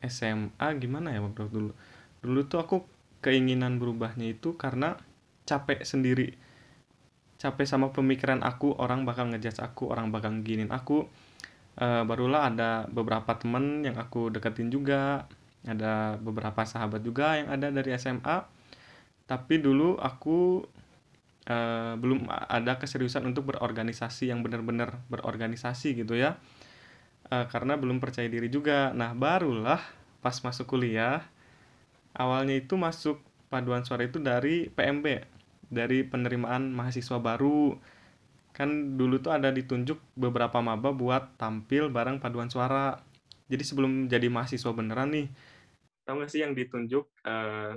SMA 0.00 0.66
gimana 0.80 1.12
ya 1.14 1.20
waktu 1.24 1.48
dulu? 1.48 1.72
Dulu 2.20 2.40
tuh 2.48 2.60
aku 2.60 2.76
keinginan 3.20 3.76
berubahnya 3.80 4.28
itu 4.28 4.56
karena 4.56 4.96
capek 5.44 5.84
sendiri. 5.84 6.36
Capek 7.40 7.64
sama 7.64 7.88
pemikiran 7.94 8.44
aku 8.44 8.76
orang 8.76 9.08
bakal 9.08 9.32
ngejudge 9.32 9.64
aku 9.64 9.88
orang 9.88 10.12
bakal 10.12 10.28
ginin 10.44 10.68
aku 10.68 11.08
Eh, 11.78 12.02
barulah 12.04 12.50
ada 12.50 12.90
beberapa 12.90 13.36
temen 13.38 13.86
yang 13.86 13.96
aku 14.00 14.32
deketin 14.34 14.68
juga. 14.72 15.28
Ada 15.62 16.16
beberapa 16.16 16.64
sahabat 16.64 17.04
juga 17.04 17.36
yang 17.36 17.52
ada 17.52 17.68
dari 17.68 17.92
SMA 18.00 18.62
tapi 19.30 19.62
dulu 19.62 19.94
aku 20.00 20.66
eh, 21.46 21.94
belum 21.94 22.26
ada 22.30 22.82
keseriusan 22.82 23.22
untuk 23.30 23.54
berorganisasi 23.54 24.32
yang 24.32 24.42
benar-benar 24.42 24.98
berorganisasi 25.12 25.94
gitu 26.02 26.18
ya. 26.18 26.40
Eh, 27.30 27.46
karena 27.52 27.78
belum 27.78 28.02
percaya 28.02 28.26
diri 28.26 28.50
juga. 28.50 28.90
Nah 28.96 29.14
barulah 29.14 29.80
pas 30.20 30.36
masuk 30.42 30.76
kuliah 30.76 31.24
awalnya 32.14 32.58
itu 32.60 32.74
masuk 32.76 33.22
paduan 33.48 33.82
suara 33.86 34.04
itu 34.06 34.18
dari 34.20 34.68
PMB 34.70 35.06
dari 35.70 36.02
penerimaan 36.02 36.74
mahasiswa 36.74 37.18
baru 37.22 37.78
kan 38.60 39.00
dulu 39.00 39.16
tuh 39.24 39.32
ada 39.32 39.48
ditunjuk 39.48 39.96
beberapa 40.12 40.60
maba 40.60 40.92
buat 40.92 41.32
tampil 41.40 41.88
bareng 41.88 42.20
paduan 42.20 42.52
suara 42.52 43.00
jadi 43.48 43.64
sebelum 43.64 44.04
jadi 44.04 44.28
mahasiswa 44.28 44.68
beneran 44.76 45.16
nih 45.16 45.32
tau 46.04 46.20
gak 46.20 46.28
sih 46.28 46.44
yang 46.44 46.52
ditunjuk 46.52 47.08
eh, 47.24 47.72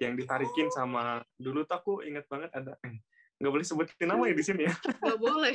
yang 0.00 0.16
ditarikin 0.16 0.72
sama 0.72 1.20
dulu 1.36 1.68
tuh 1.68 1.76
aku 1.76 1.92
inget 2.08 2.24
banget 2.24 2.48
ada 2.56 2.72
eh, 2.88 2.96
nggak 3.36 3.52
boleh 3.52 3.66
sebutin 3.68 4.08
nama 4.08 4.24
ya 4.24 4.32
di 4.32 4.44
sini 4.48 4.62
ya 4.64 4.74
Gak 4.80 5.18
boleh. 5.20 5.52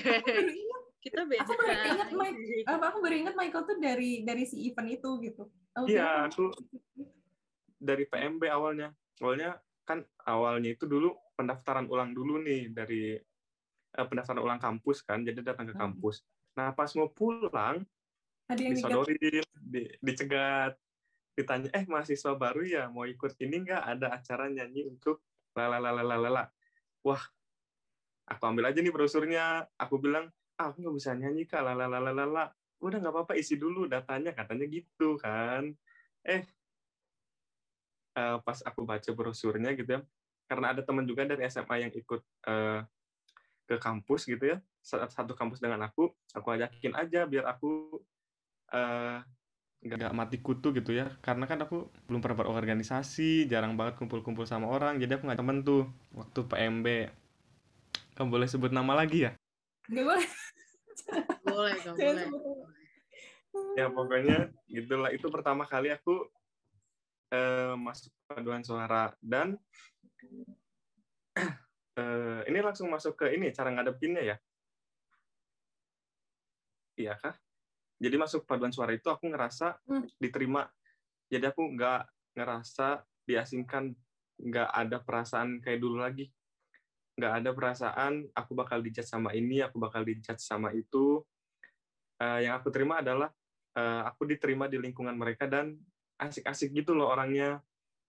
Kita 0.99 1.23
beda. 1.23 1.47
Aku 1.47 1.55
baru 1.55 1.73
ingat 1.95 2.09
Mike, 2.11 2.39
apa 2.67 2.85
aku 2.91 2.97
baru 2.99 3.15
ingat 3.23 3.35
Michael 3.39 3.63
tuh 3.63 3.77
dari 3.79 4.11
dari 4.27 4.43
si 4.43 4.67
event 4.67 4.89
itu 4.91 5.09
gitu. 5.23 5.47
Iya, 5.87 6.27
kira- 6.27 6.27
aku 6.27 6.43
dari 7.79 8.03
PMB 8.03 8.43
awalnya. 8.51 8.91
Awalnya 9.23 9.63
kan 9.87 10.03
awalnya 10.27 10.75
itu 10.75 10.91
dulu 10.91 11.15
pendaftaran 11.39 11.87
ulang 11.87 12.11
dulu 12.11 12.43
nih 12.43 12.75
dari 12.75 13.15
eh, 13.95 14.05
pendaftaran 14.05 14.41
ulang 14.41 14.61
kampus 14.61 15.01
kan, 15.01 15.21
jadi 15.25 15.41
datang 15.41 15.69
ke 15.69 15.75
Hmm. 15.75 15.81
kampus. 15.89 16.21
Nah 16.57 16.73
pas 16.75 16.89
mau 16.97 17.09
pulang 17.09 17.85
ada 18.49 18.59
yang 18.61 18.73
ingat 18.73 19.05
disodorin, 19.05 19.45
di, 19.61 19.81
dicegat, 20.01 20.73
ditanya, 21.37 21.69
eh 21.71 21.85
mahasiswa 21.85 22.33
baru 22.35 22.61
ya 22.65 22.83
mau 22.89 23.05
ikut 23.05 23.37
ini 23.39 23.63
nggak 23.63 23.83
ada 23.97 24.07
acara 24.13 24.49
nyanyi 24.49 24.89
untuk 24.89 25.21
lalalalalala. 25.53 26.49
Wah, 27.05 27.23
aku 28.27 28.43
ambil 28.45 28.69
aja 28.69 28.79
nih 28.83 28.93
brosurnya. 28.93 29.69
Aku 29.79 29.97
bilang, 30.01 30.29
ah 30.59 30.69
aku 30.71 30.83
nggak 30.83 30.95
bisa 30.97 31.11
nyanyi 31.15 31.47
kak, 31.47 31.63
lalalalalala. 31.63 32.51
Udah 32.79 32.97
nggak 32.99 33.13
apa-apa 33.15 33.33
isi 33.39 33.55
dulu 33.55 33.87
datanya, 33.87 34.31
katanya 34.35 34.65
gitu 34.67 35.15
kan. 35.19 35.71
Eh, 36.25 36.43
eh, 38.19 38.37
pas 38.43 38.59
aku 38.65 38.83
baca 38.83 39.09
brosurnya 39.15 39.71
gitu 39.75 39.99
ya, 39.99 40.01
karena 40.49 40.75
ada 40.75 40.81
teman 40.83 41.07
juga 41.07 41.23
dari 41.23 41.47
SMA 41.47 41.75
yang 41.87 41.93
ikut 41.95 42.21
eh, 42.47 42.79
ke 43.69 43.77
kampus 43.77 44.25
gitu 44.25 44.57
ya, 44.57 44.57
sa- 44.81 45.05
satu 45.05 45.37
kampus 45.37 45.61
dengan 45.61 45.85
aku, 45.85 46.09
aku 46.33 46.47
ajakin 46.57 46.97
aja 46.97 47.29
biar 47.29 47.45
aku 47.45 48.01
eh, 48.73 49.21
nggak 49.85 50.11
mati 50.17 50.41
kutu 50.41 50.73
gitu 50.73 50.89
ya. 50.97 51.13
Karena 51.21 51.45
kan 51.45 51.61
aku 51.61 51.85
belum 52.09 52.19
pernah 52.19 52.41
berorganisasi 52.41 53.45
jarang 53.45 53.77
banget 53.77 54.01
kumpul-kumpul 54.01 54.49
sama 54.49 54.65
orang 54.65 54.97
jadi 54.97 55.21
aku 55.21 55.29
nggak 55.29 55.39
temen 55.39 55.61
tuh 55.61 55.85
waktu 56.17 56.39
PMB 56.49 56.87
kamu 58.17 58.27
boleh 58.33 58.47
sebut 58.49 58.73
nama 58.73 58.97
lagi 58.97 59.29
ya? 59.29 59.31
Nggak 59.85 60.05
boleh. 60.09 60.27
Boleh, 61.39 61.73
gak 61.81 61.95
Jangan 61.95 62.27
boleh. 62.27 62.27
ya 63.79 63.85
pokoknya 63.89 64.37
gitulah 64.67 65.09
itu 65.13 65.25
pertama 65.31 65.63
kali 65.63 65.89
aku 65.93 66.27
eh, 67.31 67.73
masuk 67.79 68.11
paduan 68.27 68.65
suara. 68.65 69.15
Dan 69.23 69.55
eh, 71.99 72.41
ini 72.47 72.59
langsung 72.63 72.87
masuk 72.87 73.19
ke 73.19 73.35
ini 73.35 73.51
cara 73.51 73.69
ngadepinnya 73.75 74.23
ya? 74.23 74.35
Iya 76.99 77.15
kah 77.19 77.35
jadi 77.99 78.15
masuk 78.15 78.47
paduan 78.47 78.71
suara 78.71 78.95
itu 78.95 79.11
aku 79.11 79.27
ngerasa 79.27 79.75
Hmm. 79.83 80.07
diterima. 80.17 80.71
Jadi 81.27 81.45
aku 81.51 81.67
nggak 81.75 82.01
ngerasa 82.39 83.03
diasingkan 83.27 83.91
nggak 84.39 84.69
ada 84.71 84.97
perasaan 85.03 85.59
kayak 85.59 85.83
dulu 85.83 85.99
lagi. 85.99 86.31
Nggak 87.19 87.33
ada 87.43 87.49
perasaan 87.51 88.13
aku 88.31 88.55
bakal 88.55 88.79
dijat 88.79 89.03
sama 89.03 89.35
ini 89.35 89.59
aku 89.59 89.75
bakal 89.77 90.07
dijat 90.07 90.39
sama 90.39 90.71
itu. 90.71 91.21
Eh, 92.23 92.47
yang 92.47 92.55
aku 92.55 92.71
terima 92.71 93.03
adalah 93.03 93.29
eh, 93.75 94.01
aku 94.07 94.23
diterima 94.23 94.71
di 94.71 94.79
lingkungan 94.79 95.13
mereka 95.19 95.43
dan 95.45 95.75
asik-asik 96.15 96.71
gitu 96.71 96.95
loh 96.95 97.11
orangnya. 97.11 97.59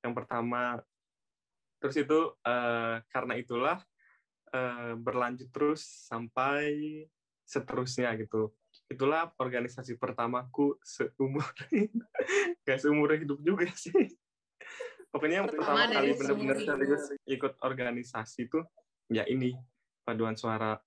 Yang 0.07 0.23
pertama 0.23 0.79
terus 1.81 1.97
itu 1.97 2.19
eh, 2.45 2.97
karena 3.09 3.35
itulah 3.41 3.79
eh, 4.53 4.95
berlanjut 4.95 5.49
terus 5.49 5.83
sampai 6.07 7.05
seterusnya 7.49 8.15
gitu 8.21 8.53
itulah 8.87 9.33
organisasi 9.41 9.99
pertamaku 9.99 10.79
seumur 10.85 11.43
gak 12.67 12.79
seumur 12.79 13.17
hidup 13.17 13.41
juga 13.43 13.67
sih 13.75 14.15
pokoknya 15.11 15.43
yang 15.43 15.49
Pertama 15.51 15.89
pertama 15.89 15.99
kali 15.99 16.11
benar-benar 16.15 16.59
serius 16.63 17.05
ikut 17.27 17.53
organisasi 17.65 18.47
tuh 18.47 18.63
ya 19.11 19.27
ini 19.27 19.59
paduan 20.07 20.39
suara 20.39 20.79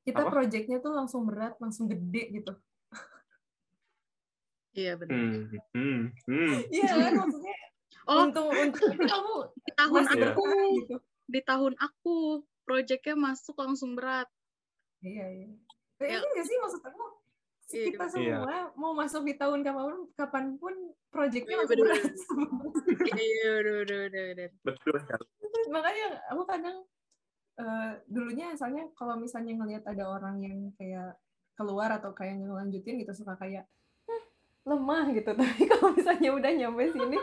Kita 0.00 0.24
Apa? 0.24 0.32
projectnya 0.32 0.80
tuh 0.80 0.96
langsung 0.96 1.28
berat, 1.28 1.60
langsung 1.60 1.84
gede 1.84 2.40
gitu. 2.40 2.56
Iya 4.72 4.96
benar. 4.96 5.12
hmm, 5.12 5.44
hmm, 5.76 6.00
hmm. 6.24 6.56
Iya 6.72 6.88
kan 6.88 7.12
maksudnya 7.20 7.54
Oh, 8.06 8.24
untung 8.24 8.48
untung 8.48 8.96
kamu 8.96 9.34
di 9.60 9.72
tahun 9.80 10.00
masih 10.00 10.16
Iya. 10.16 10.28
aku, 10.32 10.44
gitu. 10.78 10.96
di 11.26 11.40
tahun 11.42 11.74
aku, 11.76 12.16
proyeknya 12.64 13.14
masuk 13.14 13.56
langsung 13.56 13.92
berat. 13.92 14.28
Iya 15.00 15.26
iya. 15.30 15.48
Tapi 15.96 16.08
Ya. 16.10 16.20
nggak 16.20 16.46
sih 16.46 16.56
maksud 16.56 16.80
aku 16.80 17.04
Iya, 17.70 17.86
kita 17.94 18.02
Iya. 18.02 18.10
semua 18.10 18.54
mau 18.74 18.92
masuk 18.92 19.22
di 19.22 19.34
tahun 19.34 19.62
kapan 19.62 19.84
pun 19.86 20.00
kapan 20.14 20.44
pun 20.58 20.74
projectnya 21.08 21.54
Iya, 21.54 21.60
langsung 21.62 21.78
bener. 21.78 21.94
berat. 21.94 22.14
Iya, 23.14 23.50
udah, 23.62 23.74
udah, 23.80 23.98
udah, 24.10 24.24
udah. 24.34 24.48
betul 24.64 24.96
kan 24.98 25.20
makanya 25.70 26.06
aku 26.28 26.42
kadang 26.44 26.76
eh, 27.56 27.92
dulunya 28.08 28.50
asalnya 28.50 28.88
kalau 28.96 29.14
misalnya 29.14 29.54
ngelihat 29.54 29.84
ada 29.86 30.08
orang 30.08 30.40
yang 30.40 30.58
kayak 30.74 31.14
keluar 31.54 31.92
atau 31.92 32.10
kayak 32.10 32.40
ngelanjutin 32.40 32.98
gitu 32.98 33.12
suka 33.12 33.36
kayak 33.36 33.68
"Hah, 34.08 34.22
lemah 34.66 35.12
gitu 35.12 35.30
tapi 35.38 35.62
kalau 35.68 35.92
misalnya 35.92 36.30
udah 36.34 36.50
nyampe 36.50 36.90
sini 36.90 37.18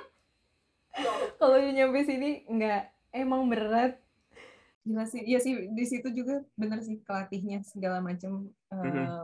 kalau 1.40 1.58
nyampe 1.62 2.04
sini 2.04 2.44
nggak 2.48 2.82
emang 3.14 3.48
berat. 3.50 3.98
Gila 4.88 5.04
sih. 5.04 5.22
Iya 5.24 5.40
sih 5.44 5.54
di 5.72 5.86
situ 5.86 6.08
juga 6.16 6.44
bener 6.56 6.80
sih 6.80 7.00
kelatihnya 7.04 7.64
segala 7.68 8.00
macam 8.00 8.48
eh, 8.72 9.24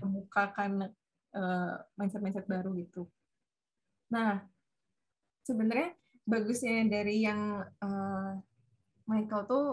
membukakan 0.00 0.88
eh, 1.36 1.74
mindset-mindset 1.98 2.48
baru 2.48 2.72
gitu. 2.80 3.04
Nah 4.08 4.40
sebenarnya 5.44 5.92
bagusnya 6.24 6.88
dari 6.88 7.24
yang 7.24 7.60
eh, 7.82 8.30
Michael 9.06 9.44
tuh 9.44 9.66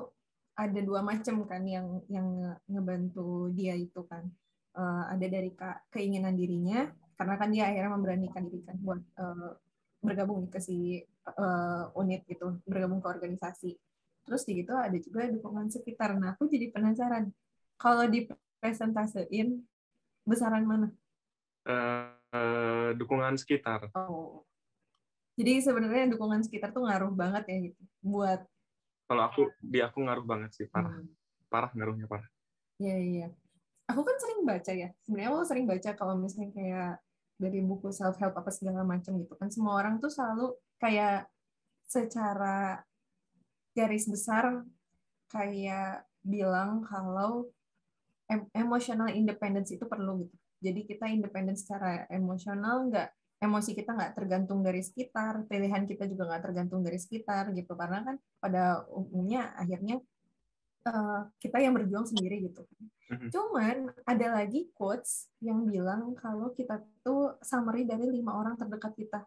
ada 0.60 0.80
dua 0.84 0.99
macam 0.99 1.47
kan 1.47 1.64
yang 1.64 2.03
yang 2.12 2.28
nge- 2.28 2.62
ngebantu 2.68 3.47
dia 3.55 3.80
itu 3.80 4.03
kan. 4.03 4.28
Eh, 4.76 5.03
ada 5.16 5.26
dari 5.26 5.55
keinginan 5.89 6.36
dirinya 6.36 6.91
karena 7.16 7.36
kan 7.36 7.49
dia 7.51 7.68
akhirnya 7.72 7.91
memberanikan 7.95 8.43
diri 8.47 8.64
kan 8.68 8.78
buat 8.84 8.99
eh, 8.99 9.51
bergabung 10.00 10.47
ke 10.47 10.60
si 10.64 11.04
eh, 11.06 11.84
unit 11.95 12.24
gitu 12.28 12.60
bergabung 12.64 13.04
ke 13.04 13.08
organisasi 13.08 13.76
terus 14.24 14.45
di 14.45 14.64
gitu 14.64 14.78
ada 14.78 14.95
juga 14.95 15.28
dukungan 15.28 15.68
sekitar 15.74 16.16
nah 16.16 16.36
aku 16.38 16.47
jadi 16.47 16.72
penasaran 16.72 17.34
kalau 17.80 18.06
dipresentasein 18.12 19.64
besaran 20.28 20.68
mana? 20.68 20.88
Eh, 21.64 22.12
eh, 22.36 22.89
dukungan 23.00 23.39
sekitar. 23.39 23.88
Oh. 23.95 24.43
Jadi 25.39 25.64
sebenarnya 25.64 26.12
dukungan 26.12 26.43
sekitar 26.43 26.76
tuh 26.76 26.84
ngaruh 26.84 27.16
banget 27.16 27.47
ya 27.47 27.58
gitu 27.72 27.82
buat 28.04 28.43
Kalau 29.10 29.26
aku 29.26 29.50
di 29.58 29.82
aku 29.82 30.06
ngaruh 30.06 30.22
banget 30.28 30.54
sih, 30.54 30.68
parah. 30.70 30.93
Hmm. 30.93 31.10
Parah 31.50 31.72
ngaruhnya 31.74 32.06
parah. 32.06 32.30
Iya 32.78 32.97
iya. 33.00 33.28
Aku 33.89 34.06
kan 34.06 34.14
sering 34.22 34.45
baca 34.45 34.70
ya. 34.70 34.93
Sebenarnya 35.02 35.30
aku 35.34 35.47
sering 35.50 35.66
baca 35.66 35.89
kalau 35.97 36.14
misalnya 36.14 36.54
kayak 36.54 36.93
dari 37.40 37.64
buku 37.64 37.90
self 37.96 38.20
help 38.20 38.36
apa 38.36 38.52
segala 38.52 38.84
macam 38.84 39.16
gitu 39.16 39.34
kan. 39.40 39.48
Semua 39.48 39.80
orang 39.80 39.98
tuh 40.04 40.12
selalu 40.12 40.60
kayak 40.78 41.32
secara 41.88 42.84
garis 43.72 44.06
besar 44.12 44.68
kayak 45.32 46.04
bilang 46.20 46.84
kalau 46.84 47.48
em- 48.28 48.52
emotional 48.52 49.10
independence 49.10 49.72
itu 49.72 49.88
perlu 49.88 50.28
gitu. 50.28 50.36
Jadi 50.60 50.80
kita 50.84 51.08
independen 51.08 51.56
secara 51.56 52.04
emosional, 52.12 52.92
nggak 52.92 53.08
emosi 53.40 53.72
kita 53.72 53.96
nggak 53.96 54.14
tergantung 54.20 54.60
dari 54.60 54.84
sekitar, 54.84 55.48
pilihan 55.48 55.88
kita 55.88 56.04
juga 56.12 56.28
nggak 56.28 56.44
tergantung 56.44 56.84
dari 56.84 57.00
sekitar 57.00 57.56
gitu. 57.56 57.72
Karena 57.80 58.04
kan 58.04 58.16
pada 58.44 58.84
umumnya 58.92 59.56
akhirnya 59.56 60.04
eh, 60.88 61.22
kita 61.42 61.58
yang 61.60 61.74
berjuang 61.76 62.06
sendiri 62.08 62.48
gitu. 62.48 62.64
Mhm. 63.10 63.28
Cuman 63.34 63.76
ada 64.06 64.28
lagi 64.38 64.70
quotes 64.78 65.34
yang 65.42 65.66
bilang 65.66 66.14
kalau 66.14 66.54
kita 66.54 66.86
tuh 67.02 67.36
summary 67.42 67.84
dari 67.84 68.06
lima 68.06 68.38
orang 68.38 68.54
terdekat 68.56 68.94
kita. 68.94 69.20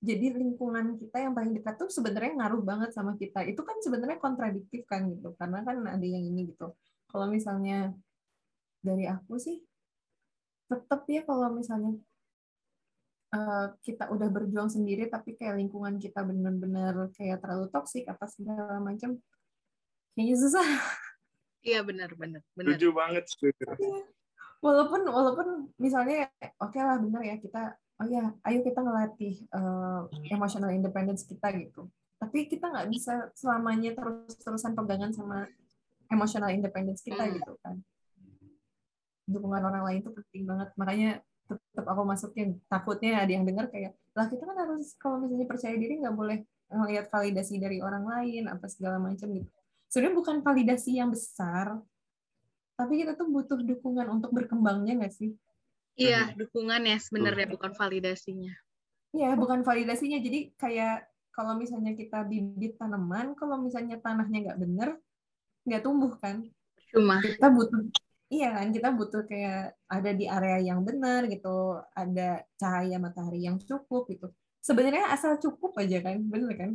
Jadi 0.00 0.32
lingkungan 0.32 0.96
kita 0.96 1.20
yang 1.20 1.36
paling 1.36 1.52
dekat 1.52 1.76
tuh 1.76 1.92
sebenarnya 1.92 2.32
ngaruh 2.40 2.64
banget 2.64 2.90
sama 2.96 3.14
kita. 3.20 3.44
Itu 3.44 3.62
kan 3.62 3.78
sebenarnya 3.84 4.16
kontradiktif 4.16 4.88
kan 4.88 5.04
gitu. 5.12 5.36
Karena 5.36 5.60
kan 5.60 5.76
ada 5.84 6.06
yang 6.06 6.24
ini 6.24 6.50
gitu. 6.50 6.72
Kalau 7.06 7.28
misalnya 7.28 7.92
dari 8.80 9.04
aku 9.04 9.36
sih 9.36 9.60
tetap 10.70 11.04
ya 11.10 11.20
kalau 11.26 11.52
misalnya 11.52 11.92
eh, 13.36 13.66
kita 13.84 14.08
udah 14.08 14.28
berjuang 14.32 14.70
sendiri 14.72 15.10
tapi 15.12 15.36
kayak 15.36 15.60
lingkungan 15.60 16.00
kita 16.00 16.24
benar-benar 16.24 17.12
kayak 17.12 17.44
terlalu 17.44 17.68
toksik 17.68 18.08
apa 18.08 18.24
segala 18.30 18.80
macam 18.80 19.20
kayaknya 20.20 20.36
susah 20.38 20.68
Iya 21.60 21.80
benar 21.80 22.12
benar 22.16 22.40
benar. 22.52 22.72
Setuju 22.72 22.88
banget. 22.92 23.24
setuju. 23.28 23.64
walaupun 24.60 25.00
walaupun 25.04 25.48
misalnya 25.76 26.28
oke 26.56 26.76
lah 26.76 26.96
benar 26.96 27.20
ya 27.20 27.36
kita 27.36 27.72
oh 27.96 28.04
ya 28.04 28.32
ayo 28.44 28.60
kita 28.60 28.80
ngelatih 28.80 29.44
eh, 29.44 30.00
emotional 30.28 30.68
independence 30.68 31.24
kita 31.24 31.48
gitu 31.56 31.88
tapi 32.16 32.44
kita 32.44 32.68
nggak 32.68 32.88
bisa 32.88 33.32
selamanya 33.32 33.96
terus-terusan 33.96 34.72
pegangan 34.72 35.12
sama 35.12 35.48
emotional 36.08 36.52
independence 36.52 37.00
kita 37.00 37.24
Hmm. 37.24 37.32
gitu 37.36 37.52
kan 37.60 37.80
dukungan 39.24 39.62
orang 39.62 39.84
lain 39.84 39.98
itu 40.00 40.10
penting 40.12 40.42
banget 40.44 40.68
makanya 40.76 41.10
tetap 41.44 41.86
aku 41.86 42.02
masukin 42.04 42.48
takutnya 42.68 43.20
ada 43.20 43.32
yang 43.32 43.44
dengar 43.44 43.68
kayak 43.68 43.96
lah 44.12 44.26
kita 44.26 44.42
kan 44.42 44.56
harus 44.58 44.92
kalau 44.96 45.20
misalnya 45.20 45.44
percaya 45.44 45.76
diri 45.76 46.00
nggak 46.00 46.16
boleh 46.16 46.38
ngelihat 46.68 47.06
validasi 47.08 47.58
dari 47.58 47.80
orang 47.80 48.04
lain 48.04 48.48
apa 48.48 48.66
segala 48.68 48.98
macam 48.98 49.28
gitu 49.30 49.50
sebenarnya 49.90 50.16
bukan 50.16 50.36
validasi 50.40 50.96
yang 50.96 51.10
besar 51.10 51.76
tapi 52.78 53.04
kita 53.04 53.12
tuh 53.18 53.28
butuh 53.28 53.60
dukungan 53.60 54.08
untuk 54.08 54.32
berkembangnya 54.32 55.04
nggak 55.04 55.12
sih 55.12 55.36
Iya 56.00 56.32
dukungan 56.32 56.80
ya 56.86 56.96
sebenarnya 56.96 57.46
bukan 57.50 57.76
validasinya. 57.76 58.54
Iya, 59.10 59.34
bukan 59.34 59.66
validasinya. 59.66 60.22
Jadi 60.22 60.54
kayak 60.54 61.04
kalau 61.34 61.58
misalnya 61.58 61.92
kita 61.98 62.22
bibit 62.24 62.78
tanaman, 62.78 63.34
kalau 63.34 63.58
misalnya 63.58 63.98
tanahnya 63.98 64.50
nggak 64.50 64.60
bener, 64.60 64.88
nggak 65.66 65.82
tumbuh 65.82 66.14
kan. 66.16 66.46
Cuma 66.88 67.18
Kita 67.22 67.50
butuh, 67.50 67.90
iya 68.30 68.54
kan, 68.54 68.70
kita 68.70 68.88
butuh 68.94 69.22
kayak 69.26 69.74
ada 69.90 70.10
di 70.14 70.24
area 70.30 70.72
yang 70.72 70.80
benar 70.86 71.26
gitu, 71.26 71.78
ada 71.94 72.42
cahaya 72.56 72.96
matahari 73.02 73.44
yang 73.46 73.58
cukup 73.58 74.06
gitu. 74.10 74.30
Sebenarnya 74.62 75.10
asal 75.10 75.36
cukup 75.42 75.74
aja 75.76 76.00
kan, 76.00 76.16
bener 76.22 76.52
kan? 76.54 76.70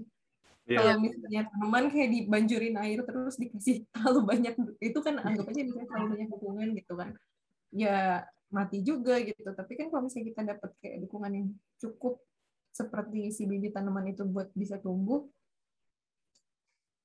Iya. 0.66 0.78
Kalau 0.82 0.94
misalnya 0.98 1.42
tanaman 1.46 1.86
kayak 1.94 2.10
dibanjurin 2.10 2.76
air 2.82 3.00
terus 3.06 3.38
dikasih 3.38 3.86
terlalu 3.94 4.22
banyak, 4.26 4.54
itu 4.82 5.00
kan 5.00 5.22
anggap 5.22 5.46
aja 5.46 5.62
misalnya 5.62 5.88
terlalu 5.94 6.08
banyak 6.18 6.30
dukungan 6.34 6.68
gitu 6.74 6.94
kan. 6.98 7.10
Ya 7.70 8.26
mati 8.50 8.78
juga 8.82 9.22
gitu. 9.22 9.46
Tapi 9.46 9.74
kan 9.78 9.94
kalau 9.94 10.10
misalnya 10.10 10.26
kita 10.34 10.42
dapat 10.58 10.70
kayak 10.82 10.98
dukungan 11.06 11.32
yang 11.38 11.48
cukup 11.78 12.18
seperti 12.74 13.30
si 13.32 13.46
bibit 13.46 13.78
tanaman 13.78 14.10
itu 14.12 14.26
buat 14.28 14.52
bisa 14.52 14.82
tumbuh, 14.82 15.24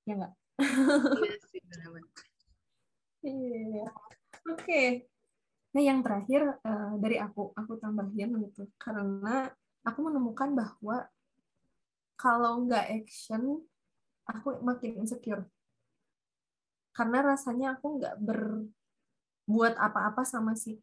ya 0.09 0.19
nggak? 0.19 0.33
iya 0.61 1.39
sih 1.53 1.61
benar-benar. 1.63 2.11
Iya. 3.21 3.85
Oke. 4.49 4.83
Nah, 5.71 5.83
yang 5.85 6.01
terakhir 6.03 6.59
eh, 6.65 6.93
dari 6.99 7.17
aku, 7.21 7.53
aku 7.55 7.73
tambahin 7.79 8.41
gitu. 8.43 8.67
Karena 8.81 9.47
aku 9.85 9.99
menemukan 10.01 10.51
bahwa 10.57 11.07
kalau 12.21 12.69
nggak 12.69 12.87
action, 13.01 13.65
aku 14.29 14.61
makin 14.61 15.01
insecure. 15.01 15.49
Karena 16.93 17.25
rasanya 17.25 17.81
aku 17.81 17.97
nggak 17.97 18.21
berbuat 18.21 19.75
apa-apa 19.81 20.21
sama 20.29 20.53
si 20.53 20.77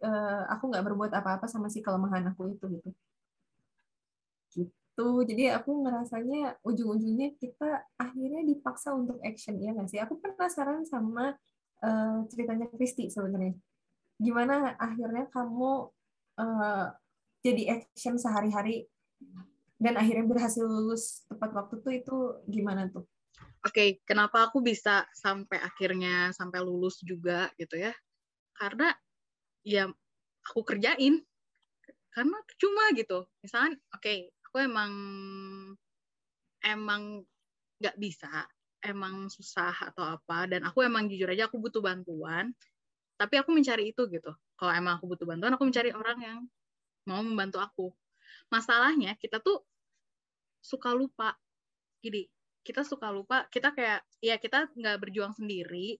eh, 0.00 0.42
aku 0.46 0.70
nggak 0.70 0.86
berbuat 0.86 1.12
apa-apa 1.12 1.50
sama 1.50 1.66
si 1.66 1.82
kelemahan 1.82 2.30
aku 2.30 2.54
itu 2.54 2.64
gitu. 2.78 2.90
Gitu. 4.54 5.08
Jadi 5.26 5.44
aku 5.50 5.70
ngerasanya 5.82 6.62
ujung-ujungnya 6.62 7.34
kita 7.34 7.90
akhirnya 7.98 8.46
dipaksa 8.46 8.94
untuk 8.94 9.18
action 9.26 9.58
ya 9.58 9.74
nggak 9.74 9.90
sih? 9.90 9.98
Aku 9.98 10.14
penasaran 10.22 10.86
sama 10.86 11.34
eh, 11.82 12.18
ceritanya 12.30 12.70
Kristi 12.70 13.10
sebenarnya. 13.10 13.58
Gimana 14.14 14.78
akhirnya 14.78 15.26
kamu 15.26 15.90
eh, 16.38 16.86
jadi 17.42 17.62
action 17.82 18.14
sehari-hari 18.14 18.86
dan 19.80 19.96
akhirnya 19.96 20.28
berhasil 20.28 20.60
lulus 20.60 21.24
tepat 21.24 21.56
waktu 21.56 21.74
tuh 21.80 21.92
itu 21.96 22.16
gimana 22.44 22.92
tuh? 22.92 23.08
Oke, 23.64 24.04
kenapa 24.04 24.48
aku 24.48 24.60
bisa 24.60 25.08
sampai 25.16 25.56
akhirnya 25.56 26.36
sampai 26.36 26.60
lulus 26.60 27.00
juga 27.00 27.48
gitu 27.56 27.80
ya? 27.80 27.96
Karena 28.52 28.92
ya 29.64 29.88
aku 30.44 30.60
kerjain. 30.68 31.24
Karena 32.12 32.36
cuma 32.60 32.92
gitu. 32.92 33.24
Misalnya, 33.40 33.80
oke, 33.96 34.36
aku 34.44 34.56
emang 34.60 34.92
emang 36.60 37.24
nggak 37.80 37.96
bisa, 37.96 38.44
emang 38.84 39.32
susah 39.32 39.92
atau 39.92 40.04
apa, 40.20 40.44
dan 40.44 40.68
aku 40.68 40.84
emang 40.84 41.08
jujur 41.08 41.32
aja 41.32 41.48
aku 41.48 41.56
butuh 41.56 41.80
bantuan. 41.80 42.52
Tapi 43.16 43.40
aku 43.40 43.52
mencari 43.52 43.96
itu 43.96 44.04
gitu. 44.12 44.32
Kalau 44.60 44.72
emang 44.76 45.00
aku 45.00 45.08
butuh 45.08 45.24
bantuan, 45.24 45.56
aku 45.56 45.64
mencari 45.64 45.92
orang 45.96 46.18
yang 46.20 46.38
mau 47.08 47.24
membantu 47.24 47.60
aku. 47.60 47.88
Masalahnya 48.52 49.16
kita 49.16 49.40
tuh 49.40 49.64
suka 50.60 50.92
lupa. 50.92 51.34
Gini, 52.00 52.24
kita 52.60 52.84
suka 52.84 53.08
lupa 53.08 53.48
kita 53.48 53.72
kayak 53.72 54.04
ya 54.20 54.36
kita 54.36 54.68
nggak 54.76 54.96
berjuang 55.00 55.32
sendiri. 55.32 55.96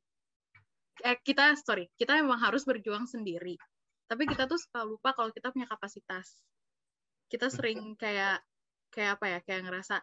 Eh 1.00 1.16
kita 1.24 1.56
sorry 1.56 1.88
kita 1.96 2.20
memang 2.20 2.40
harus 2.40 2.68
berjuang 2.68 3.08
sendiri. 3.08 3.56
Tapi 4.04 4.28
kita 4.28 4.44
tuh 4.44 4.60
suka 4.60 4.84
lupa 4.84 5.16
kalau 5.16 5.32
kita 5.32 5.50
punya 5.50 5.64
kapasitas. 5.66 6.44
Kita 7.30 7.48
sering 7.48 7.80
kayak 8.02 8.44
kayak 8.92 9.18
apa 9.18 9.26
ya 9.26 9.38
kayak 9.44 9.62
ngerasa 9.66 10.02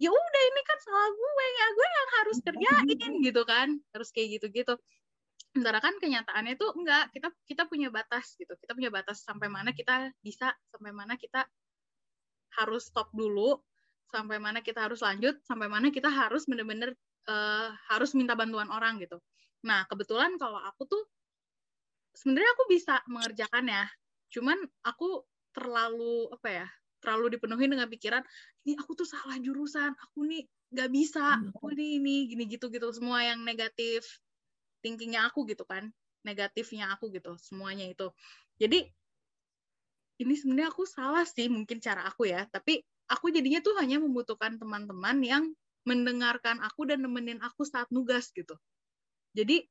ya 0.00 0.08
udah 0.08 0.42
ini 0.48 0.62
kan 0.64 0.78
salah 0.80 1.10
gue 1.12 1.46
ya 1.52 1.66
gue 1.76 1.88
yang 1.92 2.10
harus 2.16 2.38
kerjain 2.40 3.12
gitu 3.26 3.42
kan. 3.42 3.68
Harus 3.92 4.08
kayak 4.14 4.40
gitu 4.40 4.48
gitu 4.54 4.74
sementara 5.50 5.82
kan 5.82 5.98
kenyataannya 5.98 6.54
tuh 6.54 6.70
enggak 6.78 7.10
kita 7.10 7.28
kita 7.44 7.62
punya 7.66 7.90
batas 7.90 8.38
gitu. 8.38 8.54
Kita 8.54 8.72
punya 8.78 8.94
batas 8.94 9.26
sampai 9.26 9.50
mana 9.50 9.74
kita 9.74 10.14
bisa 10.22 10.54
sampai 10.70 10.94
mana 10.94 11.18
kita 11.18 11.42
harus 12.54 12.86
stop 12.90 13.10
dulu 13.14 13.58
sampai 14.10 14.42
mana 14.42 14.60
kita 14.60 14.84
harus 14.90 15.00
lanjut, 15.00 15.38
sampai 15.46 15.70
mana 15.70 15.88
kita 15.94 16.10
harus 16.10 16.44
bener-bener 16.44 16.92
uh, 17.30 17.70
harus 17.88 18.12
minta 18.18 18.34
bantuan 18.34 18.68
orang 18.68 18.98
gitu. 18.98 19.22
Nah, 19.64 19.86
kebetulan 19.86 20.36
kalau 20.36 20.58
aku 20.58 20.84
tuh 20.90 21.02
sebenarnya 22.12 22.50
aku 22.58 22.64
bisa 22.66 22.94
mengerjakannya, 23.06 23.86
cuman 24.34 24.58
aku 24.82 25.22
terlalu 25.54 26.30
apa 26.34 26.48
ya, 26.48 26.66
terlalu 27.00 27.38
dipenuhi 27.38 27.66
dengan 27.70 27.88
pikiran 27.88 28.22
ini 28.66 28.76
aku 28.76 28.92
tuh 28.98 29.08
salah 29.08 29.38
jurusan, 29.40 29.94
aku 29.96 30.26
nih 30.28 30.44
gak 30.70 30.90
bisa, 30.92 31.40
aku 31.40 31.72
nih 31.74 31.98
ini 31.98 32.16
gini 32.30 32.44
gitu 32.46 32.68
gitu 32.70 32.92
semua 32.92 33.24
yang 33.24 33.42
negatif 33.42 34.06
thinkingnya 34.84 35.28
aku 35.28 35.44
gitu 35.48 35.64
kan, 35.64 35.92
negatifnya 36.24 36.92
aku 36.94 37.12
gitu, 37.12 37.36
semuanya 37.40 37.88
itu. 37.88 38.08
Jadi 38.60 38.88
ini 40.20 40.34
sebenarnya 40.36 40.68
aku 40.68 40.84
salah 40.84 41.24
sih 41.24 41.48
mungkin 41.48 41.80
cara 41.80 42.04
aku 42.04 42.28
ya, 42.28 42.44
tapi 42.52 42.84
aku 43.10 43.34
jadinya 43.34 43.60
tuh 43.60 43.74
hanya 43.82 43.98
membutuhkan 43.98 44.56
teman-teman 44.62 45.18
yang 45.26 45.44
mendengarkan 45.88 46.62
aku 46.62 46.86
dan 46.86 47.02
nemenin 47.02 47.40
aku 47.42 47.66
saat 47.66 47.88
nugas 47.90 48.30
gitu. 48.32 48.54
Jadi 49.34 49.66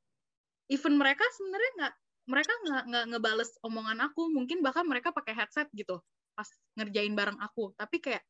even 0.70 0.94
mereka 1.00 1.24
sebenarnya 1.36 1.70
nggak 1.78 1.94
mereka 2.30 2.52
nggak 2.66 2.82
nggak 2.90 3.04
ngebales 3.16 3.50
omongan 3.66 3.98
aku, 4.06 4.30
mungkin 4.30 4.60
bahkan 4.62 4.84
mereka 4.86 5.10
pakai 5.10 5.34
headset 5.34 5.66
gitu 5.74 5.98
pas 6.36 6.46
ngerjain 6.78 7.12
bareng 7.16 7.38
aku. 7.40 7.72
Tapi 7.74 7.98
kayak 8.02 8.22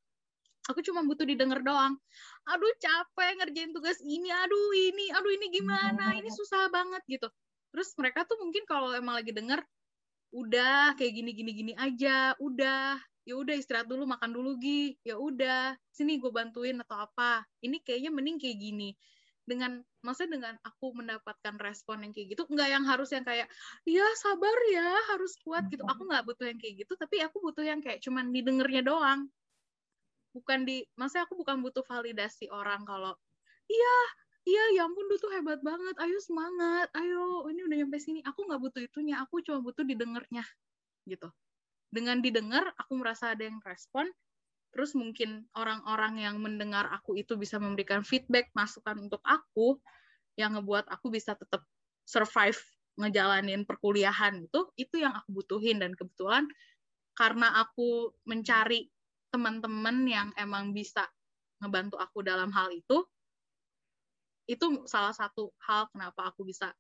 aku 0.71 0.81
cuma 0.87 1.03
butuh 1.05 1.27
didengar 1.27 1.61
doang. 1.65 1.99
Aduh 2.49 2.75
capek 2.81 3.43
ngerjain 3.43 3.73
tugas 3.75 3.99
ini, 4.05 4.31
aduh 4.31 4.71
ini, 4.77 5.11
aduh 5.13 5.33
ini 5.35 5.47
gimana, 5.53 6.15
ini 6.17 6.31
susah 6.33 6.71
banget 6.73 7.03
gitu. 7.11 7.29
terus 7.71 7.95
mereka 7.95 8.27
tuh 8.27 8.35
mungkin 8.43 8.67
kalau 8.67 8.91
emang 8.99 9.15
lagi 9.15 9.31
denger 9.31 9.63
udah 10.35 10.95
kayak 10.99 11.13
gini 11.15 11.31
gini 11.35 11.53
gini 11.55 11.73
aja 11.79 12.35
udah 12.39 12.99
ya 13.31 13.39
udah 13.39 13.55
istirahat 13.55 13.87
dulu 13.87 14.11
makan 14.11 14.35
dulu 14.35 14.59
gi. 14.59 14.99
Ya 15.07 15.15
udah 15.15 15.79
sini 15.95 16.19
gue 16.19 16.35
bantuin 16.35 16.75
atau 16.83 17.07
apa. 17.07 17.47
Ini 17.63 17.79
kayaknya 17.87 18.11
mending 18.11 18.43
kayak 18.43 18.59
gini. 18.59 18.99
Dengan 19.47 19.79
maksudnya 20.03 20.39
dengan 20.39 20.55
aku 20.67 20.99
mendapatkan 20.99 21.55
respon 21.63 22.03
yang 22.03 22.13
kayak 22.15 22.35
gitu 22.35 22.43
nggak 22.51 22.71
yang 22.71 22.85
harus 22.87 23.11
yang 23.15 23.23
kayak 23.23 23.47
ya 23.87 24.07
sabar 24.19 24.57
ya 24.75 24.91
harus 25.15 25.39
kuat 25.47 25.71
gitu. 25.71 25.87
Aku 25.87 26.11
nggak 26.11 26.27
butuh 26.27 26.51
yang 26.51 26.59
kayak 26.59 26.83
gitu 26.83 26.99
tapi 26.99 27.23
aku 27.23 27.39
butuh 27.39 27.63
yang 27.63 27.79
kayak 27.79 28.03
cuman 28.03 28.35
didengarnya 28.35 28.83
doang. 28.83 29.31
Bukan 30.35 30.67
di 30.67 30.83
maksudnya 30.99 31.31
aku 31.31 31.39
bukan 31.39 31.63
butuh 31.63 31.87
validasi 31.87 32.51
orang 32.51 32.83
kalau 32.83 33.15
iya 33.71 33.99
iya 34.43 34.65
ya 34.75 34.83
ampun 34.91 35.07
lu 35.07 35.15
tuh 35.23 35.31
hebat 35.31 35.63
banget 35.63 35.95
ayo 36.03 36.19
semangat 36.19 36.91
ayo 36.99 37.47
ini 37.47 37.63
udah 37.63 37.77
nyampe 37.87 37.99
sini. 38.03 38.23
Aku 38.27 38.43
nggak 38.47 38.59
butuh 38.59 38.83
itunya 38.83 39.23
aku 39.23 39.39
cuma 39.47 39.63
butuh 39.63 39.87
didengarnya 39.87 40.43
gitu 41.07 41.31
dengan 41.91 42.23
didengar 42.23 42.71
aku 42.79 42.99
merasa 42.99 43.35
ada 43.35 43.45
yang 43.45 43.59
respon. 43.67 44.07
Terus 44.71 44.95
mungkin 44.95 45.51
orang-orang 45.59 46.23
yang 46.23 46.39
mendengar 46.39 46.87
aku 46.95 47.19
itu 47.19 47.35
bisa 47.35 47.59
memberikan 47.59 48.07
feedback 48.07 48.55
masukan 48.55 49.03
untuk 49.03 49.19
aku 49.27 49.83
yang 50.39 50.55
ngebuat 50.55 50.87
aku 50.87 51.11
bisa 51.11 51.35
tetap 51.35 51.67
survive 52.07 52.59
ngejalanin 52.95 53.67
perkuliahan 53.67 54.47
itu 54.47 54.71
itu 54.79 55.03
yang 55.03 55.11
aku 55.11 55.43
butuhin. 55.43 55.83
Dan 55.83 55.99
kebetulan 55.99 56.47
karena 57.19 57.59
aku 57.59 58.15
mencari 58.31 58.87
teman-teman 59.35 60.07
yang 60.07 60.29
emang 60.39 60.71
bisa 60.71 61.11
ngebantu 61.59 61.99
aku 61.99 62.23
dalam 62.23 62.51
hal 62.55 62.71
itu 62.71 63.05
itu 64.51 64.83
salah 64.91 65.15
satu 65.15 65.55
hal 65.63 65.87
kenapa 65.95 66.27
aku 66.35 66.43
bisa 66.43 66.75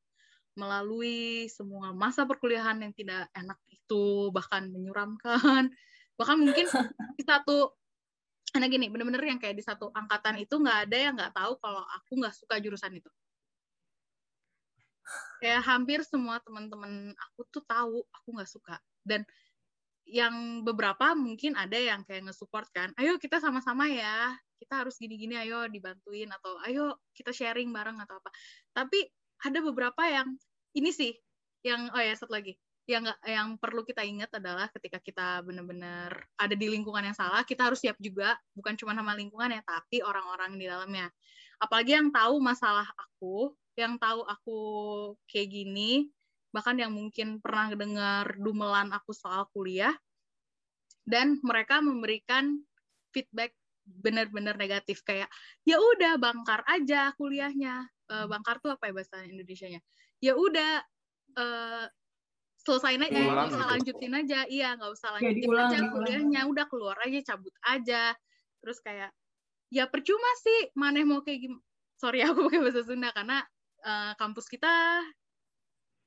melalui 0.58 1.46
semua 1.52 1.94
masa 1.94 2.26
perkuliahan 2.26 2.78
yang 2.82 2.92
tidak 2.94 3.30
enak 3.34 3.58
itu 3.70 4.30
bahkan 4.34 4.66
menyuramkan 4.70 5.70
bahkan 6.18 6.36
mungkin 6.36 6.66
di 7.18 7.24
satu 7.24 7.74
karena 8.50 8.66
gini 8.66 8.90
bener-bener 8.90 9.22
yang 9.22 9.38
kayak 9.38 9.54
di 9.54 9.64
satu 9.64 9.94
angkatan 9.94 10.42
itu 10.42 10.58
nggak 10.58 10.90
ada 10.90 10.96
yang 10.98 11.14
nggak 11.14 11.34
tahu 11.34 11.54
kalau 11.62 11.86
aku 11.86 12.12
nggak 12.18 12.34
suka 12.34 12.58
jurusan 12.58 12.98
itu. 12.98 13.10
Kayak 15.38 15.62
hampir 15.66 16.02
semua 16.02 16.42
teman-teman 16.42 17.14
aku 17.14 17.46
tuh 17.46 17.62
tahu 17.62 18.02
aku 18.10 18.28
nggak 18.34 18.50
suka. 18.50 18.76
Dan 19.06 19.22
yang 20.02 20.66
beberapa 20.66 21.14
mungkin 21.14 21.54
ada 21.54 21.78
yang 21.78 22.02
kayak 22.02 22.26
nge-support 22.26 22.66
kan 22.74 22.90
ayo 22.98 23.14
kita 23.22 23.38
sama-sama 23.38 23.86
ya 23.86 24.34
kita 24.58 24.82
harus 24.82 24.98
gini-gini 24.98 25.38
ayo 25.38 25.70
dibantuin 25.70 26.26
atau 26.34 26.58
ayo 26.66 26.98
kita 27.14 27.30
sharing 27.30 27.70
bareng 27.70 28.02
atau 28.02 28.18
apa. 28.18 28.30
Tapi 28.74 29.06
ada 29.44 29.58
beberapa 29.64 30.02
yang 30.06 30.36
ini 30.76 30.90
sih 30.92 31.12
yang 31.64 31.92
oh 31.92 32.00
ya 32.00 32.14
satu 32.16 32.32
lagi. 32.32 32.56
Yang 32.88 33.14
yang 33.22 33.54
perlu 33.60 33.86
kita 33.86 34.02
ingat 34.02 34.34
adalah 34.34 34.66
ketika 34.74 34.98
kita 34.98 35.46
benar-benar 35.46 36.26
ada 36.34 36.54
di 36.56 36.66
lingkungan 36.66 37.06
yang 37.06 37.14
salah 37.14 37.46
kita 37.46 37.70
harus 37.70 37.78
siap 37.78 37.94
juga 38.02 38.34
bukan 38.56 38.74
cuma 38.74 38.96
sama 38.96 39.14
lingkungan 39.14 39.52
ya 39.54 39.62
tapi 39.62 40.02
orang-orang 40.02 40.58
di 40.58 40.66
dalamnya. 40.66 41.06
Apalagi 41.60 41.94
yang 41.94 42.08
tahu 42.10 42.40
masalah 42.42 42.88
aku 42.96 43.54
yang 43.78 43.96
tahu 43.96 44.26
aku 44.26 44.60
kayak 45.30 45.48
gini 45.54 46.10
bahkan 46.50 46.74
yang 46.74 46.90
mungkin 46.90 47.38
pernah 47.38 47.70
dengar 47.72 48.34
dumelan 48.34 48.90
aku 48.90 49.14
soal 49.14 49.46
kuliah 49.54 49.94
dan 51.06 51.38
mereka 51.46 51.78
memberikan 51.78 52.58
feedback 53.14 53.54
benar-benar 53.86 54.58
negatif 54.58 55.02
kayak 55.06 55.30
ya 55.62 55.78
udah 55.78 56.18
bangkar 56.18 56.62
aja 56.66 57.14
kuliahnya 57.14 57.86
uh, 58.10 58.26
bangkar 58.26 58.58
tuh 58.58 58.74
apa 58.74 58.90
ya 58.90 58.92
bahasa 58.92 59.22
Indonesia-nya? 59.22 59.80
Ya 60.20 60.34
udah 60.34 60.82
uh, 61.38 61.86
selesain 62.60 63.00
aja 63.00 63.16
nggak 63.16 63.48
usah 63.48 63.64
gitu. 63.64 63.72
lanjutin 63.72 64.12
aja. 64.12 64.40
Iya 64.50 64.68
nggak 64.76 64.92
usah 64.92 65.08
lanjutin 65.16 65.38
ya, 65.38 65.46
diulang, 65.46 65.70
aja 65.70 65.78
kuliahnya 65.88 66.40
udah 66.50 66.64
keluar 66.68 66.96
aja 67.00 67.18
cabut 67.32 67.54
aja. 67.64 68.12
Terus 68.60 68.78
kayak 68.84 69.10
ya 69.70 69.86
percuma 69.86 70.30
sih 70.42 70.74
maneh 70.74 71.06
mau 71.06 71.22
kayak 71.22 71.46
gimana 71.46 71.62
sorry 72.00 72.20
aku 72.26 72.48
pakai 72.48 72.60
bahasa 72.64 72.80
Sunda 72.80 73.12
karena 73.12 73.44
uh, 73.84 74.12
kampus 74.16 74.48
kita 74.48 75.04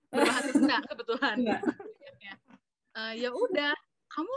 berbahasa 0.10 0.50
Sunda 0.58 0.78
kebetulan. 0.90 1.38
Uh, 2.94 3.14
ya 3.18 3.34
udah 3.34 3.74
kamu 4.14 4.36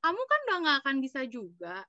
kamu 0.00 0.20
kan 0.24 0.40
udah 0.48 0.56
nggak 0.64 0.76
akan 0.84 0.96
bisa 1.00 1.24
juga. 1.24 1.84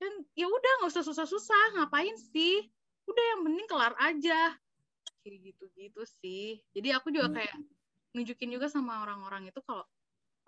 Dan 0.00 0.12
ya 0.34 0.50
udah 0.50 0.72
nggak 0.82 0.90
usah 0.90 1.04
susah-susah 1.06 1.78
ngapain 1.78 2.16
sih 2.18 2.66
udah 3.12 3.24
yang 3.36 3.40
penting 3.44 3.66
kelar 3.68 3.94
aja. 4.00 4.40
Kayak 5.22 5.38
gitu-gitu 5.52 6.02
sih. 6.18 6.58
Jadi 6.72 6.88
aku 6.96 7.12
juga 7.14 7.30
kayak 7.36 7.54
nunjukin 8.12 8.52
juga 8.52 8.68
sama 8.68 9.04
orang-orang 9.04 9.48
itu 9.48 9.60
kalau 9.64 9.84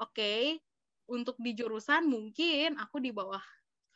oke 0.00 0.12
okay, 0.12 0.60
untuk 1.08 1.36
di 1.40 1.56
jurusan 1.56 2.04
mungkin 2.08 2.76
aku 2.76 3.00
di 3.00 3.12
bawah 3.12 3.40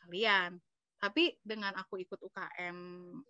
kalian 0.05 0.57
tapi 0.99 1.31
dengan 1.39 1.71
aku 1.79 2.01
ikut 2.03 2.19
UKM 2.19 2.77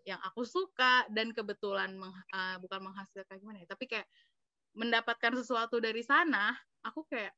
yang 0.02 0.18
aku 0.26 0.42
suka 0.42 1.06
dan 1.14 1.30
kebetulan 1.36 1.94
meng, 1.94 2.10
uh, 2.10 2.58
bukan 2.58 2.82
menghasilkan 2.82 3.38
gimana 3.38 3.62
ya 3.62 3.68
tapi 3.70 3.86
kayak 3.86 4.08
mendapatkan 4.74 5.38
sesuatu 5.38 5.78
dari 5.78 6.02
sana 6.02 6.56
aku 6.82 7.06
kayak 7.06 7.36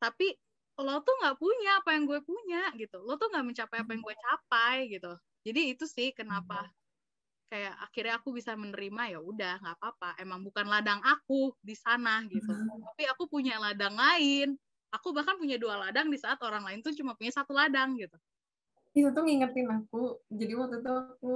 tapi 0.00 0.32
lo 0.80 1.02
tuh 1.06 1.14
nggak 1.22 1.38
punya 1.38 1.70
apa 1.78 1.94
yang 1.94 2.02
gue 2.02 2.18
punya 2.26 2.74
gitu. 2.74 2.98
Lo 3.06 3.14
tuh 3.14 3.30
nggak 3.30 3.46
mencapai 3.46 3.78
apa 3.86 3.90
yang 3.94 4.02
gue 4.02 4.16
capai 4.18 4.76
gitu. 4.90 5.12
Jadi 5.46 5.60
itu 5.70 5.84
sih 5.86 6.10
kenapa 6.10 6.66
kayak 7.48 7.74
akhirnya 7.80 8.14
aku 8.18 8.34
bisa 8.34 8.56
menerima 8.56 9.16
ya 9.16 9.20
udah 9.20 9.54
nggak 9.60 9.76
apa-apa. 9.80 10.10
Emang 10.20 10.42
bukan 10.42 10.66
ladang 10.66 11.00
aku 11.04 11.54
di 11.60 11.76
sana 11.76 12.24
gitu. 12.28 12.50
Hmm. 12.50 12.82
tapi 12.92 13.04
aku 13.08 13.28
punya 13.30 13.60
ladang 13.60 13.94
lain. 13.94 14.56
Aku 14.94 15.10
bahkan 15.10 15.34
punya 15.34 15.58
dua 15.58 15.78
ladang 15.78 16.06
di 16.06 16.18
saat 16.18 16.38
orang 16.46 16.62
lain 16.62 16.78
tuh 16.78 16.94
cuma 16.94 17.18
punya 17.18 17.34
satu 17.34 17.50
ladang 17.50 17.98
gitu. 17.98 18.14
Itu 18.94 19.10
tuh 19.10 19.22
ngingetin 19.26 19.66
aku. 19.70 20.22
Jadi 20.30 20.52
waktu 20.54 20.78
itu 20.82 20.92
aku 20.92 21.34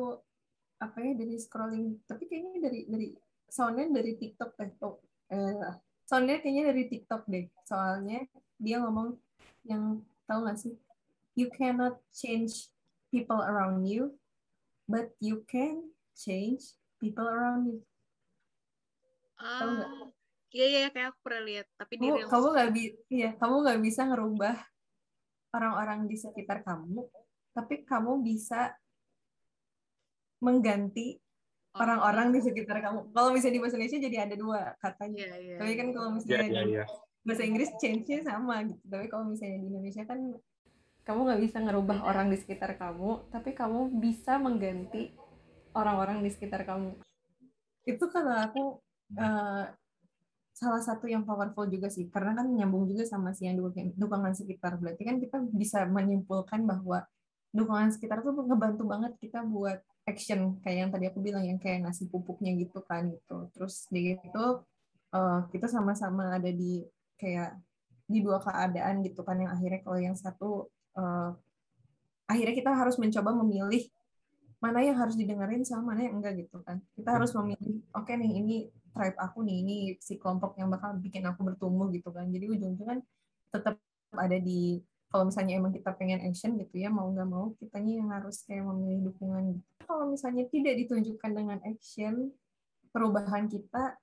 apa 0.79 0.97
ya 1.03 1.13
dari 1.19 1.35
scrolling. 1.39 1.99
Tapi 2.07 2.25
kayaknya 2.31 2.71
dari 2.71 2.81
dari 2.87 3.09
soundnya 3.51 3.91
dari 3.91 4.13
TikTok 4.15 4.61
deh 4.61 4.71
oh, 4.85 5.01
eh, 5.33 5.75
soundnya 6.07 6.39
kayaknya 6.39 6.71
dari 6.71 6.85
TikTok 6.87 7.23
deh. 7.27 7.51
Soalnya 7.67 8.23
dia 8.59 8.79
ngomong 8.79 9.19
yang 9.67 10.03
tahu 10.31 10.47
gak 10.47 10.59
sih? 10.59 10.75
You 11.35 11.51
cannot 11.55 11.99
change 12.11 12.71
people 13.11 13.41
around 13.41 13.87
you 13.87 14.19
but 14.89 15.13
you 15.21 15.45
can 15.45 15.93
change 16.19 16.75
people 16.99 17.25
around 17.25 17.71
you. 17.71 17.79
Ah, 19.39 19.62
nggak? 19.62 19.91
Iya 20.51 20.66
iya 20.66 20.89
kayak 20.91 21.14
aku 21.14 21.19
pernah 21.23 21.43
lihat. 21.47 21.66
Tapi 21.79 21.95
kamu, 21.95 22.07
di 22.11 22.23
kamu 22.27 22.47
nggak 22.59 22.69
bi, 22.75 22.83
iya 23.14 23.31
kamu 23.39 23.55
nggak 23.62 23.81
bisa 23.87 24.03
ngerubah 24.11 24.57
orang-orang 25.55 26.01
di 26.11 26.16
sekitar 26.19 26.66
kamu, 26.66 27.07
tapi 27.55 27.75
kamu 27.87 28.12
bisa 28.27 28.75
mengganti 30.43 31.19
oh, 31.75 31.83
orang-orang 31.83 32.35
di 32.35 32.41
sekitar 32.43 32.83
kamu. 32.83 33.14
Kalau 33.14 33.31
misalnya 33.31 33.55
di 33.55 33.62
bahasa 33.62 33.77
Indonesia 33.79 34.01
jadi 34.03 34.16
ada 34.27 34.35
dua 34.35 34.61
katanya. 34.83 35.27
Yeah, 35.31 35.39
yeah, 35.55 35.59
tapi 35.62 35.73
kan 35.79 35.87
iya. 35.87 35.95
kalau 35.95 36.09
misalnya 36.16 36.39
yeah, 36.43 36.51
yeah, 36.51 36.66
yeah. 36.83 36.87
bahasa 37.23 37.43
Inggris 37.47 37.71
change-nya 37.79 38.19
sama 38.25 38.66
gitu. 38.66 38.85
Tapi 38.89 39.07
kalau 39.07 39.25
misalnya 39.31 39.59
di 39.62 39.69
Indonesia 39.71 40.03
kan 40.09 40.21
kamu 41.05 41.21
nggak 41.25 41.43
bisa 41.45 41.59
ngerubah 41.64 41.99
orang 42.05 42.29
di 42.29 42.37
sekitar 42.37 42.77
kamu, 42.77 43.33
tapi 43.33 43.57
kamu 43.57 43.97
bisa 44.01 44.37
mengganti 44.37 45.12
orang-orang 45.79 46.26
di 46.26 46.31
sekitar 46.35 46.66
kamu? 46.66 46.99
Itu 47.87 48.11
kalau 48.11 48.35
aku 48.35 48.62
uh, 49.14 49.64
salah 50.59 50.83
satu 50.83 51.07
yang 51.07 51.22
powerful 51.22 51.70
juga 51.70 51.87
sih. 51.87 52.11
Karena 52.11 52.35
kan 52.35 52.51
nyambung 52.51 52.91
juga 52.91 53.07
sama 53.07 53.31
si 53.31 53.47
yang 53.47 53.62
dukungan, 53.62 53.95
dukungan 53.95 54.35
sekitar. 54.35 54.74
Berarti 54.83 55.03
kan 55.07 55.22
kita 55.22 55.39
bisa 55.55 55.87
menyimpulkan 55.87 56.66
bahwa 56.66 57.07
dukungan 57.55 57.95
sekitar 57.95 58.26
tuh 58.26 58.35
ngebantu 58.35 58.83
banget 58.85 59.14
kita 59.22 59.47
buat 59.47 59.79
action. 60.03 60.59
Kayak 60.61 60.76
yang 60.83 60.91
tadi 60.91 61.05
aku 61.07 61.18
bilang 61.22 61.47
yang 61.47 61.62
kayak 61.62 61.87
ngasih 61.87 62.11
pupuknya 62.11 62.59
gitu 62.59 62.83
kan 62.83 63.07
gitu. 63.14 63.47
Terus 63.55 63.87
di 63.87 64.18
itu 64.18 64.45
uh, 65.14 65.41
kita 65.55 65.70
sama-sama 65.70 66.35
ada 66.35 66.51
di 66.51 66.83
kayak 67.14 67.55
di 68.11 68.18
dua 68.18 68.43
keadaan 68.43 69.07
gitu 69.07 69.22
kan. 69.22 69.39
Yang 69.39 69.53
akhirnya 69.55 69.81
kalau 69.87 69.99
yang 70.03 70.16
satu 70.18 70.51
uh, 70.99 71.31
akhirnya 72.26 72.55
kita 72.59 72.70
harus 72.74 72.99
mencoba 72.99 73.31
memilih 73.47 73.87
mana 74.59 74.83
yang 74.83 74.99
harus 74.99 75.15
didengerin 75.15 75.63
sama 75.63 75.95
mana 75.95 76.11
yang 76.11 76.19
enggak 76.19 76.35
gitu 76.43 76.59
kan. 76.67 76.83
Kita 76.99 77.15
harus 77.15 77.31
memilih 77.39 77.79
oke 77.95 78.11
okay 78.11 78.19
nih 78.19 78.33
ini 78.43 78.57
tribe 78.91 79.19
aku 79.19 79.47
nih 79.47 79.57
ini 79.63 79.77
si 80.03 80.19
kelompok 80.19 80.59
yang 80.59 80.67
bakal 80.67 80.99
bikin 80.99 81.23
aku 81.31 81.47
bertumbuh 81.47 81.87
gitu 81.95 82.11
kan. 82.11 82.27
Jadi 82.27 82.45
ujung-ujungnya 82.51 82.87
kan 82.87 82.99
tetap 83.55 83.75
ada 84.19 84.39
di 84.41 84.83
kalau 85.09 85.31
misalnya 85.31 85.57
emang 85.57 85.73
kita 85.73 85.91
pengen 85.97 86.21
action 86.21 86.59
gitu 86.61 86.85
ya 86.85 86.93
mau 86.93 87.09
nggak 87.09 87.29
mau 87.29 87.57
kitanya 87.57 87.93
yang 88.05 88.09
harus 88.13 88.45
kayak 88.45 88.61
memilih 88.69 89.09
dukungan 89.09 89.57
kalau 89.89 90.05
misalnya 90.05 90.45
tidak 90.53 90.77
ditunjukkan 90.85 91.31
dengan 91.33 91.59
action 91.65 92.29
perubahan 92.93 93.49
kita 93.49 93.97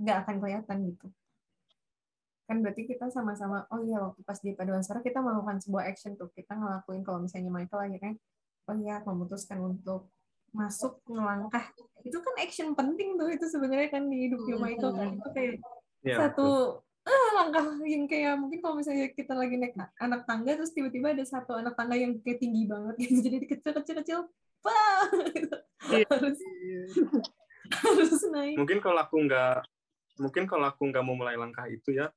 nggak 0.00 0.16
akan 0.24 0.36
kelihatan 0.40 0.78
gitu. 0.88 1.06
Kan 2.48 2.64
berarti 2.64 2.88
kita 2.88 3.12
sama-sama 3.12 3.68
oh 3.68 3.84
iya 3.84 4.00
waktu 4.00 4.24
pas 4.24 4.40
di 4.40 4.56
paduan 4.56 4.80
suara 4.80 5.04
kita 5.04 5.20
melakukan 5.20 5.60
sebuah 5.60 5.84
action 5.90 6.16
tuh. 6.16 6.32
Kita 6.32 6.56
ngelakuin 6.56 7.04
kalau 7.04 7.20
misalnya 7.20 7.52
Michael 7.52 7.92
akhirnya 7.92 8.14
oh 8.70 8.76
ya 8.78 9.02
memutuskan 9.02 9.58
untuk 9.58 10.06
masuk 10.54 11.02
ngelangkah. 11.10 11.66
Itu 12.06 12.22
kan 12.22 12.34
action 12.38 12.74
penting 12.78 13.18
tuh 13.18 13.28
itu 13.30 13.46
sebenarnya 13.50 13.90
kan 13.90 14.06
di 14.06 14.30
hidupnya 14.30 14.56
Michael 14.58 14.92
kan. 14.94 15.10
Itu 15.18 15.30
kayak 15.34 15.54
Iya, 16.00 16.16
satu 16.16 16.80
ah, 17.04 17.30
langkah 17.36 17.64
yang 17.84 18.08
kayak 18.08 18.40
mungkin 18.40 18.64
kalau 18.64 18.80
misalnya 18.80 19.12
kita 19.12 19.36
lagi 19.36 19.60
naik 19.60 19.76
anak 20.00 20.24
tangga 20.24 20.56
terus 20.56 20.72
tiba-tiba 20.72 21.12
ada 21.12 21.24
satu 21.28 21.52
anak 21.60 21.76
tangga 21.76 21.92
yang 21.92 22.16
kayak 22.24 22.40
tinggi 22.40 22.64
banget 22.64 22.94
gitu. 23.04 23.20
Jadi 23.28 23.36
kecil 23.44 23.72
kecil 23.76 23.94
kecil 24.00 24.18
wah 24.64 25.08
gitu. 25.36 25.56
Iya. 25.92 26.06
harus 26.08 26.38
harus 27.84 28.20
naik. 28.32 28.56
Mungkin 28.56 28.78
kalau 28.80 29.00
aku 29.04 29.16
nggak 29.28 29.60
mungkin 30.20 30.44
kalau 30.48 30.72
aku 30.72 30.88
nggak 30.88 31.04
mau 31.04 31.16
mulai 31.16 31.36
langkah 31.36 31.64
itu 31.68 31.96
ya 31.96 32.12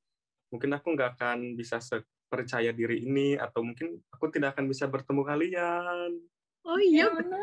mungkin 0.52 0.76
aku 0.76 0.92
nggak 0.92 1.16
akan 1.16 1.56
bisa 1.56 1.80
percaya 2.28 2.72
diri 2.72 3.04
ini 3.04 3.34
atau 3.40 3.64
mungkin 3.64 3.96
aku 4.12 4.28
tidak 4.28 4.56
akan 4.56 4.68
bisa 4.68 4.84
bertemu 4.86 5.22
kalian 5.24 6.10
oh 6.64 6.80
iya. 6.80 7.08
Mana? 7.12 7.40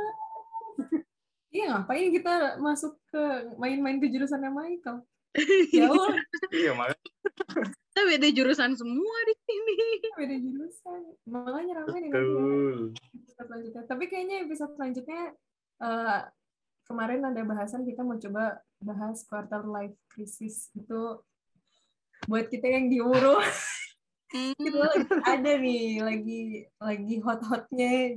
Iya 1.51 1.67
ngapain 1.67 2.15
kita 2.15 2.63
masuk 2.63 2.95
ke 3.11 3.51
main-main 3.59 3.99
ke 3.99 4.07
jurusannya 4.07 4.55
Michael? 4.55 5.03
Jauh 5.75 6.15
iya 6.55 6.71
makanya. 6.71 7.07
Kita 7.91 8.01
beda 8.07 8.27
jurusan 8.31 8.71
semua 8.79 9.17
di 9.27 9.35
sini. 9.43 9.75
Beda 10.15 10.35
jurusan. 10.39 11.01
Makanya 11.27 11.83
ramai 11.83 12.07
nih 12.07 12.07
ya, 12.07 12.23
betul. 12.23 12.79
Episode 12.95 13.47
selanjutnya. 13.51 13.83
Tapi 13.83 14.03
kayaknya 14.07 14.35
episode 14.47 14.71
selanjutnya 14.79 15.21
eh, 15.83 16.19
kemarin 16.87 17.21
ada 17.27 17.41
bahasan 17.43 17.83
kita 17.83 17.99
mau 18.07 18.15
coba 18.15 18.63
bahas 18.79 19.27
quarter 19.27 19.67
life 19.67 19.99
crisis 20.07 20.71
itu 20.71 21.19
buat 22.31 22.47
kita 22.47 22.71
yang 22.71 22.87
di 22.87 23.03
umur 23.03 23.43
Hmm, 24.31 24.55
itu 24.63 24.79
ada 25.27 25.51
nih 25.59 25.99
lagi 25.99 26.63
lagi 26.79 27.15
hot-hotnya 27.19 28.15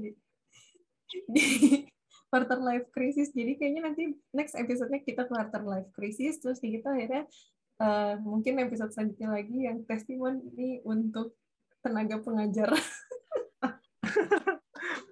di, 1.31 1.45
quarter 2.31 2.59
life 2.59 2.91
crisis 2.91 3.31
jadi 3.31 3.55
kayaknya 3.55 3.83
nanti 3.87 4.03
next 4.35 4.59
episode-nya 4.59 5.07
kita 5.07 5.31
quarter 5.31 5.63
life 5.63 5.87
crisis 5.95 6.43
terus 6.43 6.59
kita 6.59 6.91
akhirnya 6.91 7.31
eh, 7.79 8.15
mungkin 8.23 8.59
episode 8.59 8.91
selanjutnya 8.91 9.39
lagi 9.39 9.71
yang 9.71 9.87
testimoni 9.87 10.83
untuk 10.83 11.39
tenaga 11.85 12.19
pengajar 12.19 12.75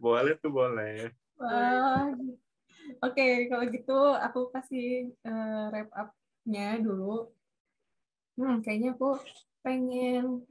boleh 0.03 0.35
tuh 0.43 0.51
boleh 0.51 1.15
Wah. 1.43 2.07
Oke, 3.03 3.51
kalau 3.51 3.65
gitu 3.67 3.99
aku 4.15 4.41
kasih 4.55 5.11
eh, 5.11 5.65
wrap 5.75 5.91
up-nya 5.91 6.79
dulu. 6.79 7.35
Hmm, 8.39 8.63
kayaknya 8.63 8.95
aku 8.95 9.19
pengen 9.67 10.47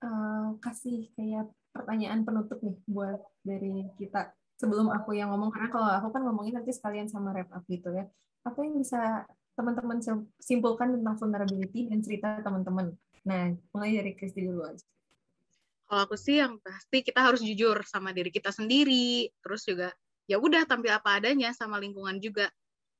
eh, 0.00 0.46
kasih 0.64 1.12
kayak 1.12 1.52
pertanyaan 1.72 2.24
penutup 2.24 2.64
nih 2.64 2.76
buat 2.88 3.20
dari 3.44 3.92
kita. 4.00 4.32
Sebelum 4.62 4.94
aku 4.94 5.18
yang 5.18 5.34
ngomong, 5.34 5.50
karena 5.50 5.68
kalau 5.74 5.90
aku 5.90 6.08
kan 6.14 6.22
ngomongin 6.22 6.54
nanti 6.62 6.70
sekalian 6.70 7.10
sama 7.10 7.34
wrap 7.34 7.50
up 7.50 7.66
gitu 7.66 7.90
ya. 7.90 8.06
Apa 8.46 8.62
yang 8.62 8.78
bisa 8.78 9.26
teman-teman 9.58 9.98
sim- 9.98 10.30
simpulkan 10.38 10.94
tentang 10.94 11.18
vulnerability 11.18 11.90
dan 11.90 11.98
cerita 11.98 12.38
teman-teman? 12.46 12.94
Nah, 13.26 13.58
mulai 13.74 13.98
dari 13.98 14.14
Kristi 14.14 14.46
dulu 14.46 14.62
aja. 14.62 14.86
kalau 15.92 16.08
aku 16.08 16.16
sih 16.16 16.40
yang 16.40 16.56
pasti 16.64 17.04
kita 17.04 17.20
harus 17.20 17.44
jujur 17.44 17.76
sama 17.84 18.16
diri 18.16 18.32
kita 18.32 18.48
sendiri 18.48 19.28
terus 19.44 19.68
juga 19.68 19.92
ya 20.24 20.40
udah 20.40 20.64
tampil 20.64 20.88
apa 20.88 21.20
adanya 21.20 21.52
sama 21.52 21.76
lingkungan 21.76 22.16
juga 22.16 22.48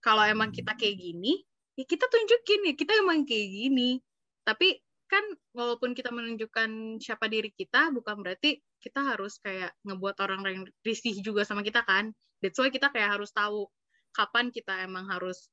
kalau 0.04 0.20
emang 0.28 0.52
kita 0.52 0.76
kayak 0.76 1.00
gini 1.00 1.40
ya 1.72 1.88
kita 1.88 2.04
tunjukin 2.04 2.68
ya 2.68 2.74
kita 2.76 2.92
emang 3.00 3.24
kayak 3.24 3.48
gini 3.48 3.96
tapi 4.44 4.76
kan 5.12 5.24
walaupun 5.52 5.92
kita 5.92 6.08
menunjukkan 6.08 6.96
siapa 6.96 7.28
diri 7.28 7.52
kita 7.52 7.92
bukan 7.92 8.24
berarti 8.24 8.56
kita 8.80 9.04
harus 9.04 9.36
kayak 9.44 9.76
ngebuat 9.84 10.16
orang 10.24 10.40
yang 10.48 10.64
risih 10.80 11.12
juga 11.20 11.44
sama 11.44 11.60
kita 11.60 11.84
kan. 11.84 12.16
That's 12.40 12.56
why 12.56 12.72
kita 12.72 12.88
kayak 12.88 13.20
harus 13.20 13.28
tahu 13.36 13.68
kapan 14.16 14.48
kita 14.48 14.88
emang 14.88 15.04
harus 15.12 15.52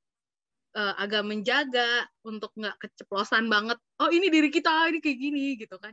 eh, 0.80 0.96
agak 0.96 1.28
menjaga 1.28 2.08
untuk 2.24 2.56
nggak 2.56 2.80
keceplosan 2.80 3.52
banget. 3.52 3.76
Oh 4.00 4.08
ini 4.08 4.32
diri 4.32 4.48
kita 4.48 4.88
ini 4.88 5.04
kayak 5.04 5.20
gini 5.20 5.46
gitu 5.60 5.76
kan. 5.76 5.92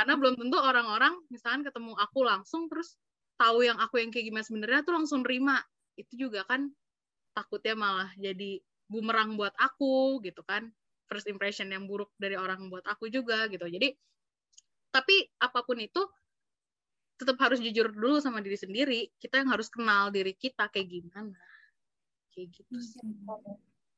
Karena 0.00 0.16
belum 0.16 0.40
tentu 0.40 0.56
orang-orang 0.56 1.12
misalkan 1.28 1.68
ketemu 1.68 1.92
aku 2.00 2.24
langsung 2.24 2.72
terus 2.72 2.96
tahu 3.36 3.60
yang 3.60 3.76
aku 3.76 4.00
yang 4.00 4.08
kayak 4.08 4.32
gimana 4.32 4.44
sebenarnya 4.48 4.80
tuh 4.88 4.96
langsung 4.96 5.20
nerima. 5.20 5.60
Itu 6.00 6.16
juga 6.16 6.48
kan 6.48 6.72
takutnya 7.36 7.76
malah 7.76 8.10
jadi 8.16 8.56
bumerang 8.88 9.36
buat 9.36 9.52
aku 9.56 10.20
gitu 10.24 10.40
kan 10.44 10.72
first 11.12 11.28
impression 11.28 11.68
yang 11.68 11.84
buruk 11.84 12.08
dari 12.16 12.40
orang 12.40 12.72
buat 12.72 12.88
aku 12.88 13.12
juga 13.12 13.44
gitu. 13.52 13.68
Jadi 13.68 13.92
tapi 14.88 15.28
apa 15.36 15.60
pun 15.60 15.76
itu 15.76 16.00
tetap 17.20 17.36
harus 17.44 17.60
jujur 17.60 17.92
dulu 17.92 18.16
sama 18.24 18.40
diri 18.40 18.56
sendiri. 18.56 19.12
Kita 19.20 19.44
yang 19.44 19.52
harus 19.52 19.68
kenal 19.68 20.08
diri 20.08 20.32
kita 20.32 20.72
kayak 20.72 20.88
gimana. 20.88 21.36
Kayak 22.32 22.48
gitu 22.56 22.80
sih. 22.80 23.04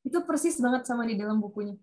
Itu 0.02 0.26
persis 0.26 0.58
banget 0.58 0.90
sama 0.90 1.06
di 1.06 1.14
dalam 1.14 1.38
bukunya. 1.38 1.78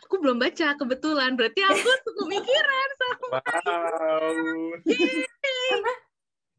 aku 0.00 0.16
belum 0.16 0.40
baca 0.40 0.78
kebetulan. 0.78 1.34
Berarti 1.34 1.60
aku 1.60 1.76
cukup 2.06 2.26
mikiran 2.30 2.88
wow. 2.98 3.34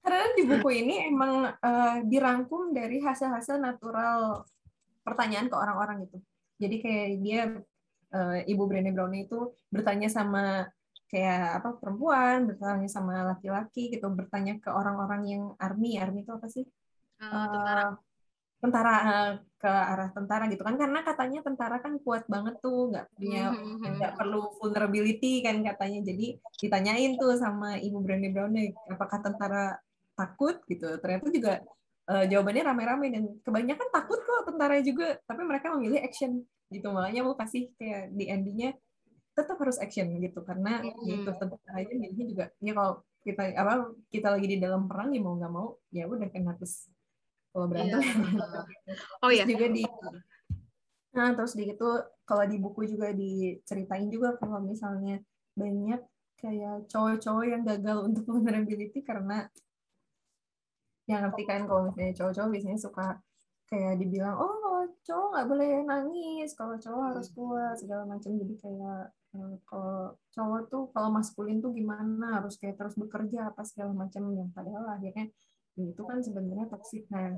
Karena 0.01 0.25
di 0.33 0.43
buku 0.45 0.69
ini 0.75 0.95
emang 1.07 1.49
eh, 1.49 1.97
dirangkum 2.05 2.73
dari 2.73 3.01
hasil-hasil 3.01 3.57
natural 3.57 4.45
pertanyaan 5.01 5.49
ke 5.49 5.55
orang-orang 5.57 6.05
gitu. 6.05 6.21
Jadi 6.61 6.75
kayak 6.83 7.07
dia 7.25 7.41
eh, 8.13 8.39
Ibu 8.51 8.63
Brené 8.69 8.93
Brown 8.93 9.15
itu 9.17 9.57
bertanya 9.73 10.07
sama 10.11 10.69
kayak 11.11 11.59
apa 11.59 11.69
perempuan, 11.75 12.47
bertanya 12.47 12.87
sama 12.87 13.35
laki-laki 13.35 13.91
gitu, 13.91 14.07
bertanya 14.13 14.61
ke 14.63 14.69
orang-orang 14.71 15.21
yang 15.27 15.43
army, 15.59 15.99
army 15.99 16.23
itu 16.23 16.31
apa 16.31 16.47
sih? 16.47 16.63
Eh, 17.19 17.89
tentara. 18.61 18.95
Eh, 18.95 19.33
tentara 19.41 19.49
ke 19.61 19.69
arah 19.69 20.09
tentara 20.09 20.43
gitu 20.49 20.63
kan. 20.65 20.73
Karena 20.73 20.99
katanya 21.05 21.39
tentara 21.45 21.77
kan 21.83 21.93
kuat 22.01 22.25
banget 22.25 22.57
tuh 22.65 22.89
nggak 22.89 23.05
punya 23.13 23.53
Mhm. 23.53 24.01
nggak 24.01 24.13
perlu 24.17 24.41
vulnerability 24.57 25.45
kan 25.45 25.61
katanya. 25.61 25.99
Jadi 26.01 26.41
ditanyain 26.61 27.13
tuh 27.21 27.37
sama 27.37 27.77
ibu 27.77 28.01
Brené 28.01 28.33
Brown 28.33 28.57
apakah 28.89 29.21
tentara 29.21 29.77
takut 30.17 30.61
gitu. 30.65 30.97
Ternyata 30.97 31.27
juga 31.29 31.53
eh, 32.11 32.25
jawabannya 32.27 32.63
rame-rame 32.67 33.07
dan 33.09 33.23
kebanyakan 33.39 33.87
takut 33.89 34.19
kok 34.19 34.51
tentara 34.51 34.77
juga 34.83 35.15
tapi 35.23 35.41
mereka 35.47 35.71
memilih 35.73 36.03
action 36.03 36.43
gitu 36.67 36.87
makanya 36.91 37.21
mau 37.23 37.35
kasih 37.35 37.71
kayak 37.75 38.11
di 38.11 38.25
endingnya 38.27 38.75
tetap 39.31 39.55
harus 39.59 39.79
action 39.79 40.11
gitu 40.19 40.43
karena 40.43 40.83
Mhm. 40.83 41.07
ya 41.07 41.13
itu 41.23 41.31
tentara 41.39 41.71
aja 41.79 41.93
juga 42.27 42.45
ya 42.59 42.71
kalau 42.75 42.93
kita 43.21 43.43
apa 43.53 43.73
kita 44.09 44.27
lagi 44.33 44.47
di 44.49 44.57
dalam 44.57 44.89
perang 44.89 45.13
ya 45.13 45.21
mau 45.21 45.37
nggak 45.37 45.53
mau 45.53 45.67
ya 45.93 46.03
udah 46.09 46.27
kan 46.27 46.43
harus 46.51 46.89
kalau 47.51 47.65
berantem 47.69 48.01
Iya. 48.01 48.11
oh 49.23 49.29
Terus 49.29 49.39
ya 49.39 49.43
juga 49.45 49.65
di 49.69 49.83
nah 51.11 51.35
terus 51.35 51.53
di 51.53 51.67
itu 51.67 51.89
kalau 52.23 52.43
di 52.47 52.55
buku 52.55 52.87
juga 52.87 53.11
diceritain 53.11 54.07
juga 54.07 54.39
kalau 54.39 54.63
misalnya 54.63 55.19
banyak 55.59 55.99
kayak 56.39 56.87
cowok-cowok 56.87 57.45
yang 57.45 57.61
gagal 57.67 57.97
untuk 58.07 58.23
vulnerability 58.31 59.03
karena 59.03 59.45
yang 61.09 61.25
ngerti 61.25 61.43
kan 61.49 61.65
kalau 61.65 61.89
misalnya 61.89 62.13
cowok-cowok 62.17 62.49
biasanya 62.53 62.79
suka 62.79 63.07
kayak 63.71 63.93
dibilang 64.03 64.35
oh 64.35 64.53
kalau 64.59 64.83
cowok 65.07 65.27
nggak 65.31 65.47
boleh 65.47 65.71
nangis 65.87 66.49
kalau 66.53 66.75
cowok 66.75 67.03
harus 67.15 67.27
kuat 67.31 67.75
segala 67.79 68.03
macam 68.03 68.31
jadi 68.35 68.55
kayak 68.59 69.03
eh, 69.39 69.55
kalau 69.63 69.99
cowok 70.35 70.61
tuh 70.67 70.83
kalau 70.91 71.09
maskulin 71.09 71.57
tuh 71.63 71.71
gimana 71.71 72.43
harus 72.43 72.59
kayak 72.59 72.75
terus 72.75 72.99
bekerja 72.99 73.49
apa 73.49 73.63
segala 73.63 73.95
macam 73.95 74.27
yang 74.35 74.51
padahal 74.51 74.85
akhirnya 74.91 75.31
ya 75.79 75.85
itu 75.87 76.03
kan 76.03 76.19
sebenarnya 76.19 76.67
toxic 76.67 77.07
nah 77.07 77.31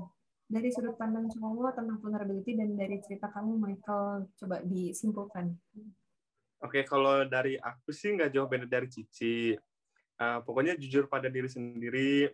dari 0.44 0.68
sudut 0.68 0.98
pandang 1.00 1.30
cowok 1.30 1.78
tentang 1.78 1.98
vulnerability 2.02 2.52
dan 2.58 2.76
dari 2.76 3.00
cerita 3.00 3.30
kamu 3.32 3.56
Michael 3.56 4.28
coba 4.36 4.60
disimpulkan 4.66 5.56
Oke, 6.64 6.80
kalau 6.88 7.28
dari 7.28 7.60
aku 7.60 7.92
sih 7.92 8.16
nggak 8.16 8.32
jauh 8.32 8.48
beda 8.48 8.64
dari 8.64 8.88
Cici. 8.88 9.52
Eh, 10.14 10.38
pokoknya 10.48 10.72
jujur 10.80 11.12
pada 11.12 11.28
diri 11.28 11.44
sendiri. 11.44 12.24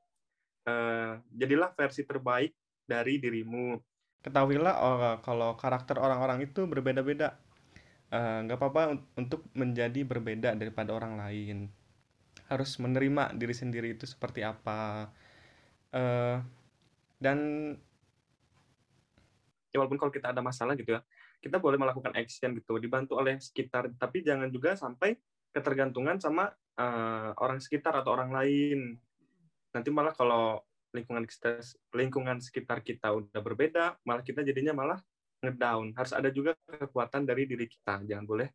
Eh, 0.61 1.13
jadilah 1.33 1.73
versi 1.73 2.05
terbaik 2.05 2.53
dari 2.85 3.17
dirimu. 3.17 3.81
Ketahuilah 4.21 4.75
oh, 4.85 5.17
kalau 5.25 5.57
karakter 5.57 5.97
orang-orang 5.97 6.45
itu 6.45 6.69
berbeda-beda. 6.69 7.41
Eh, 8.13 8.39
nggak 8.45 8.59
apa-apa 8.59 8.83
un- 8.93 9.07
untuk 9.17 9.49
menjadi 9.57 10.05
berbeda 10.05 10.53
daripada 10.59 10.93
orang 10.93 11.17
lain. 11.17 11.73
Harus 12.53 12.77
menerima 12.77 13.33
diri 13.39 13.55
sendiri 13.57 13.97
itu 13.97 14.05
seperti 14.05 14.45
apa. 14.45 15.09
Eh, 15.95 16.37
dan 17.17 17.39
ya 19.71 19.77
walaupun 19.79 19.99
kalau 20.03 20.13
kita 20.13 20.35
ada 20.35 20.43
masalah 20.43 20.75
gitu 20.75 20.99
ya, 20.99 21.01
kita 21.41 21.57
boleh 21.57 21.81
melakukan 21.81 22.13
action 22.19 22.53
gitu 22.59 22.77
dibantu 22.77 23.17
oleh 23.17 23.41
sekitar 23.41 23.89
tapi 23.97 24.21
jangan 24.21 24.51
juga 24.53 24.77
sampai 24.77 25.17
ketergantungan 25.55 26.21
sama 26.21 26.53
eh, 26.77 27.31
orang 27.39 27.63
sekitar 27.63 27.97
atau 28.03 28.13
orang 28.13 28.31
lain 28.35 29.01
nanti 29.75 29.89
malah 29.93 30.15
kalau 30.15 30.63
lingkungan 30.91 31.23
sekitar 31.27 31.63
lingkungan 31.95 32.37
sekitar 32.43 32.79
kita 32.83 33.15
udah 33.15 33.41
berbeda 33.43 33.95
malah 34.03 34.23
kita 34.27 34.43
jadinya 34.43 34.75
malah 34.75 34.99
ngedown 35.41 35.95
harus 35.95 36.13
ada 36.13 36.29
juga 36.35 36.53
kekuatan 36.67 37.25
dari 37.25 37.47
diri 37.47 37.71
kita 37.71 38.03
jangan 38.05 38.27
boleh 38.27 38.49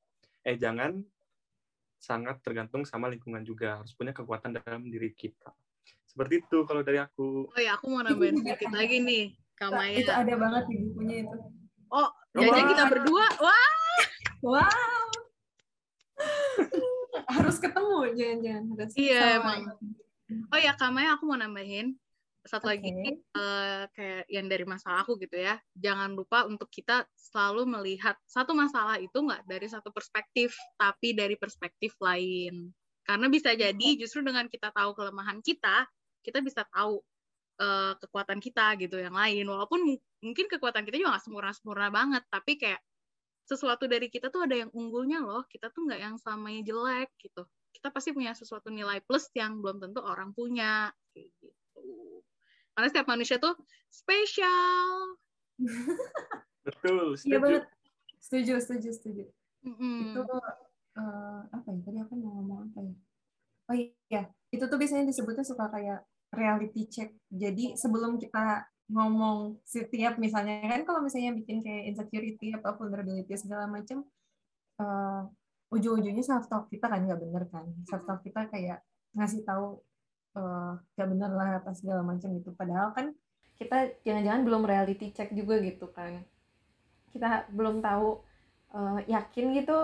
eh 0.43 0.59
jangan 0.59 0.99
sangat 1.97 2.43
tergantung 2.43 2.83
sama 2.83 3.07
lingkungan 3.07 3.41
juga 3.41 3.79
harus 3.81 3.95
punya 3.95 4.11
kekuatan 4.11 4.59
dalam 4.59 4.83
diri 4.85 5.15
kita 5.15 5.49
seperti 6.05 6.43
itu 6.43 6.67
kalau 6.67 6.83
dari 6.83 6.99
aku 6.99 7.47
oh 7.49 7.61
ya 7.61 7.79
aku 7.79 7.85
mau 7.89 8.03
nambahin 8.03 8.43
sedikit 8.43 8.69
lagi 8.75 8.99
nih 9.01 9.25
Kamaya. 9.55 9.95
Itu 9.95 10.11
ada 10.11 10.33
banget 10.35 10.63
di 10.67 10.75
bukunya 10.83 11.15
itu. 11.23 11.37
Oh, 11.87 12.09
jangan 12.35 12.59
Wah. 12.59 12.69
kita 12.75 12.83
berdua. 12.91 13.25
Wah, 13.39 13.67
Wow. 14.43 15.07
harus 17.35 17.57
ketemu 17.57 17.99
jangan-jangan 18.13 18.63
harus 18.75 18.93
Iya, 18.93 19.19
sama. 19.19 19.35
emang. 19.39 19.61
Oh 20.53 20.59
ya 20.59 20.73
Kamaya 20.77 21.15
aku 21.17 21.23
mau 21.29 21.37
nambahin 21.37 21.95
satu 22.45 22.69
lagi 22.69 22.93
Oke. 22.93 23.25
eh, 23.33 23.83
kayak 23.89 24.23
yang 24.29 24.45
dari 24.45 24.65
masalah 24.69 25.01
aku 25.01 25.17
gitu 25.17 25.33
ya. 25.37 25.57
Jangan 25.73 26.13
lupa 26.13 26.45
untuk 26.45 26.69
kita 26.69 27.09
selalu 27.17 27.65
melihat 27.65 28.15
satu 28.29 28.53
masalah 28.53 29.01
itu 29.01 29.17
nggak 29.17 29.49
dari 29.49 29.65
satu 29.65 29.89
perspektif, 29.89 30.53
tapi 30.77 31.17
dari 31.17 31.33
perspektif 31.41 31.97
lain. 31.97 32.69
Karena 33.01 33.27
bisa 33.33 33.53
jadi 33.57 33.87
justru 33.97 34.21
dengan 34.21 34.45
kita 34.45 34.69
tahu 34.69 34.93
kelemahan 34.93 35.41
kita, 35.41 35.89
kita 36.21 36.39
bisa 36.45 36.61
tahu 36.69 37.01
eh, 37.61 37.93
kekuatan 38.01 38.39
kita 38.41 38.77
gitu 38.81 38.97
yang 39.01 39.15
lain. 39.17 39.45
Walaupun 39.49 39.79
mu- 39.85 40.05
mungkin 40.21 40.45
kekuatan 40.51 40.85
kita 40.85 40.97
juga 41.01 41.17
nggak 41.17 41.25
sempurna-sempurna 41.25 41.89
banget, 41.93 42.23
tapi 42.29 42.57
kayak 42.61 42.81
sesuatu 43.45 43.85
dari 43.89 44.09
kita 44.09 44.29
tuh 44.33 44.45
ada 44.45 44.55
yang 44.65 44.71
unggulnya 44.73 45.21
loh. 45.21 45.45
Kita 45.49 45.69
tuh 45.73 45.85
nggak 45.89 45.99
yang 46.01 46.15
selamanya 46.21 46.61
jelek 46.65 47.09
gitu. 47.21 47.45
Kita 47.85 47.93
pasti 47.93 48.17
punya 48.17 48.33
sesuatu 48.33 48.73
nilai 48.73 48.97
plus 49.05 49.29
yang 49.37 49.61
belum 49.61 49.77
tentu 49.77 50.01
orang 50.01 50.33
punya. 50.33 50.89
Kayak 51.13 51.29
gitu. 51.37 51.85
Karena 52.73 52.89
setiap 52.89 53.05
manusia 53.13 53.37
tuh 53.37 53.53
spesial. 53.93 55.13
Betul, 56.65 57.13
Iya 57.13 57.21
setuju. 57.21 57.37
banget. 57.45 57.63
Setuju, 58.17 58.53
setuju, 58.57 58.89
setuju. 58.89 59.23
Mm-mm. 59.69 60.01
Itu 60.01 60.21
eh, 60.97 61.41
apa 61.45 61.67
ya? 61.69 61.79
Tadi 61.85 61.97
aku 62.01 62.13
mau 62.17 62.41
ngomong 62.41 62.73
apa 62.73 62.79
ya? 62.89 62.95
Oh 63.69 63.77
iya, 63.77 64.21
itu 64.49 64.65
tuh 64.65 64.77
biasanya 64.81 65.05
disebutnya 65.05 65.45
suka 65.45 65.69
kayak 65.69 66.01
reality 66.33 66.89
check. 66.89 67.13
Jadi 67.29 67.77
sebelum 67.77 68.17
kita 68.17 68.65
ngomong 68.89 69.61
setiap 69.61 70.17
misalnya 70.17 70.65
kan 70.73 70.81
kalau 70.89 71.05
misalnya 71.05 71.37
bikin 71.37 71.61
kayak 71.61 71.93
insecurity 71.93 72.49
apa 72.49 72.73
vulnerability 72.81 73.37
segala 73.37 73.69
macam 73.69 74.01
eh, 74.81 75.21
ujung-ujungnya 75.75 76.23
self 76.23 76.47
talk 76.47 76.71
kita 76.71 76.87
kan 76.87 77.03
nggak 77.03 77.19
bener 77.19 77.43
kan? 77.51 77.65
Self 77.83 78.07
talk 78.07 78.23
kita 78.23 78.47
kayak 78.47 78.79
ngasih 79.15 79.43
tahu 79.43 79.83
eh, 80.39 80.71
nggak 80.95 81.09
bener 81.11 81.31
lah 81.35 81.49
apa 81.59 81.71
segala 81.75 82.01
macam 82.01 82.31
gitu. 82.39 82.55
Padahal 82.55 82.95
kan 82.95 83.11
kita 83.59 83.99
jangan-jangan 84.07 84.41
belum 84.47 84.63
reality 84.63 85.11
check 85.11 85.35
juga 85.35 85.59
gitu 85.59 85.91
kan. 85.91 86.23
Kita 87.11 87.51
belum 87.51 87.83
tahu 87.83 88.23
eh, 88.75 88.99
yakin 89.11 89.45
gitu 89.59 89.77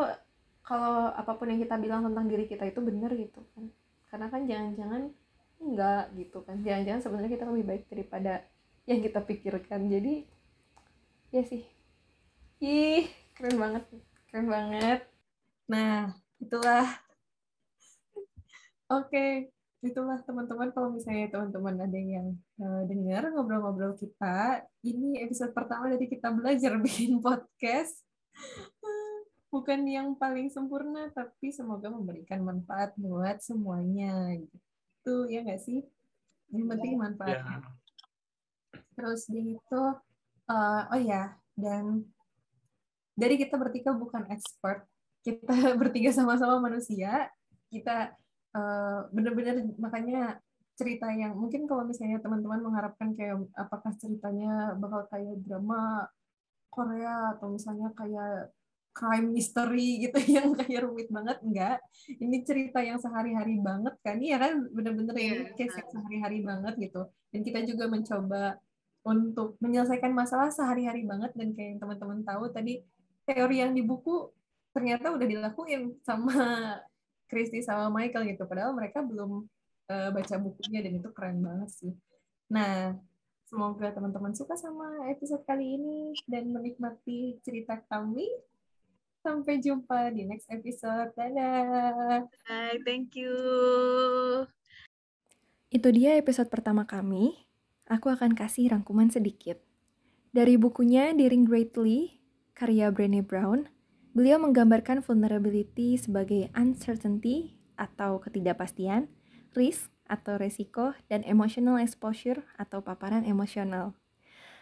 kalau 0.63 1.11
apa 1.11 1.31
pun 1.35 1.51
yang 1.51 1.59
kita 1.59 1.75
bilang 1.75 2.05
tentang 2.07 2.25
diri 2.31 2.47
kita 2.47 2.63
itu 2.63 2.79
benar 2.79 3.11
gitu 3.13 3.43
kan. 3.51 3.67
Karena 4.07 4.27
kan 4.31 4.41
jangan-jangan 4.47 5.01
enggak 5.61 6.05
gitu 6.15 6.39
kan. 6.47 6.57
Jangan-jangan 6.63 7.01
sebenarnya 7.03 7.31
kita 7.35 7.45
lebih 7.51 7.65
baik 7.67 7.83
daripada 7.91 8.33
yang 8.87 8.99
kita 9.03 9.19
pikirkan. 9.19 9.91
Jadi 9.91 10.13
ya 11.35 11.43
sih. 11.43 11.63
Ih 12.63 13.11
keren 13.35 13.59
banget. 13.59 13.83
Keren 14.31 14.47
banget 14.47 15.10
Nah, 15.71 16.11
itulah. 16.43 16.83
Oke, 18.91 19.55
itulah 19.79 20.19
teman-teman 20.27 20.75
kalau 20.75 20.91
misalnya 20.91 21.31
teman-teman 21.31 21.87
ada 21.87 21.95
yang 21.95 22.35
eh, 22.59 22.83
dengar 22.91 23.31
ngobrol-ngobrol 23.31 23.95
kita, 23.95 24.67
ini 24.83 25.23
episode 25.23 25.55
pertama 25.55 25.87
dari 25.87 26.11
kita 26.11 26.27
belajar 26.35 26.75
bikin 26.83 27.23
podcast. 27.23 28.03
Bukan 29.47 29.87
yang 29.87 30.11
paling 30.19 30.51
sempurna, 30.51 31.07
tapi 31.15 31.55
semoga 31.55 31.87
memberikan 31.87 32.43
manfaat 32.43 32.91
buat 32.99 33.39
semuanya. 33.39 34.35
Gitu 34.35 35.15
ya 35.31 35.39
nggak 35.47 35.63
sih? 35.63 35.87
Yang 36.51 36.67
penting 36.67 36.99
manfaat. 36.99 37.39
Ya. 37.39 37.63
Terus 38.99 39.23
dia 39.31 39.55
itu, 39.55 39.83
eh, 40.51 40.83
oh 40.91 40.99
ya, 40.99 41.31
dan 41.55 42.03
dari 43.15 43.39
kita 43.39 43.55
bertiga 43.55 43.95
bukan 43.95 44.27
expert, 44.27 44.90
kita 45.21 45.53
bertiga 45.81 46.11
sama-sama 46.13 46.61
manusia, 46.61 47.29
kita 47.69 48.13
eh, 48.57 48.99
benar-benar 49.13 49.61
makanya 49.77 50.41
cerita 50.75 51.13
yang 51.13 51.37
mungkin 51.37 51.69
kalau 51.69 51.85
misalnya 51.85 52.17
teman-teman 52.23 52.63
mengharapkan 52.63 53.13
kayak 53.13 53.37
apakah 53.53 53.93
ceritanya 54.01 54.73
bakal 54.79 55.05
kayak 55.13 55.37
drama 55.45 56.09
Korea 56.71 57.37
atau 57.37 57.53
misalnya 57.53 57.91
kayak 57.93 58.49
crime 58.91 59.31
mystery 59.31 60.03
gitu 60.07 60.17
yang 60.41 60.51
kayak 60.55 60.83
rumit 60.83 61.07
banget 61.11 61.37
enggak. 61.43 61.77
Ini 62.07 62.37
cerita 62.43 62.79
yang 62.83 62.99
sehari-hari 62.99 63.59
banget 63.59 63.95
kan? 64.03 64.17
Iya 64.19 64.37
kan? 64.39 64.53
Bener-bener 64.71 65.15
ini 65.15 65.31
Iya. 65.47 65.55
case 65.55 65.75
yang 65.79 65.89
sehari-hari 65.91 66.39
banget 66.43 66.73
gitu. 66.79 67.01
Dan 67.31 67.41
kita 67.43 67.59
juga 67.63 67.85
mencoba 67.87 68.43
untuk 69.01 69.57
menyelesaikan 69.63 70.13
masalah 70.13 70.53
sehari-hari 70.53 71.07
banget 71.07 71.33
dan 71.33 71.55
kayak 71.57 71.69
yang 71.75 71.79
teman-teman 71.81 72.21
tahu 72.21 72.53
tadi 72.53 72.85
teori 73.25 73.57
yang 73.63 73.73
di 73.73 73.81
buku 73.81 74.29
ternyata 74.71 75.11
udah 75.11 75.27
dilakuin 75.27 75.95
sama 76.03 76.33
Kristi 77.31 77.63
sama 77.63 77.87
Michael 77.91 78.35
gitu 78.35 78.43
padahal 78.47 78.75
mereka 78.75 78.99
belum 79.03 79.47
eh, 79.87 80.09
baca 80.11 80.35
bukunya 80.39 80.83
dan 80.83 80.93
itu 80.99 81.09
keren 81.15 81.39
banget 81.39 81.69
sih 81.71 81.93
nah 82.51 82.95
semoga 83.47 83.91
teman-teman 83.91 84.35
suka 84.35 84.55
sama 84.55 85.11
episode 85.11 85.43
kali 85.47 85.75
ini 85.79 86.15
dan 86.27 86.51
menikmati 86.51 87.39
cerita 87.43 87.79
kami 87.87 88.27
sampai 89.21 89.61
jumpa 89.61 90.11
di 90.11 90.25
next 90.25 90.49
episode 90.49 91.13
dadah 91.13 92.25
Bye, 92.49 92.81
thank 92.83 93.15
you. 93.15 93.37
Itu 95.71 95.87
dia 95.95 96.19
episode 96.19 96.51
pertama 96.51 96.83
kami. 96.83 97.47
Aku 97.87 98.11
akan 98.11 98.35
kasih 98.35 98.75
rangkuman 98.75 99.07
sedikit. 99.07 99.55
Dari 100.35 100.59
bukunya 100.59 101.15
Daring 101.15 101.47
Greatly, 101.47 102.19
karya 102.51 102.91
Brené 102.91 103.23
Brown, 103.23 103.70
beliau 104.11 104.39
menggambarkan 104.43 104.99
vulnerability 104.99 105.95
sebagai 105.95 106.51
uncertainty 106.51 107.55
atau 107.79 108.19
ketidakpastian, 108.19 109.07
risk 109.55 109.91
atau 110.11 110.35
resiko, 110.35 110.91
dan 111.07 111.23
emotional 111.23 111.79
exposure 111.79 112.43
atau 112.59 112.83
paparan 112.83 113.23
emosional. 113.23 113.95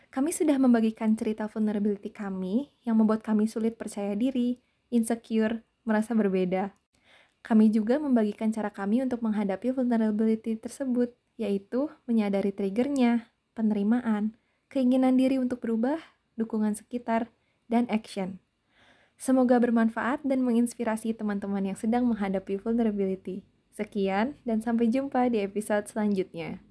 Kami 0.09 0.33
sudah 0.33 0.57
membagikan 0.57 1.13
cerita 1.13 1.45
vulnerability 1.45 2.09
kami 2.09 2.73
yang 2.81 2.97
membuat 2.97 3.21
kami 3.21 3.45
sulit 3.45 3.77
percaya 3.77 4.17
diri, 4.17 4.57
insecure, 4.89 5.61
merasa 5.85 6.17
berbeda. 6.17 6.73
Kami 7.45 7.69
juga 7.69 8.01
membagikan 8.01 8.49
cara 8.49 8.73
kami 8.73 9.05
untuk 9.05 9.21
menghadapi 9.21 9.69
vulnerability 9.73 10.57
tersebut, 10.57 11.13
yaitu 11.37 11.87
menyadari 12.09 12.49
triggernya, 12.49 13.29
penerimaan, 13.53 14.33
keinginan 14.67 15.15
diri 15.17 15.37
untuk 15.37 15.61
berubah, 15.61 15.97
dukungan 16.37 16.73
sekitar, 16.73 17.29
dan 17.69 17.85
action. 17.89 18.41
Semoga 19.19 19.59
bermanfaat 19.59 20.23
dan 20.23 20.39
menginspirasi 20.47 21.11
teman-teman 21.11 21.59
yang 21.59 21.75
sedang 21.75 22.07
menghadapi 22.07 22.55
vulnerability. 22.55 23.43
Sekian, 23.75 24.39
dan 24.47 24.63
sampai 24.63 24.87
jumpa 24.87 25.27
di 25.27 25.43
episode 25.43 25.91
selanjutnya. 25.91 26.63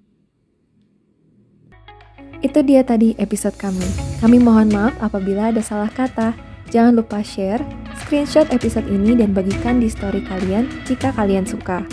Itu 2.41 2.65
dia 2.65 2.81
tadi 2.81 3.13
episode 3.21 3.53
kami. 3.53 3.85
Kami 4.17 4.41
mohon 4.41 4.73
maaf 4.73 4.97
apabila 4.97 5.53
ada 5.53 5.61
salah 5.61 5.93
kata. 5.93 6.33
Jangan 6.73 6.97
lupa 6.97 7.21
share, 7.21 7.61
screenshot 8.01 8.49
episode 8.49 8.89
ini 8.89 9.13
dan 9.13 9.29
bagikan 9.29 9.77
di 9.77 9.85
story 9.85 10.25
kalian 10.25 10.65
jika 10.89 11.13
kalian 11.13 11.45
suka. 11.45 11.85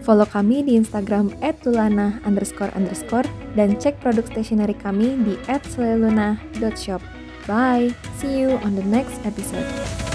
Follow 0.00 0.24
kami 0.24 0.64
di 0.64 0.80
Instagram 0.80 1.36
@lulana 1.68 2.16
underscore 2.24 2.72
underscore 2.72 3.28
dan 3.60 3.76
cek 3.76 4.00
produk 4.00 4.24
stationery 4.24 4.72
kami 4.72 5.20
di 5.20 5.36
@seleluna.shop. 5.68 7.21
Bye, 7.46 7.94
see 8.18 8.38
you 8.38 8.50
on 8.50 8.74
the 8.74 8.84
next 8.84 9.24
episode. 9.24 10.11